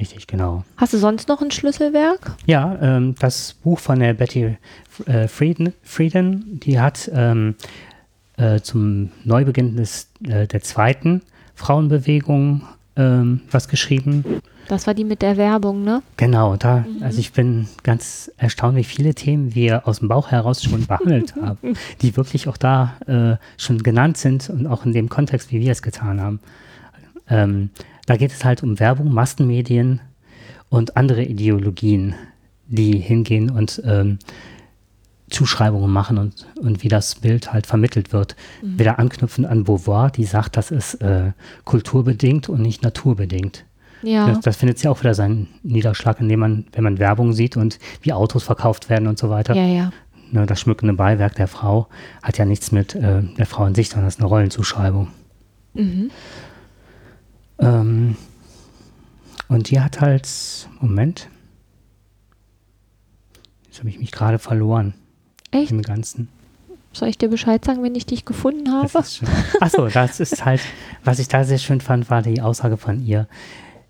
Richtig, 0.00 0.26
genau. 0.26 0.64
Hast 0.78 0.94
du 0.94 0.98
sonst 0.98 1.28
noch 1.28 1.42
ein 1.42 1.50
Schlüsselwerk? 1.50 2.32
Ja, 2.46 2.78
ähm, 2.80 3.14
das 3.18 3.52
Buch 3.52 3.78
von 3.78 4.00
der 4.00 4.14
Betty 4.14 4.56
äh, 5.04 5.28
Frieden, 5.28 5.74
Frieden, 5.82 6.58
die 6.60 6.80
hat 6.80 7.10
ähm, 7.14 7.54
äh, 8.38 8.60
zum 8.60 9.10
Neubeginn 9.24 9.76
des, 9.76 10.08
äh, 10.26 10.46
der 10.46 10.62
zweiten 10.62 11.20
Frauenbewegung 11.54 12.62
ähm, 12.96 13.42
was 13.50 13.68
geschrieben. 13.68 14.40
Das 14.68 14.86
war 14.86 14.94
die 14.94 15.04
mit 15.04 15.20
der 15.20 15.36
Werbung, 15.36 15.84
ne? 15.84 16.02
Genau, 16.16 16.56
da, 16.56 16.78
mhm. 16.78 17.02
also 17.02 17.18
ich 17.18 17.32
bin 17.32 17.68
ganz 17.82 18.30
erstaunt, 18.38 18.76
wie 18.76 18.84
viele 18.84 19.14
Themen 19.14 19.54
wir 19.54 19.86
aus 19.86 19.98
dem 19.98 20.08
Bauch 20.08 20.30
heraus 20.30 20.62
schon 20.62 20.86
behandelt 20.86 21.34
haben, 21.36 21.74
die 22.00 22.16
wirklich 22.16 22.48
auch 22.48 22.56
da 22.56 22.94
äh, 23.06 23.36
schon 23.60 23.82
genannt 23.82 24.16
sind 24.16 24.48
und 24.48 24.66
auch 24.66 24.86
in 24.86 24.92
dem 24.92 25.10
Kontext, 25.10 25.52
wie 25.52 25.60
wir 25.60 25.72
es 25.72 25.82
getan 25.82 26.20
haben. 26.20 26.40
Ähm, 27.28 27.70
da 28.06 28.16
geht 28.16 28.32
es 28.32 28.44
halt 28.44 28.62
um 28.62 28.80
Werbung, 28.80 29.12
Massenmedien 29.12 30.00
und 30.68 30.96
andere 30.96 31.22
Ideologien, 31.22 32.14
die 32.66 32.98
hingehen 32.98 33.50
und 33.50 33.82
ähm, 33.84 34.18
Zuschreibungen 35.30 35.90
machen 35.90 36.18
und, 36.18 36.46
und 36.60 36.82
wie 36.82 36.88
das 36.88 37.14
Bild 37.14 37.52
halt 37.52 37.66
vermittelt 37.66 38.12
wird. 38.12 38.36
Mhm. 38.62 38.78
Wieder 38.78 38.98
anknüpfend 38.98 39.46
an 39.46 39.64
Beauvoir, 39.64 40.10
die 40.10 40.24
sagt, 40.24 40.56
das 40.56 40.70
ist 40.70 40.94
äh, 40.94 41.32
kulturbedingt 41.64 42.48
und 42.48 42.60
nicht 42.62 42.82
naturbedingt. 42.82 43.64
Ja. 44.02 44.28
Das, 44.28 44.40
das 44.40 44.56
findet 44.56 44.78
sie 44.78 44.88
auch 44.88 45.00
wieder 45.00 45.14
seinen 45.14 45.48
Niederschlag, 45.62 46.20
indem 46.20 46.40
man, 46.40 46.64
wenn 46.72 46.84
man 46.84 46.98
Werbung 46.98 47.32
sieht 47.32 47.56
und 47.56 47.78
wie 48.02 48.12
Autos 48.12 48.42
verkauft 48.42 48.88
werden 48.88 49.06
und 49.06 49.18
so 49.18 49.30
weiter. 49.30 49.54
Ja, 49.54 49.66
ja. 49.66 49.92
Ne, 50.32 50.46
das 50.46 50.60
schmückende 50.60 50.94
Beiwerk 50.94 51.34
der 51.34 51.48
Frau 51.48 51.88
hat 52.22 52.38
ja 52.38 52.44
nichts 52.44 52.72
mit 52.72 52.94
äh, 52.94 53.22
der 53.22 53.46
Frau 53.46 53.64
an 53.64 53.74
sich, 53.74 53.88
sondern 53.88 54.06
das 54.06 54.14
ist 54.14 54.20
eine 54.20 54.28
Rollenzuschreibung. 54.28 55.08
Mhm. 55.74 56.10
Ähm, 57.60 58.16
und 59.48 59.70
die 59.70 59.80
hat 59.80 60.00
halt, 60.00 60.28
Moment, 60.80 61.28
jetzt 63.66 63.80
habe 63.80 63.88
ich 63.88 63.98
mich 63.98 64.12
gerade 64.12 64.38
verloren 64.38 64.94
Echt? 65.50 65.70
im 65.70 65.82
Ganzen. 65.82 66.28
Soll 66.92 67.08
ich 67.08 67.18
dir 67.18 67.28
Bescheid 67.28 67.64
sagen, 67.64 67.82
wenn 67.82 67.94
ich 67.94 68.06
dich 68.06 68.24
gefunden 68.24 68.72
habe? 68.72 68.98
Achso, 69.60 69.88
das 69.88 70.18
ist 70.18 70.44
halt, 70.44 70.60
was 71.04 71.20
ich 71.20 71.28
da 71.28 71.44
sehr 71.44 71.58
schön 71.58 71.80
fand, 71.80 72.10
war 72.10 72.22
die 72.22 72.40
Aussage 72.40 72.76
von 72.76 73.04
ihr. 73.04 73.28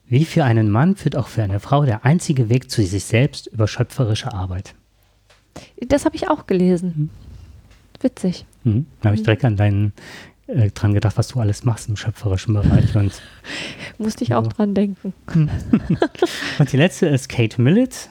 Wie 0.07 0.25
für 0.25 0.45
einen 0.45 0.71
Mann 0.71 0.97
führt 0.97 1.16
auch 1.16 1.29
für 1.29 1.43
eine 1.43 1.61
Frau 1.61 1.85
der 1.85 2.05
einzige 2.05 2.49
Weg 2.49 2.71
zu 2.71 2.83
sich 2.85 3.05
selbst 3.05 3.47
über 3.47 3.68
schöpferische 3.68 4.35
Arbeit. 4.35 4.75
Das 5.81 6.05
habe 6.05 6.16
ich 6.16 6.29
auch 6.29 6.47
gelesen. 6.47 7.11
Witzig. 8.01 8.45
Mhm. 8.64 8.87
Da 9.01 9.11
habe 9.11 9.16
ich 9.16 9.23
direkt 9.23 9.45
an 9.45 9.57
deinen 9.57 9.93
äh, 10.55 10.70
dran 10.70 10.94
gedacht, 10.94 11.16
was 11.16 11.28
du 11.28 11.40
alles 11.40 11.64
machst 11.64 11.88
im 11.88 11.96
schöpferischen 11.96 12.55
Bereich. 12.55 12.96
Und, 12.96 13.12
Musste 13.98 14.24
ich 14.24 14.34
auch 14.34 14.46
dran 14.46 14.74
denken. 14.74 15.12
und 16.59 16.72
die 16.72 16.76
letzte 16.76 17.07
ist 17.07 17.28
Kate 17.28 17.61
Millett. 17.61 18.11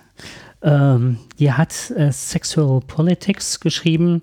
Ähm, 0.61 1.19
die 1.37 1.51
hat 1.51 1.91
äh, 1.91 2.11
Sexual 2.11 2.81
Politics 2.81 3.59
geschrieben. 3.59 4.21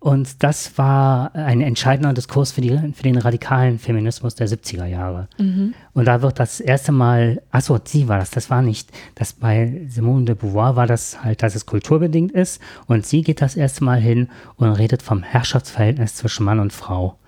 Und 0.00 0.42
das 0.42 0.78
war 0.78 1.34
ein 1.34 1.60
entscheidender 1.60 2.14
Diskurs 2.14 2.52
für, 2.52 2.62
die, 2.62 2.70
für 2.94 3.02
den 3.02 3.18
radikalen 3.18 3.78
Feminismus 3.78 4.34
der 4.34 4.48
70er 4.48 4.86
Jahre. 4.86 5.28
Mhm. 5.36 5.74
Und 5.92 6.06
da 6.06 6.22
wird 6.22 6.40
das 6.40 6.58
erste 6.58 6.90
Mal, 6.90 7.42
achso, 7.50 7.78
sie 7.84 8.08
war 8.08 8.18
das, 8.18 8.30
das 8.30 8.48
war 8.48 8.62
nicht, 8.62 8.90
das 9.14 9.34
bei 9.34 9.82
Simone 9.88 10.24
de 10.24 10.34
Beauvoir 10.36 10.74
war 10.74 10.86
das 10.86 11.22
halt, 11.22 11.42
dass 11.42 11.54
es 11.54 11.66
kulturbedingt 11.66 12.32
ist. 12.32 12.62
Und 12.86 13.04
sie 13.04 13.20
geht 13.20 13.42
das 13.42 13.56
erste 13.56 13.84
Mal 13.84 14.00
hin 14.00 14.30
und 14.56 14.70
redet 14.70 15.02
vom 15.02 15.22
Herrschaftsverhältnis 15.22 16.14
zwischen 16.14 16.46
Mann 16.46 16.60
und 16.60 16.72
Frau. 16.72 17.18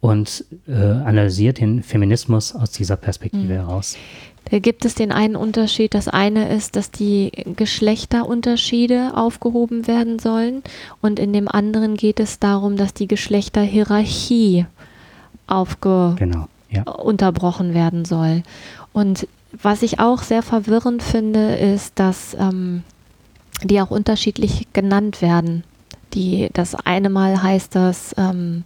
Und 0.00 0.46
äh, 0.66 0.72
analysiert 0.72 1.58
den 1.58 1.82
Feminismus 1.82 2.54
aus 2.54 2.70
dieser 2.70 2.96
Perspektive 2.96 3.52
heraus. 3.52 3.96
Da 4.50 4.58
gibt 4.58 4.84
es 4.84 4.94
den 4.94 5.12
einen 5.12 5.36
Unterschied. 5.36 5.94
Das 5.94 6.08
eine 6.08 6.48
ist, 6.54 6.74
dass 6.74 6.90
die 6.90 7.30
Geschlechterunterschiede 7.56 9.12
aufgehoben 9.14 9.86
werden 9.86 10.18
sollen. 10.18 10.62
Und 11.02 11.18
in 11.18 11.32
dem 11.32 11.48
anderen 11.48 11.96
geht 11.96 12.18
es 12.18 12.38
darum, 12.38 12.76
dass 12.76 12.94
die 12.94 13.06
Geschlechterhierarchie 13.06 14.66
aufge 15.46 16.16
Genau, 16.18 16.48
ja. 16.70 16.82
unterbrochen 16.82 17.74
werden 17.74 18.04
soll. 18.04 18.42
Und 18.92 19.28
was 19.52 19.82
ich 19.82 19.98
auch 19.98 20.22
sehr 20.22 20.42
verwirrend 20.42 21.02
finde, 21.02 21.56
ist, 21.56 21.98
dass 21.98 22.34
ähm, 22.38 22.82
die 23.62 23.80
auch 23.80 23.90
unterschiedlich 23.90 24.68
genannt 24.72 25.22
werden. 25.22 25.64
Die, 26.14 26.48
das 26.52 26.74
eine 26.74 27.10
Mal 27.10 27.42
heißt 27.42 27.74
das 27.74 28.14
ähm, 28.16 28.64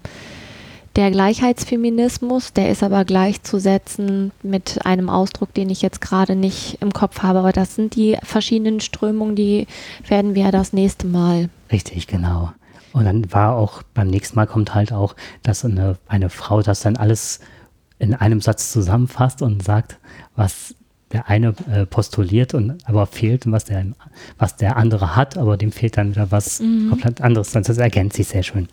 der 0.97 1.11
Gleichheitsfeminismus, 1.11 2.53
der 2.53 2.71
ist 2.71 2.83
aber 2.83 3.05
gleichzusetzen 3.05 4.33
mit 4.43 4.87
einem 4.87 5.09
Ausdruck, 5.11 5.53
den 5.55 5.71
ich 5.71 5.83
jetzt 5.83 6.01
gerade 6.01 6.37
nicht 6.37 6.79
im 6.81 6.93
Kopf 6.93 7.23
habe. 7.23 7.41
Aber 7.41 7.53
das 7.53 7.75
sind 7.75 7.97
die 7.97 8.17
verschiedenen 8.23 8.81
Strömungen, 8.81 9.35
die 9.35 9.67
werden 10.07 10.35
wir 10.35 10.53
das 10.53 10.73
nächste 10.73 11.07
Mal. 11.07 11.49
Richtig, 11.73 12.07
genau. 12.07 12.53
Und 12.93 13.07
dann 13.07 13.33
war 13.33 13.57
auch, 13.57 13.83
beim 13.95 14.09
nächsten 14.09 14.37
Mal 14.37 14.47
kommt 14.47 14.75
halt 14.75 14.93
auch, 14.93 15.17
dass 15.43 15.65
eine, 15.65 15.99
eine 16.07 16.31
Frau 16.31 16.63
das 16.63 16.81
dann 16.81 16.97
alles 16.97 17.41
in 17.99 18.15
einem 18.15 18.41
Satz 18.41 18.71
zusammenfasst 18.71 19.43
und 19.43 19.65
sagt, 19.65 19.99
was 20.37 20.77
der 21.15 21.29
eine 21.29 21.55
äh, 21.71 21.87
postuliert 21.87 22.53
und 22.53 22.77
aber 22.87 23.07
fehlt 23.07 23.51
was 23.51 23.65
der, 23.65 23.87
was 24.39 24.57
der 24.57 24.77
andere 24.77 25.17
hat, 25.17 25.39
aber 25.39 25.57
dem 25.57 25.73
fehlt 25.73 25.97
dann 25.97 26.11
wieder 26.11 26.31
was 26.31 26.59
komplett 26.59 27.21
anderes. 27.21 27.53
Das 27.53 27.79
ergänzt 27.79 28.17
sich 28.17 28.29
sehr 28.29 28.43
schön. 28.43 28.69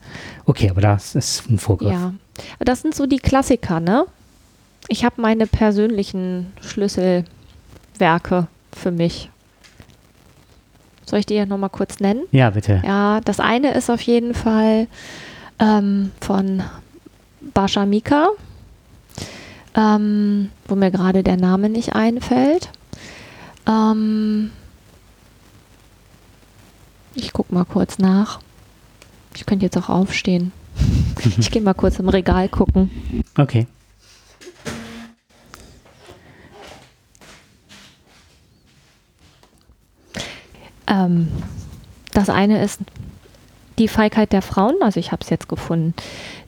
Okay, 0.45 0.69
aber 0.69 0.81
das 0.81 1.15
ist 1.15 1.49
ein 1.49 1.59
Vorgriff. 1.59 1.91
Ja, 1.91 2.13
das 2.59 2.81
sind 2.81 2.95
so 2.95 3.05
die 3.05 3.19
Klassiker, 3.19 3.79
ne? 3.79 4.05
Ich 4.87 5.05
habe 5.05 5.21
meine 5.21 5.47
persönlichen 5.47 6.51
Schlüsselwerke 6.61 8.47
für 8.73 8.91
mich. 8.91 9.29
Soll 11.05 11.19
ich 11.19 11.25
die 11.25 11.35
ja 11.35 11.45
nochmal 11.45 11.69
kurz 11.69 11.99
nennen? 11.99 12.23
Ja, 12.31 12.49
bitte. 12.49 12.81
Ja, 12.85 13.21
das 13.21 13.39
eine 13.39 13.73
ist 13.73 13.89
auf 13.89 14.01
jeden 14.01 14.33
Fall 14.33 14.87
ähm, 15.59 16.11
von 16.19 16.63
Basha 17.53 17.85
Mika, 17.85 18.29
ähm, 19.75 20.49
wo 20.67 20.75
mir 20.75 20.91
gerade 20.91 21.23
der 21.23 21.37
Name 21.37 21.69
nicht 21.69 21.93
einfällt. 21.93 22.69
Ähm, 23.67 24.51
ich 27.15 27.33
gucke 27.33 27.53
mal 27.53 27.65
kurz 27.65 27.97
nach. 27.97 28.39
Ich 29.35 29.45
könnte 29.45 29.65
jetzt 29.65 29.77
auch 29.77 29.89
aufstehen. 29.89 30.51
Ich 31.37 31.51
gehe 31.51 31.61
mal 31.61 31.75
kurz 31.75 31.99
im 31.99 32.09
Regal 32.09 32.49
gucken. 32.49 32.89
Okay. 33.37 33.67
Ähm, 40.87 41.27
das 42.11 42.29
eine 42.29 42.63
ist 42.63 42.79
die 43.81 43.87
Feigheit 43.87 44.31
der 44.31 44.43
Frauen, 44.43 44.75
also 44.81 44.99
ich 44.99 45.11
habe 45.11 45.23
es 45.23 45.31
jetzt 45.31 45.49
gefunden. 45.49 45.95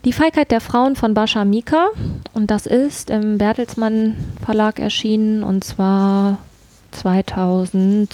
Die 0.05 0.13
Feigheit 0.13 0.51
der 0.51 0.61
Frauen 0.61 0.95
von 0.95 1.15
Bascha 1.15 1.43
Mika 1.45 1.87
und 2.33 2.51
das 2.51 2.67
ist 2.67 3.09
im 3.09 3.39
Bertelsmann 3.39 4.15
Verlag 4.45 4.77
erschienen 4.79 5.43
und 5.43 5.63
zwar 5.63 6.37
2011, 6.91 8.13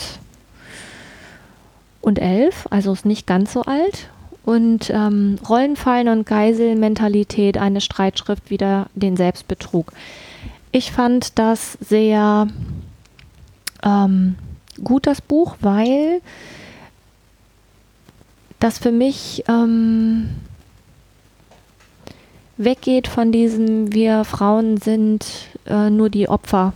also 2.69 2.93
ist 2.93 3.05
nicht 3.05 3.27
ganz 3.27 3.51
so 3.51 3.63
alt. 3.63 4.09
Und 4.45 4.89
ähm, 4.89 5.37
Rollenfallen 5.47 6.07
und 6.07 6.25
Geiselmentalität, 6.25 7.57
eine 7.57 7.81
Streitschrift 7.81 8.49
wieder 8.49 8.87
den 8.95 9.17
Selbstbetrug. 9.17 9.91
Ich 10.71 10.93
fand 10.93 11.37
das 11.37 11.73
sehr 11.81 12.47
ähm, 13.83 14.35
gut, 14.81 15.07
das 15.07 15.19
Buch, 15.19 15.57
weil 15.59 16.21
das 18.59 18.79
für 18.79 18.91
mich 18.91 19.43
ähm, 19.47 20.29
weggeht 22.57 23.07
von 23.07 23.31
diesem, 23.31 23.93
wir 23.93 24.25
Frauen 24.25 24.77
sind 24.77 25.25
äh, 25.65 25.89
nur 25.89 26.09
die 26.09 26.27
Opfer, 26.27 26.73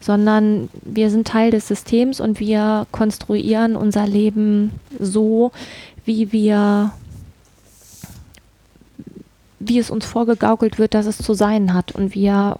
sondern 0.00 0.68
wir 0.82 1.10
sind 1.10 1.28
Teil 1.28 1.50
des 1.50 1.68
Systems 1.68 2.20
und 2.20 2.40
wir 2.40 2.86
konstruieren 2.90 3.76
unser 3.76 4.06
Leben 4.06 4.72
so, 4.98 5.52
wie 6.04 6.32
wir 6.32 6.92
wie 9.58 9.78
es 9.78 9.90
uns 9.90 10.06
vorgegaukelt 10.06 10.78
wird, 10.78 10.94
dass 10.94 11.06
es 11.06 11.18
zu 11.18 11.34
sein 11.34 11.74
hat. 11.74 11.92
Und 11.92 12.14
wir 12.14 12.56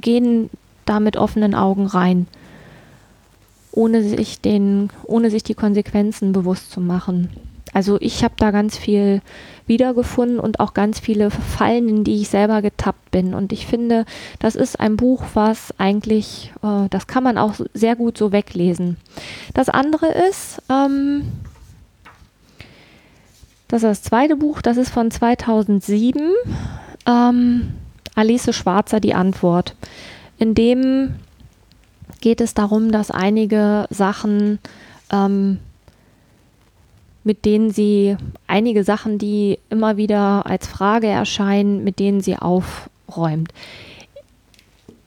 gehen 0.00 0.50
da 0.84 1.00
mit 1.00 1.16
offenen 1.16 1.54
Augen 1.54 1.86
rein, 1.86 2.26
ohne 3.72 4.02
sich, 4.02 4.40
den, 4.40 4.90
ohne 5.04 5.30
sich 5.30 5.42
die 5.42 5.54
Konsequenzen 5.54 6.32
bewusst 6.32 6.70
zu 6.70 6.80
machen. 6.80 7.30
Also 7.74 7.98
ich 8.00 8.24
habe 8.24 8.34
da 8.38 8.52
ganz 8.52 8.78
viel 8.78 9.20
wiedergefunden 9.66 10.38
und 10.38 10.60
auch 10.60 10.74
ganz 10.74 11.00
viele 11.00 11.30
Fallen, 11.30 11.88
in 11.88 12.04
die 12.04 12.22
ich 12.22 12.28
selber 12.28 12.62
getappt 12.62 13.10
bin. 13.10 13.34
Und 13.34 13.52
ich 13.52 13.66
finde, 13.66 14.04
das 14.38 14.54
ist 14.54 14.78
ein 14.78 14.96
Buch, 14.96 15.24
was 15.34 15.74
eigentlich, 15.78 16.52
äh, 16.62 16.88
das 16.90 17.06
kann 17.06 17.24
man 17.24 17.36
auch 17.36 17.54
sehr 17.74 17.96
gut 17.96 18.16
so 18.16 18.30
weglesen. 18.30 18.96
Das 19.54 19.68
andere 19.68 20.06
ist, 20.06 20.62
ähm, 20.70 21.32
das 23.68 23.82
ist 23.82 23.88
das 23.88 24.02
zweite 24.02 24.36
Buch, 24.36 24.62
das 24.62 24.76
ist 24.76 24.90
von 24.90 25.10
2007. 25.10 26.30
Ähm, 27.06 27.72
Alice 28.14 28.54
Schwarzer, 28.54 29.00
die 29.00 29.14
Antwort. 29.14 29.74
In 30.38 30.54
dem 30.54 31.16
geht 32.20 32.40
es 32.40 32.54
darum, 32.54 32.92
dass 32.92 33.10
einige 33.10 33.86
Sachen, 33.90 34.58
ähm, 35.10 35.58
mit 37.24 37.44
denen 37.44 37.70
sie, 37.70 38.16
einige 38.46 38.84
Sachen, 38.84 39.18
die 39.18 39.58
immer 39.70 39.96
wieder 39.96 40.46
als 40.46 40.66
Frage 40.66 41.08
erscheinen, 41.08 41.82
mit 41.82 41.98
denen 41.98 42.20
sie 42.20 42.36
aufräumt. 42.36 43.52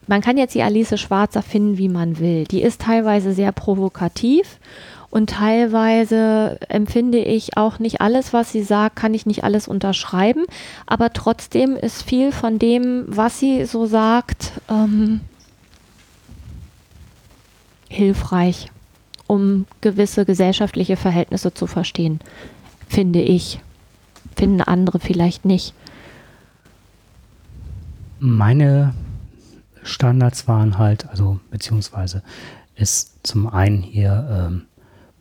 Man 0.08 0.22
kann 0.22 0.38
jetzt 0.38 0.56
die 0.56 0.64
Alice 0.64 1.00
Schwarzer 1.00 1.42
finden, 1.42 1.78
wie 1.78 1.90
man 1.90 2.20
will. 2.20 2.46
Die 2.46 2.62
ist 2.62 2.82
teilweise 2.82 3.34
sehr 3.34 3.52
provokativ 3.52 4.58
und 5.10 5.30
teilweise 5.30 6.58
empfinde 6.70 7.20
ich 7.20 7.58
auch 7.58 7.80
nicht 7.80 8.02
alles, 8.02 8.34
was 8.34 8.52
sie 8.52 8.64
sagt, 8.64 8.96
kann 8.96 9.14
ich 9.14 9.26
nicht 9.26 9.44
alles 9.44 9.68
unterschreiben. 9.68 10.46
Aber 10.86 11.14
trotzdem 11.14 11.76
ist 11.76 12.04
viel 12.04 12.32
von 12.32 12.60
dem, 12.60 13.06
was 13.08 13.40
sie 13.40 13.66
so 13.66 13.86
sagt, 13.86 14.54
ähm, 14.70 15.22
hilfreich, 17.90 18.70
um 19.28 19.66
gewisse 19.82 20.26
gesellschaftliche 20.26 20.98
Verhältnisse 20.98 21.54
zu 21.54 21.68
verstehen, 21.68 22.20
finde 22.88 23.22
ich. 23.22 23.60
Finden 24.36 24.62
andere 24.62 25.00
vielleicht 25.00 25.46
nicht. 25.46 25.74
Meine 28.20 28.94
Standards 29.84 30.48
waren 30.48 30.78
halt, 30.78 31.10
also 31.10 31.40
beziehungsweise 31.52 32.24
ist 32.76 33.20
zum 33.24 33.48
einen 33.48 33.82
hier 33.82 34.28
ähm, 34.50 34.66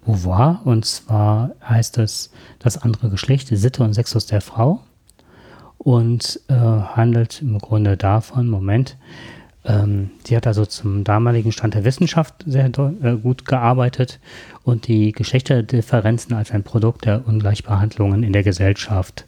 Beauvoir 0.04 0.60
und 0.64 0.84
zwar 0.84 1.50
heißt 1.66 1.98
es 1.98 2.30
das 2.58 2.78
andere 2.78 3.10
Geschlecht, 3.10 3.48
Sitte 3.48 3.82
und 3.82 3.94
Sexus 3.94 4.26
der 4.26 4.40
Frau 4.40 4.80
und 5.78 6.40
äh, 6.48 6.54
handelt 6.54 7.42
im 7.42 7.58
Grunde 7.58 7.96
davon, 7.96 8.48
Moment, 8.48 8.96
ähm, 9.66 10.10
sie 10.24 10.36
hat 10.36 10.46
also 10.46 10.64
zum 10.64 11.02
damaligen 11.04 11.52
Stand 11.52 11.74
der 11.74 11.84
Wissenschaft 11.84 12.44
sehr 12.46 12.66
äh, 12.66 13.16
gut 13.16 13.44
gearbeitet 13.44 14.20
und 14.62 14.86
die 14.86 15.12
Geschlechterdifferenzen 15.12 16.34
als 16.34 16.52
ein 16.52 16.62
Produkt 16.62 17.04
der 17.04 17.26
Ungleichbehandlungen 17.26 18.22
in 18.22 18.32
der 18.32 18.44
Gesellschaft 18.44 19.26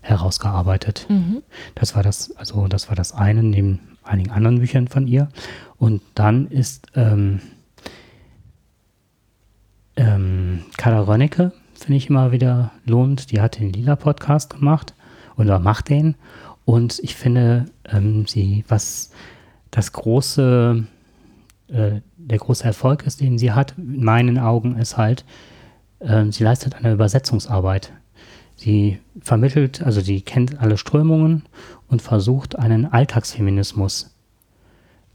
herausgearbeitet. 0.00 1.06
Mhm. 1.08 1.42
Das 1.74 1.96
war 1.96 2.02
das, 2.02 2.36
also 2.36 2.68
das 2.68 2.88
war 2.88 2.94
das 2.94 3.12
eine 3.12 3.42
neben 3.42 3.80
einigen 4.04 4.30
anderen 4.30 4.60
Büchern 4.60 4.86
von 4.86 5.06
ihr. 5.06 5.28
Und 5.76 6.02
dann 6.14 6.46
ist 6.48 6.86
ähm, 6.94 7.40
ähm, 9.96 10.62
Carla 10.76 11.00
Rönnecke, 11.00 11.52
finde 11.74 11.96
ich 11.96 12.10
immer 12.10 12.30
wieder 12.30 12.70
lohnt. 12.84 13.32
Die 13.32 13.40
hat 13.40 13.58
den 13.58 13.72
Lila-Podcast 13.72 14.50
gemacht 14.50 14.94
oder 15.36 15.58
macht 15.58 15.88
den. 15.88 16.14
Und 16.64 17.00
ich 17.02 17.14
finde, 17.16 17.66
ähm, 17.90 18.26
sie, 18.26 18.64
was 18.68 19.10
das 19.74 19.92
große, 19.92 20.84
äh, 21.68 21.90
der 22.16 22.38
große 22.38 22.64
Erfolg 22.64 23.04
ist, 23.06 23.20
den 23.20 23.38
sie 23.38 23.52
hat, 23.52 23.74
in 23.76 24.04
meinen 24.04 24.38
Augen, 24.38 24.76
ist 24.76 24.96
halt, 24.96 25.24
äh, 25.98 26.30
sie 26.30 26.44
leistet 26.44 26.76
eine 26.76 26.92
Übersetzungsarbeit. 26.92 27.92
Sie 28.54 29.00
vermittelt, 29.20 29.82
also 29.82 30.00
sie 30.00 30.20
kennt 30.20 30.60
alle 30.60 30.78
Strömungen 30.78 31.42
und 31.88 32.02
versucht, 32.02 32.56
einen 32.56 32.86
Alltagsfeminismus 32.86 34.14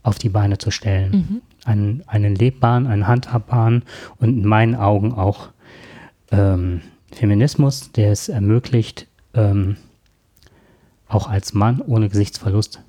auf 0.02 0.18
die 0.18 0.28
Beine 0.28 0.58
zu 0.58 0.70
stellen. 0.70 1.10
Mhm. 1.10 1.42
Einen, 1.64 2.02
einen 2.06 2.34
lebbaren, 2.34 2.86
einen 2.86 3.06
handhabbaren 3.06 3.84
und 4.18 4.28
in 4.28 4.46
meinen 4.46 4.74
Augen 4.74 5.12
auch 5.12 5.48
ähm, 6.30 6.82
Feminismus, 7.12 7.92
der 7.92 8.12
es 8.12 8.28
ermöglicht, 8.28 9.06
ähm, 9.32 9.76
auch 11.08 11.28
als 11.28 11.54
Mann 11.54 11.80
ohne 11.80 12.10
Gesichtsverlust 12.10 12.82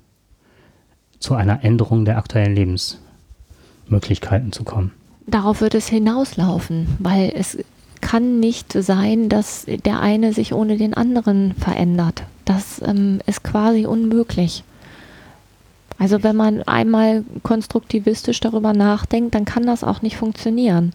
zu 1.22 1.34
einer 1.34 1.64
Änderung 1.64 2.04
der 2.04 2.18
aktuellen 2.18 2.54
Lebensmöglichkeiten 2.54 4.52
zu 4.52 4.64
kommen. 4.64 4.92
Darauf 5.26 5.60
wird 5.60 5.74
es 5.74 5.88
hinauslaufen, 5.88 6.88
weil 6.98 7.32
es 7.34 7.58
kann 8.00 8.40
nicht 8.40 8.72
sein, 8.72 9.28
dass 9.28 9.64
der 9.66 10.00
eine 10.00 10.32
sich 10.32 10.52
ohne 10.52 10.76
den 10.76 10.94
anderen 10.94 11.54
verändert. 11.54 12.24
Das 12.44 12.82
ähm, 12.84 13.20
ist 13.26 13.44
quasi 13.44 13.86
unmöglich. 13.86 14.64
Also 15.98 16.24
wenn 16.24 16.34
man 16.34 16.62
einmal 16.64 17.24
konstruktivistisch 17.44 18.40
darüber 18.40 18.72
nachdenkt, 18.72 19.36
dann 19.36 19.44
kann 19.44 19.64
das 19.64 19.84
auch 19.84 20.02
nicht 20.02 20.16
funktionieren. 20.16 20.92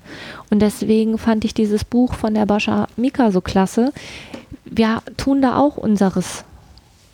Und 0.50 0.62
deswegen 0.62 1.18
fand 1.18 1.46
ich 1.46 1.54
dieses 1.54 1.86
Buch 1.86 2.14
von 2.14 2.34
der 2.34 2.46
Bascha 2.46 2.88
Mika 2.98 3.32
so 3.32 3.40
klasse. 3.40 3.94
Wir 4.66 5.02
tun 5.16 5.42
da 5.42 5.58
auch 5.58 5.78
unseres 5.78 6.44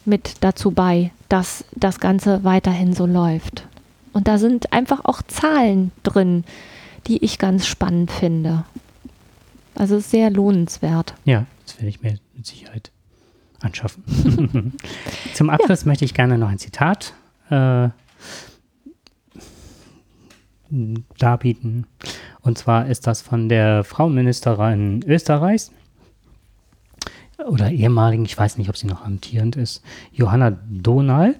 mit 0.06 0.38
dazu 0.42 0.72
bei, 0.72 1.12
dass 1.34 1.66
das 1.76 2.00
Ganze 2.00 2.44
weiterhin 2.44 2.94
so 2.94 3.08
läuft. 3.08 3.68
Und 4.12 4.28
da 4.28 4.38
sind 4.38 4.72
einfach 4.72 5.04
auch 5.06 5.24
Zahlen 5.24 5.92
drin, 6.04 6.44
die 7.08 7.26
ich 7.26 7.40
ganz 7.40 7.66
spannend 7.66 8.12
finde. 8.12 8.66
Also 9.74 9.98
sehr 9.98 10.30
lohnenswert. 10.30 11.16
Ja, 11.26 11.48
das 11.66 11.78
werde 11.78 11.90
ich 11.90 12.04
mir 12.04 12.20
mit 12.36 12.46
Sicherheit 12.46 12.92
anschaffen. 13.62 14.74
Zum 15.34 15.50
Abschluss 15.50 15.82
ja. 15.82 15.88
möchte 15.88 16.06
ich 16.06 16.14
gerne 16.14 16.38
noch 16.38 16.50
ein 16.50 16.60
Zitat 16.60 17.16
äh, 17.50 17.90
darbieten. 21.18 21.88
Und 22.42 22.60
zwar 22.60 22.86
ist 22.86 23.08
das 23.08 23.24
von 23.24 23.50
der 23.50 23.84
Frauenministerin 23.84 25.04
Österreichs, 25.08 25.72
oder 27.46 27.72
ehemaligen, 27.72 28.26
ich 28.26 28.38
weiß 28.38 28.58
nicht, 28.58 28.70
ob 28.70 28.78
sie 28.78 28.88
noch 28.88 29.04
amtierend 29.04 29.56
ist, 29.56 29.84
Johanna 30.12 30.58
Donal 30.70 31.36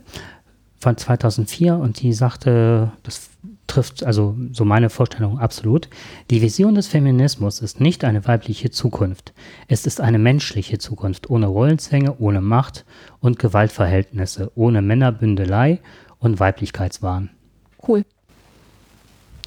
von 0.80 0.98
2004 0.98 1.78
und 1.78 2.02
die 2.02 2.14
sagte, 2.14 2.92
das 3.04 3.30
trifft 3.68 4.04
also 4.04 4.36
so 4.52 4.66
meine 4.66 4.90
Vorstellung 4.90 5.40
absolut. 5.40 5.90
Die 6.30 6.42
Vision 6.42 6.76
des 6.76 6.88
Feminismus 6.88 7.62
ist 7.62 7.80
nicht 7.80 8.04
eine 8.04 8.28
weibliche 8.28 8.70
Zukunft. 8.70 9.34
Es 9.68 9.86
ist 9.86 10.02
eine 10.02 10.20
menschliche 10.20 10.78
Zukunft 10.78 11.30
ohne 11.30 11.48
Rollenzwänge, 11.48 12.18
ohne 12.20 12.42
Macht 12.42 12.86
und 13.22 13.40
Gewaltverhältnisse, 13.40 14.52
ohne 14.56 14.82
Männerbündelei 14.82 15.80
und 16.20 16.40
Weiblichkeitswahn. 16.40 17.30
Cool. 17.88 18.04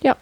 Ja. 0.03 0.16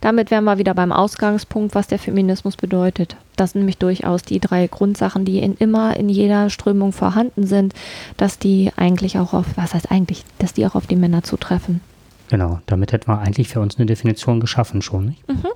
Damit 0.00 0.30
wären 0.30 0.44
wir 0.44 0.58
wieder 0.58 0.74
beim 0.74 0.92
Ausgangspunkt, 0.92 1.74
was 1.74 1.86
der 1.86 1.98
Feminismus 1.98 2.56
bedeutet. 2.56 3.16
Das 3.36 3.52
sind 3.52 3.60
nämlich 3.60 3.78
durchaus 3.78 4.22
die 4.22 4.40
drei 4.40 4.66
Grundsachen, 4.66 5.24
die 5.24 5.38
in 5.38 5.54
immer 5.54 5.96
in 5.96 6.08
jeder 6.08 6.50
Strömung 6.50 6.92
vorhanden 6.92 7.46
sind, 7.46 7.74
dass 8.16 8.38
die 8.38 8.70
eigentlich 8.76 9.18
auch 9.18 9.32
auf, 9.32 9.46
was 9.56 9.74
heißt 9.74 9.90
eigentlich, 9.90 10.24
dass 10.38 10.52
die 10.52 10.66
auch 10.66 10.74
auf 10.74 10.86
die 10.86 10.96
Männer 10.96 11.22
zutreffen. 11.22 11.80
Genau, 12.28 12.60
damit 12.66 12.92
hätten 12.92 13.08
wir 13.08 13.18
eigentlich 13.18 13.48
für 13.48 13.60
uns 13.60 13.76
eine 13.76 13.86
Definition 13.86 14.40
geschaffen 14.40 14.82
schon. 14.82 15.06
Nicht? 15.06 15.28
Mhm. 15.28 15.46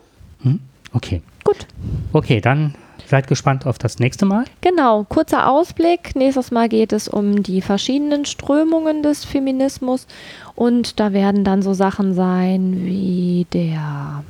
Hm? 0.42 0.60
Okay. 0.92 1.22
Gut. 1.44 1.66
Okay, 2.12 2.40
dann 2.40 2.74
Seid 3.08 3.28
gespannt 3.28 3.66
auf 3.66 3.78
das 3.78 3.98
nächste 3.98 4.26
Mal. 4.26 4.44
Genau, 4.60 5.04
kurzer 5.04 5.48
Ausblick. 5.48 6.16
Nächstes 6.16 6.50
Mal 6.50 6.68
geht 6.68 6.92
es 6.92 7.08
um 7.08 7.42
die 7.42 7.62
verschiedenen 7.62 8.24
Strömungen 8.24 9.02
des 9.02 9.24
Feminismus 9.24 10.06
und 10.54 10.98
da 10.98 11.12
werden 11.12 11.44
dann 11.44 11.62
so 11.62 11.72
Sachen 11.72 12.14
sein 12.14 12.84
wie 12.84 13.46
der 13.52 14.24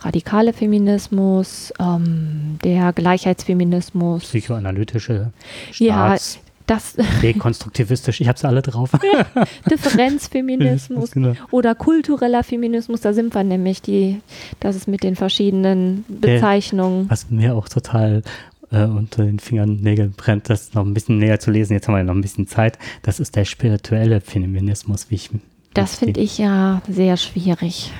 radikale 0.00 0.52
Feminismus, 0.52 1.72
ähm, 1.80 2.58
der 2.64 2.92
Gleichheitsfeminismus, 2.92 4.22
psychoanalytische 4.22 5.32
Staats 5.72 6.34
ja, 6.36 6.47
das 6.68 6.94
dekonstruktivistisch, 7.22 8.20
ich 8.20 8.28
habe 8.28 8.36
es 8.36 8.44
alle 8.44 8.62
drauf. 8.62 8.90
Ja, 9.12 9.44
Differenzfeminismus 9.70 11.12
genau. 11.12 11.32
oder 11.50 11.74
kultureller 11.74 12.44
Feminismus, 12.44 13.00
da 13.00 13.12
sind 13.12 13.34
wir 13.34 13.42
nämlich 13.42 13.82
die, 13.82 14.20
das 14.60 14.76
ist 14.76 14.86
mit 14.86 15.02
den 15.02 15.16
verschiedenen 15.16 16.04
Bezeichnungen. 16.08 17.08
Der, 17.08 17.10
was 17.10 17.30
mir 17.30 17.54
auch 17.54 17.68
total 17.68 18.22
äh, 18.70 18.84
unter 18.84 19.24
den 19.24 19.38
Fingernägeln 19.38 20.12
brennt, 20.12 20.50
das 20.50 20.74
noch 20.74 20.84
ein 20.84 20.94
bisschen 20.94 21.18
näher 21.18 21.40
zu 21.40 21.50
lesen. 21.50 21.72
Jetzt 21.72 21.88
haben 21.88 21.96
wir 21.96 22.04
noch 22.04 22.14
ein 22.14 22.20
bisschen 22.20 22.46
Zeit. 22.46 22.78
Das 23.02 23.18
ist 23.18 23.34
der 23.36 23.44
spirituelle 23.44 24.20
Feminismus, 24.20 25.10
wie 25.10 25.14
ich. 25.16 25.30
Das 25.74 25.96
finde 25.96 26.20
ich 26.20 26.38
ja 26.38 26.82
sehr 26.88 27.16
schwierig. 27.16 27.90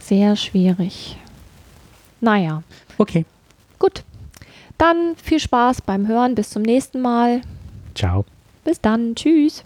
Sehr 0.00 0.36
schwierig. 0.36 1.16
Naja. 2.20 2.62
Okay. 2.98 3.26
Gut. 3.78 4.04
Dann 4.78 5.16
viel 5.22 5.40
Spaß 5.40 5.82
beim 5.82 6.06
Hören. 6.06 6.34
Bis 6.34 6.50
zum 6.50 6.62
nächsten 6.62 7.00
Mal. 7.00 7.42
Ciao. 7.96 8.24
Bis 8.64 8.80
dann. 8.80 9.14
Tschüss. 9.14 9.64